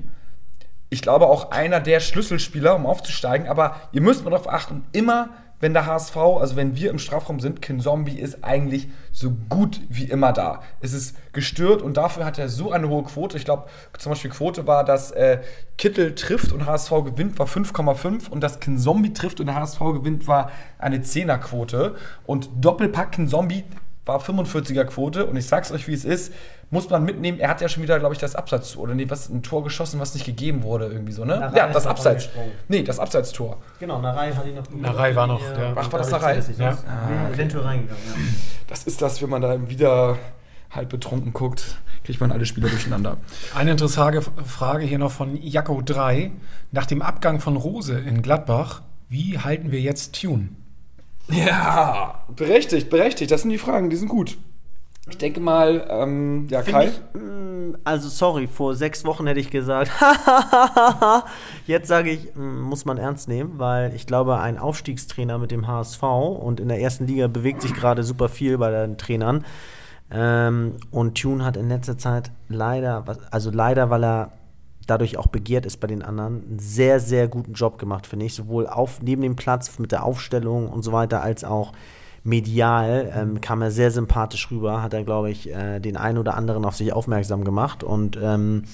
Ich 0.88 1.02
glaube 1.02 1.26
auch 1.26 1.50
einer 1.50 1.80
der 1.80 2.00
Schlüsselspieler, 2.00 2.76
um 2.76 2.86
aufzusteigen, 2.86 3.48
aber 3.48 3.80
ihr 3.92 4.00
müsst 4.00 4.24
mal 4.24 4.30
darauf 4.30 4.48
achten, 4.48 4.84
immer 4.92 5.30
wenn 5.60 5.72
der 5.72 5.86
HSV, 5.86 6.16
also 6.16 6.56
wenn 6.56 6.76
wir 6.76 6.90
im 6.90 6.98
Strafraum 6.98 7.40
sind, 7.40 7.62
Kin 7.62 7.80
Zombie 7.80 8.18
ist 8.18 8.44
eigentlich 8.44 8.88
so 9.10 9.30
gut 9.48 9.80
wie 9.88 10.04
immer 10.04 10.32
da. 10.32 10.62
Es 10.80 10.92
ist 10.92 11.16
gestört 11.32 11.80
und 11.82 11.96
dafür 11.96 12.24
hat 12.24 12.38
er 12.38 12.48
so 12.48 12.72
eine 12.72 12.88
hohe 12.88 13.04
Quote. 13.04 13.36
Ich 13.36 13.44
glaube, 13.44 13.66
zum 13.98 14.10
Beispiel 14.10 14.30
Quote 14.30 14.66
war, 14.66 14.84
dass 14.84 15.12
äh, 15.12 15.40
Kittel 15.78 16.14
trifft 16.14 16.52
und 16.52 16.66
HSV 16.66 16.90
gewinnt, 17.04 17.38
war 17.38 17.46
5,5 17.46 18.28
und 18.28 18.42
dass 18.42 18.60
Kin 18.60 18.78
Zombie 18.78 19.12
trifft 19.12 19.40
und 19.40 19.46
der 19.46 19.56
HSV 19.56 19.78
gewinnt, 19.78 20.28
war 20.28 20.50
eine 20.78 20.98
10er-Quote. 20.98 21.94
Und 22.26 22.50
Doppelpack 22.60 23.12
Kin 23.12 23.28
Zombie 23.28 23.64
war 24.06 24.20
45er 24.20 24.84
Quote 24.84 25.26
und 25.26 25.36
ich 25.36 25.46
sag's 25.46 25.72
euch, 25.72 25.88
wie 25.88 25.92
es 25.92 26.04
ist, 26.04 26.32
muss 26.70 26.88
man 26.88 27.04
mitnehmen. 27.04 27.38
Er 27.40 27.50
hat 27.50 27.60
ja 27.60 27.68
schon 27.68 27.82
wieder, 27.82 27.98
glaube 27.98 28.14
ich, 28.14 28.20
das 28.20 28.36
Abseits 28.36 28.76
oder 28.76 28.94
nee, 28.94 29.10
was 29.10 29.28
ein 29.28 29.42
Tor 29.42 29.64
geschossen, 29.64 30.00
was 30.00 30.14
nicht 30.14 30.24
gegeben 30.24 30.62
wurde 30.62 30.86
irgendwie 30.86 31.12
so, 31.12 31.24
ne? 31.24 31.38
Narei 31.38 31.56
Ja, 31.56 31.66
ist 31.66 31.74
das 31.74 31.86
Abseits. 31.86 32.28
Nee, 32.68 32.82
das 32.82 33.00
Abseitstor. 33.00 33.58
Genau, 33.80 34.00
Narei 34.00 34.32
hat 34.32 34.46
ihn 34.46 34.54
noch. 34.54 34.70
Narei 34.70 35.14
war 35.14 35.26
noch, 35.26 35.42
ja. 35.42 35.72
Ach, 35.74 35.92
war 35.92 35.98
das 35.98 36.10
Narei? 36.10 36.38
Ja. 36.56 36.78
wäre 37.08 37.32
eventuell 37.32 37.64
reingegangen. 37.64 38.02
Ja. 38.06 38.20
Das 38.68 38.84
ist 38.84 39.02
das, 39.02 39.20
wenn 39.20 39.30
man 39.30 39.42
da 39.42 39.68
wieder 39.68 40.16
halb 40.70 40.88
betrunken 40.88 41.32
guckt, 41.32 41.76
kriegt 42.04 42.20
man 42.20 42.30
alle 42.30 42.46
Spieler 42.46 42.68
durcheinander. 42.68 43.16
Eine 43.54 43.72
interessante 43.72 44.22
Frage 44.44 44.84
hier 44.84 44.98
noch 44.98 45.10
von 45.10 45.36
Jacko 45.40 45.82
3. 45.84 46.30
Nach 46.70 46.86
dem 46.86 47.02
Abgang 47.02 47.40
von 47.40 47.56
Rose 47.56 47.98
in 47.98 48.22
Gladbach, 48.22 48.82
wie 49.08 49.38
halten 49.38 49.72
wir 49.72 49.80
jetzt 49.80 50.20
Tune? 50.20 50.50
Ja, 51.28 52.22
berechtigt, 52.34 52.88
berechtigt. 52.90 53.30
Das 53.30 53.42
sind 53.42 53.50
die 53.50 53.58
Fragen, 53.58 53.90
die 53.90 53.96
sind 53.96 54.08
gut. 54.08 54.36
Ich 55.08 55.18
denke 55.18 55.38
mal, 55.40 55.86
ähm, 55.88 56.46
ja, 56.50 56.62
Finde 56.62 56.80
Kai. 56.80 56.86
ich, 56.86 57.00
mm, 57.20 57.76
also 57.84 58.08
sorry, 58.08 58.48
vor 58.48 58.74
sechs 58.74 59.04
Wochen 59.04 59.26
hätte 59.28 59.38
ich 59.38 59.50
gesagt, 59.50 59.90
jetzt 61.66 61.88
sage 61.88 62.10
ich, 62.10 62.34
mm, 62.34 62.60
muss 62.62 62.84
man 62.84 62.98
ernst 62.98 63.28
nehmen, 63.28 63.52
weil 63.58 63.94
ich 63.94 64.06
glaube, 64.06 64.38
ein 64.40 64.58
Aufstiegstrainer 64.58 65.38
mit 65.38 65.50
dem 65.52 65.66
HSV 65.68 66.02
und 66.02 66.58
in 66.60 66.68
der 66.68 66.80
ersten 66.80 67.06
Liga 67.06 67.28
bewegt 67.28 67.62
sich 67.62 67.72
gerade 67.74 68.02
super 68.02 68.28
viel 68.28 68.58
bei 68.58 68.70
den 68.70 68.98
Trainern. 68.98 69.44
Ähm, 70.10 70.74
und 70.90 71.18
Tune 71.20 71.44
hat 71.44 71.56
in 71.56 71.68
letzter 71.68 71.98
Zeit 71.98 72.30
leider, 72.48 73.06
was- 73.06 73.32
also 73.32 73.50
leider, 73.50 73.90
weil 73.90 74.04
er 74.04 74.32
dadurch 74.86 75.16
auch 75.16 75.26
begehrt 75.26 75.66
ist 75.66 75.78
bei 75.78 75.86
den 75.86 76.02
anderen, 76.02 76.44
einen 76.48 76.58
sehr, 76.58 77.00
sehr 77.00 77.28
guten 77.28 77.52
Job 77.52 77.78
gemacht, 77.78 78.06
finde 78.06 78.26
ich. 78.26 78.34
Sowohl 78.34 78.66
auf, 78.66 79.02
neben 79.02 79.22
dem 79.22 79.36
Platz 79.36 79.78
mit 79.78 79.92
der 79.92 80.04
Aufstellung 80.04 80.68
und 80.68 80.82
so 80.82 80.92
weiter, 80.92 81.22
als 81.22 81.44
auch 81.44 81.72
medial 82.24 83.12
ähm, 83.14 83.40
kam 83.40 83.62
er 83.62 83.70
sehr 83.70 83.90
sympathisch 83.90 84.50
rüber, 84.50 84.82
hat 84.82 84.92
er, 84.92 85.04
glaube 85.04 85.30
ich, 85.30 85.48
äh, 85.50 85.78
den 85.78 85.96
einen 85.96 86.18
oder 86.18 86.34
anderen 86.34 86.64
auf 86.64 86.76
sich 86.76 86.92
aufmerksam 86.92 87.44
gemacht. 87.44 87.84
Und 87.84 88.18
ähm, 88.20 88.64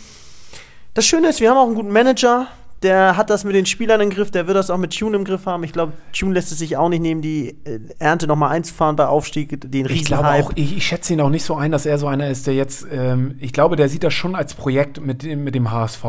das 0.94 1.06
Schöne 1.06 1.28
ist, 1.28 1.40
wir 1.40 1.50
haben 1.50 1.58
auch 1.58 1.66
einen 1.66 1.74
guten 1.74 1.92
Manager, 1.92 2.46
der 2.82 3.16
hat 3.16 3.30
das 3.30 3.44
mit 3.44 3.54
den 3.54 3.66
Spielern 3.66 4.00
im 4.00 4.10
Griff, 4.10 4.30
der 4.30 4.46
wird 4.46 4.56
das 4.56 4.70
auch 4.70 4.76
mit 4.78 4.96
Tune 4.98 5.16
im 5.16 5.24
Griff 5.24 5.46
haben. 5.46 5.64
Ich 5.64 5.72
glaube, 5.72 5.92
Tune 6.12 6.34
lässt 6.34 6.50
es 6.52 6.58
sich 6.58 6.76
auch 6.76 6.88
nicht 6.88 7.00
nehmen, 7.00 7.22
die 7.22 7.56
äh, 7.64 7.80
Ernte 7.98 8.26
nochmal 8.26 8.50
einzufahren 8.50 8.96
bei 8.96 9.06
Aufstieg, 9.06 9.60
den 9.70 9.86
Ich 9.86 10.04
glaube 10.04 10.28
auch, 10.28 10.52
ich, 10.56 10.76
ich 10.76 10.86
schätze 10.86 11.12
ihn 11.12 11.20
auch 11.20 11.28
nicht 11.30 11.44
so 11.44 11.54
ein, 11.54 11.70
dass 11.72 11.86
er 11.86 11.98
so 11.98 12.06
einer 12.08 12.28
ist, 12.28 12.46
der 12.46 12.54
jetzt, 12.54 12.86
ähm, 12.92 13.36
ich 13.40 13.52
glaube, 13.52 13.76
der 13.76 13.88
sieht 13.88 14.02
das 14.04 14.14
schon 14.14 14.34
als 14.34 14.54
Projekt 14.54 15.00
mit, 15.00 15.22
dem- 15.22 15.44
mit 15.44 15.54
dem 15.54 15.70
HSV, 15.70 16.04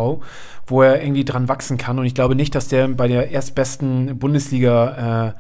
wo 0.67 0.81
er 0.81 1.01
irgendwie 1.03 1.25
dran 1.25 1.47
wachsen 1.47 1.77
kann. 1.77 1.99
Und 1.99 2.05
ich 2.05 2.15
glaube 2.15 2.35
nicht, 2.35 2.55
dass 2.55 2.67
der 2.67 2.87
bei 2.89 3.07
der 3.07 3.31
erstbesten 3.31 4.17
Bundesliga 4.19 5.29
äh, 5.29 5.33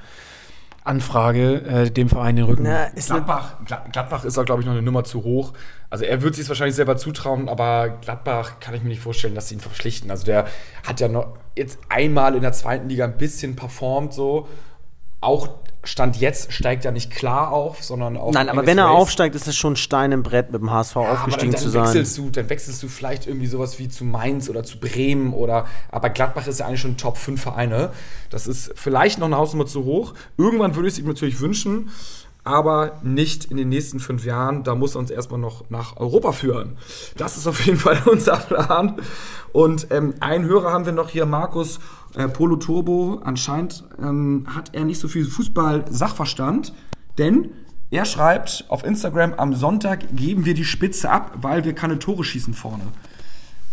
Anfrage 0.85 1.61
äh, 1.61 1.89
dem 1.91 2.09
Verein 2.09 2.35
den 2.35 2.43
Rücken. 2.45 2.63
Na, 2.63 2.85
ist 2.87 3.07
Gladbach, 3.07 3.55
Gla- 3.65 3.89
Gladbach 3.91 4.25
ist 4.25 4.37
auch, 4.37 4.43
glaube 4.43 4.61
ich, 4.61 4.65
noch 4.65 4.73
eine 4.73 4.81
Nummer 4.81 5.05
zu 5.05 5.23
hoch. 5.23 5.53
Also 5.93 6.05
er 6.05 6.23
wird 6.23 6.33
sich 6.33 6.49
wahrscheinlich 6.49 6.75
selber 6.75 6.97
zutrauen, 6.97 7.47
aber 7.47 7.99
Gladbach 8.01 8.59
kann 8.59 8.73
ich 8.73 8.81
mir 8.81 8.89
nicht 8.89 9.03
vorstellen, 9.03 9.35
dass 9.35 9.49
sie 9.49 9.53
ihn 9.53 9.61
verpflichten. 9.61 10.09
Also 10.09 10.25
der 10.25 10.47
hat 10.83 10.99
ja 10.99 11.07
noch 11.07 11.37
jetzt 11.55 11.77
einmal 11.87 12.33
in 12.33 12.41
der 12.41 12.51
zweiten 12.51 12.89
Liga 12.89 13.05
ein 13.05 13.15
bisschen 13.15 13.55
performt 13.55 14.11
so. 14.11 14.47
Auch 15.21 15.49
Stand 15.83 16.15
jetzt 16.15 16.51
steigt 16.51 16.83
er 16.85 16.91
nicht 16.93 17.11
klar 17.11 17.51
auf, 17.51 17.83
sondern 17.83 18.17
auch 18.17 18.31
nein, 18.31 18.49
aber 18.49 18.65
wenn 18.65 18.79
er 18.79 18.85
Race. 18.85 18.95
aufsteigt, 18.95 19.35
ist 19.35 19.47
es 19.47 19.55
schon 19.55 19.73
ein 19.73 19.75
Stein 19.75 20.11
im 20.11 20.23
Brett, 20.23 20.51
mit 20.51 20.61
dem 20.61 20.71
HSV 20.71 20.95
Ja, 20.95 21.01
aufgestiegen 21.01 21.53
aber 21.53 21.61
dann, 21.61 21.71
zu 21.71 21.77
dann 21.77 21.85
sein. 21.85 21.93
Wechselst 21.93 22.17
du, 22.17 22.29
dann 22.31 22.49
wechselst 22.49 22.81
du 22.81 22.87
vielleicht 22.87 23.27
irgendwie 23.27 23.45
sowas 23.45 23.77
wie 23.77 23.87
zu 23.87 24.03
Mainz 24.03 24.49
oder 24.49 24.63
zu 24.63 24.79
Bremen 24.79 25.31
oder. 25.31 25.67
Aber 25.91 26.09
Gladbach 26.09 26.47
ist 26.47 26.59
ja 26.59 26.65
eigentlich 26.65 26.81
schon 26.81 26.97
Top 26.97 27.19
5 27.19 27.39
Vereine. 27.39 27.91
Das 28.31 28.47
ist 28.47 28.71
vielleicht 28.73 29.19
noch 29.19 29.27
eine 29.27 29.37
Hausnummer 29.37 29.67
zu 29.67 29.85
hoch. 29.85 30.15
Irgendwann 30.37 30.73
würde 30.73 30.87
ich 30.87 30.95
es 30.95 30.99
ihm 30.99 31.05
natürlich 31.05 31.39
wünschen, 31.39 31.91
aber 32.43 32.99
nicht 33.03 33.45
in 33.45 33.57
den 33.57 33.69
nächsten 33.69 33.99
fünf 33.99 34.25
Jahren. 34.25 34.63
Da 34.63 34.75
muss 34.75 34.95
er 34.95 34.99
uns 34.99 35.11
erstmal 35.11 35.39
noch 35.39 35.69
nach 35.69 35.97
Europa 35.97 36.33
führen. 36.33 36.77
Das 37.17 37.37
ist 37.37 37.47
auf 37.47 37.65
jeden 37.65 37.77
Fall 37.77 38.01
unser 38.11 38.37
Plan. 38.37 38.97
Und 39.51 39.87
ähm, 39.91 40.13
einen 40.19 40.45
Hörer 40.45 40.71
haben 40.71 40.85
wir 40.85 40.93
noch 40.93 41.09
hier, 41.09 41.25
Markus 41.25 41.79
äh, 42.15 42.27
Polo 42.27 42.57
Turbo. 42.57 43.21
Anscheinend 43.23 43.83
ähm, 43.99 44.45
hat 44.53 44.71
er 44.73 44.83
nicht 44.83 44.99
so 44.99 45.07
viel 45.07 45.25
Fußball-Sachverstand, 45.25 46.73
denn 47.17 47.51
er 47.91 48.05
schreibt 48.05 48.65
auf 48.69 48.83
Instagram, 48.83 49.35
am 49.35 49.53
Sonntag 49.53 50.15
geben 50.15 50.45
wir 50.45 50.55
die 50.55 50.65
Spitze 50.65 51.11
ab, 51.11 51.37
weil 51.41 51.63
wir 51.63 51.73
keine 51.73 51.99
Tore 51.99 52.23
schießen 52.23 52.53
vorne. 52.53 52.85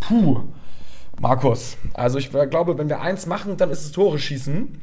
Puh. 0.00 0.44
Markus, 1.20 1.76
also 1.92 2.18
ich 2.18 2.30
glaube, 2.30 2.78
wenn 2.78 2.88
wir 2.88 3.02
eins 3.02 3.26
machen, 3.26 3.58
dann 3.58 3.70
ist 3.70 3.84
es 3.84 3.92
Tore 3.92 4.18
schießen. 4.18 4.80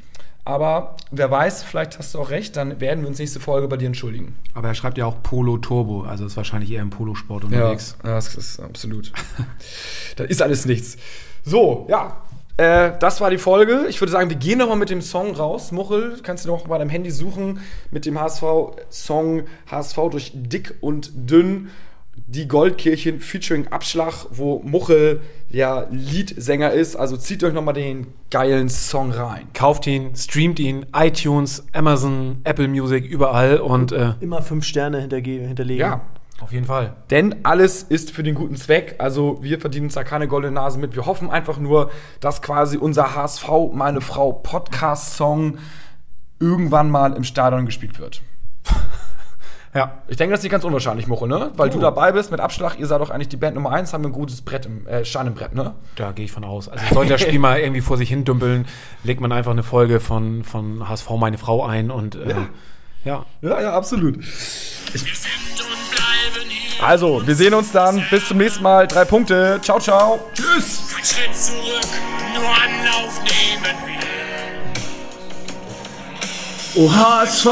Aber 0.47 0.95
wer 1.12 1.29
weiß, 1.29 1.63
vielleicht 1.63 1.99
hast 1.99 2.15
du 2.15 2.19
auch 2.19 2.29
recht, 2.29 2.55
dann 2.55 2.79
werden 2.79 3.01
wir 3.01 3.10
uns 3.10 3.19
nächste 3.19 3.41
Folge 3.41 3.67
bei 3.67 3.75
dir 3.75 3.88
entschuldigen. 3.88 4.38
Aber 4.53 4.69
er 4.69 4.75
schreibt 4.75 4.97
ja 4.97 5.05
auch 5.05 5.21
Polo 5.21 5.57
Turbo, 5.57 6.03
also 6.03 6.25
ist 6.25 6.38
wahrscheinlich 6.38 6.71
eher 6.71 6.81
im 6.81 6.89
Polosport 6.89 7.43
unterwegs. 7.43 7.97
ja 8.01 8.15
das 8.15 8.33
ist 8.33 8.62
absolut. 8.62 9.12
das 10.15 10.27
ist 10.27 10.41
alles 10.41 10.65
nichts. 10.65 10.95
So, 11.43 11.86
ja. 11.89 12.21
Äh, 12.55 12.93
das 12.97 13.19
war 13.19 13.29
die 13.29 13.39
Folge. 13.39 13.88
Ich 13.89 13.99
würde 13.99 14.13
sagen, 14.13 14.29
wir 14.29 14.38
gehen 14.38 14.60
nochmal 14.60 14.77
mit 14.77 14.89
dem 14.89 15.01
Song 15.01 15.36
raus. 15.36 15.73
Muchel, 15.73 16.17
kannst 16.23 16.45
du 16.45 16.49
noch 16.49 16.65
bei 16.65 16.77
deinem 16.77 16.91
Handy 16.91 17.12
suchen 17.12 17.60
mit 17.91 18.05
dem 18.05 18.17
HSV-Song 18.17 19.43
HSV 19.69 19.97
durch 20.12 20.31
dick 20.33 20.75
und 20.79 21.12
dünn. 21.13 21.71
Die 22.25 22.47
Goldkirchen 22.47 23.19
featuring 23.19 23.67
Abschlag, 23.67 24.25
wo 24.32 24.60
Muchel 24.65 25.21
ja 25.49 25.86
Leadsänger 25.91 26.71
ist. 26.71 26.95
Also 26.95 27.15
zieht 27.15 27.43
euch 27.43 27.53
nochmal 27.53 27.73
den 27.75 28.08
geilen 28.32 28.69
Song 28.69 29.12
rein. 29.12 29.47
Kauft 29.53 29.88
ihn, 29.88 30.15
streamt 30.15 30.60
ihn, 30.60 30.86
iTunes, 30.93 31.65
Amazon, 31.73 32.39
Apple 32.43 32.67
Music, 32.67 33.06
überall 33.06 33.58
und 33.60 33.91
äh, 33.91 34.13
Immer 34.19 34.41
fünf 34.41 34.65
Sterne 34.65 34.99
hinterge- 34.99 35.47
hinterlegen. 35.47 35.80
Ja, 35.80 36.01
auf 36.41 36.51
jeden 36.51 36.65
Fall. 36.65 36.95
Denn 37.10 37.36
alles 37.43 37.84
ist 37.84 38.12
für 38.12 38.23
den 38.23 38.36
guten 38.36 38.56
Zweck. 38.58 38.95
Also 38.97 39.38
wir 39.41 39.60
verdienen 39.60 39.86
uns 39.86 39.93
da 39.93 40.03
keine 40.03 40.27
goldene 40.27 40.53
Nase 40.53 40.80
mit. 40.80 40.95
Wir 40.95 41.06
hoffen 41.06 41.30
einfach 41.30 41.60
nur, 41.60 41.91
dass 42.19 42.41
quasi 42.41 42.77
unser 42.77 43.15
HSV, 43.15 43.47
meine 43.73 44.01
Frau 44.01 44.34
Podcast-Song 44.34 45.58
irgendwann 46.39 46.89
mal 46.91 47.13
im 47.13 47.23
Stadion 47.23 47.65
gespielt 47.65 47.99
wird. 47.99 48.21
Ja. 49.78 49.92
Ich 50.08 50.18
denke, 50.18 50.32
das 50.32 50.40
ist 50.40 50.44
nicht 50.44 50.52
ganz 50.52 50.63
unwahrscheinlich, 50.63 51.06
Moche, 51.06 51.28
ne? 51.28 51.52
Weil 51.56 51.70
du 51.70 51.78
dabei 51.80 52.12
bist 52.12 52.32
mit 52.32 52.40
Abschlag. 52.40 52.80
Ihr 52.80 52.88
seid 52.88 53.00
doch 53.00 53.12
eigentlich 53.12 53.30
die 53.30 53.38
Band 53.38 53.54
Nummer 53.54 53.72
1, 53.72 53.94
haben 53.94 54.04
ein 54.04 54.12
gutes 54.12 54.42
Brett 54.42 54.66
im, 54.66 54.88
äh, 54.88 55.06
Stein 55.06 55.28
im 55.28 55.36
Brett, 55.36 55.54
ne? 55.54 55.76
Da 55.96 56.13
gehe 56.13 56.26
ich 56.26 56.32
von 56.32 56.44
aus. 56.44 56.68
Also 56.68 56.84
sollte 56.96 57.13
das 57.13 57.22
Spiel 57.22 57.38
mal 57.38 57.60
irgendwie 57.60 57.82
vor 57.82 57.96
sich 57.96 58.10
hin 58.10 58.26
dümpeln, 58.26 58.66
legt 59.04 59.22
man 59.22 59.32
einfach 59.32 59.52
eine 59.52 59.62
Folge 59.62 60.00
von, 60.00 60.44
von 60.44 60.90
HSV 60.90 61.12
meine 61.12 61.38
Frau 61.38 61.63
ein 61.63 61.92
und 61.92 62.16
äh, 62.16 62.34
ja. 63.06 63.26
Ja, 63.42 63.62
ja, 63.62 63.74
absolut. 63.74 64.18
Also, 66.82 67.26
wir 67.26 67.36
sehen 67.36 67.54
uns 67.54 67.72
dann. 67.72 68.04
Bis 68.10 68.28
zum 68.28 68.38
nächsten 68.38 68.63
Mal. 68.63 68.88
Drei 68.88 69.06
Punkte. 69.06 69.60
Ciao, 69.62 69.80
ciao. 69.80 70.20
Tschüss. 70.34 70.82
Ein 70.98 71.06
Schritt 71.06 71.36
zurück, 71.36 71.88
nur 72.36 72.50
Anlauf 72.50 72.87
Oh 76.80 76.94
HSV, 76.94 77.48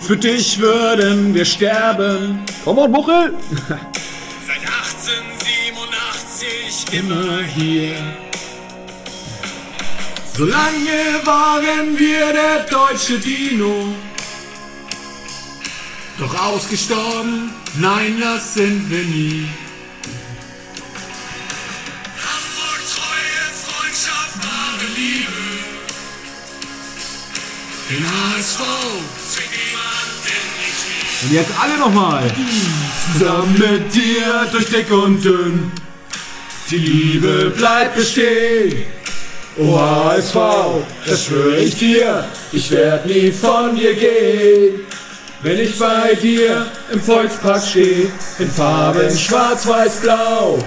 für 0.00 0.16
dich 0.16 0.58
würden 0.58 1.34
wir 1.34 1.44
sterben. 1.44 2.42
Komm 2.64 2.78
on, 2.78 2.92
Muchel. 2.92 3.34
Seit 3.68 4.56
1887 4.56 6.98
Immer 6.98 7.42
hier. 7.42 7.94
Solange 10.34 11.20
waren 11.24 11.98
wir 11.98 12.32
der 12.32 12.60
deutsche 12.70 13.18
Dino. 13.18 13.88
Doch 16.18 16.34
ausgestorben, 16.46 17.52
nein, 17.78 18.18
das 18.18 18.54
sind 18.54 18.90
wir 18.90 19.04
nie. 19.04 19.46
Den 27.94 28.04
HSV. 28.10 28.60
Und 31.22 31.32
jetzt 31.32 31.50
alle 31.62 31.78
nochmal. 31.78 32.24
Zusammen 33.12 33.52
mit 33.52 33.94
dir 33.94 34.48
durch 34.50 34.66
dick 34.66 34.90
und 34.90 35.24
dünn. 35.24 35.70
Die 36.70 36.78
Liebe 36.78 37.52
bleibt 37.56 37.94
bestehen. 37.94 38.82
Oh 39.56 39.78
HSV, 39.78 40.34
das 41.06 41.26
schwöre 41.26 41.58
ich 41.58 41.76
dir, 41.76 42.26
ich 42.50 42.68
werd 42.72 43.06
nie 43.06 43.30
von 43.30 43.76
dir 43.76 43.94
gehen. 43.94 44.80
Wenn 45.42 45.60
ich 45.60 45.78
bei 45.78 46.14
dir 46.20 46.66
im 46.90 47.00
Volkspark 47.00 47.62
stehe, 47.62 48.10
in 48.40 48.50
Farben 48.50 49.16
schwarz, 49.16 49.68
weiß, 49.68 50.00
blau, 50.00 50.58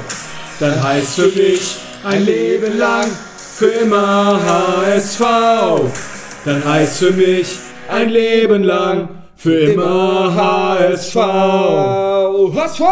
dann 0.61 0.81
heißt 0.81 1.15
für 1.15 1.27
mich 1.27 1.75
ein 2.05 2.25
Leben 2.25 2.77
lang 2.77 3.11
für 3.57 3.67
immer 3.67 4.39
HSV. 4.45 5.21
Dann 6.47 6.63
heißt 6.63 6.99
für 6.99 7.11
mich 7.11 7.57
ein 7.89 8.07
Leben 8.07 8.63
lang, 8.63 9.09
für 9.35 9.53
immer 9.53 10.33
HSV. 10.33 11.15
HSV! 12.55 12.83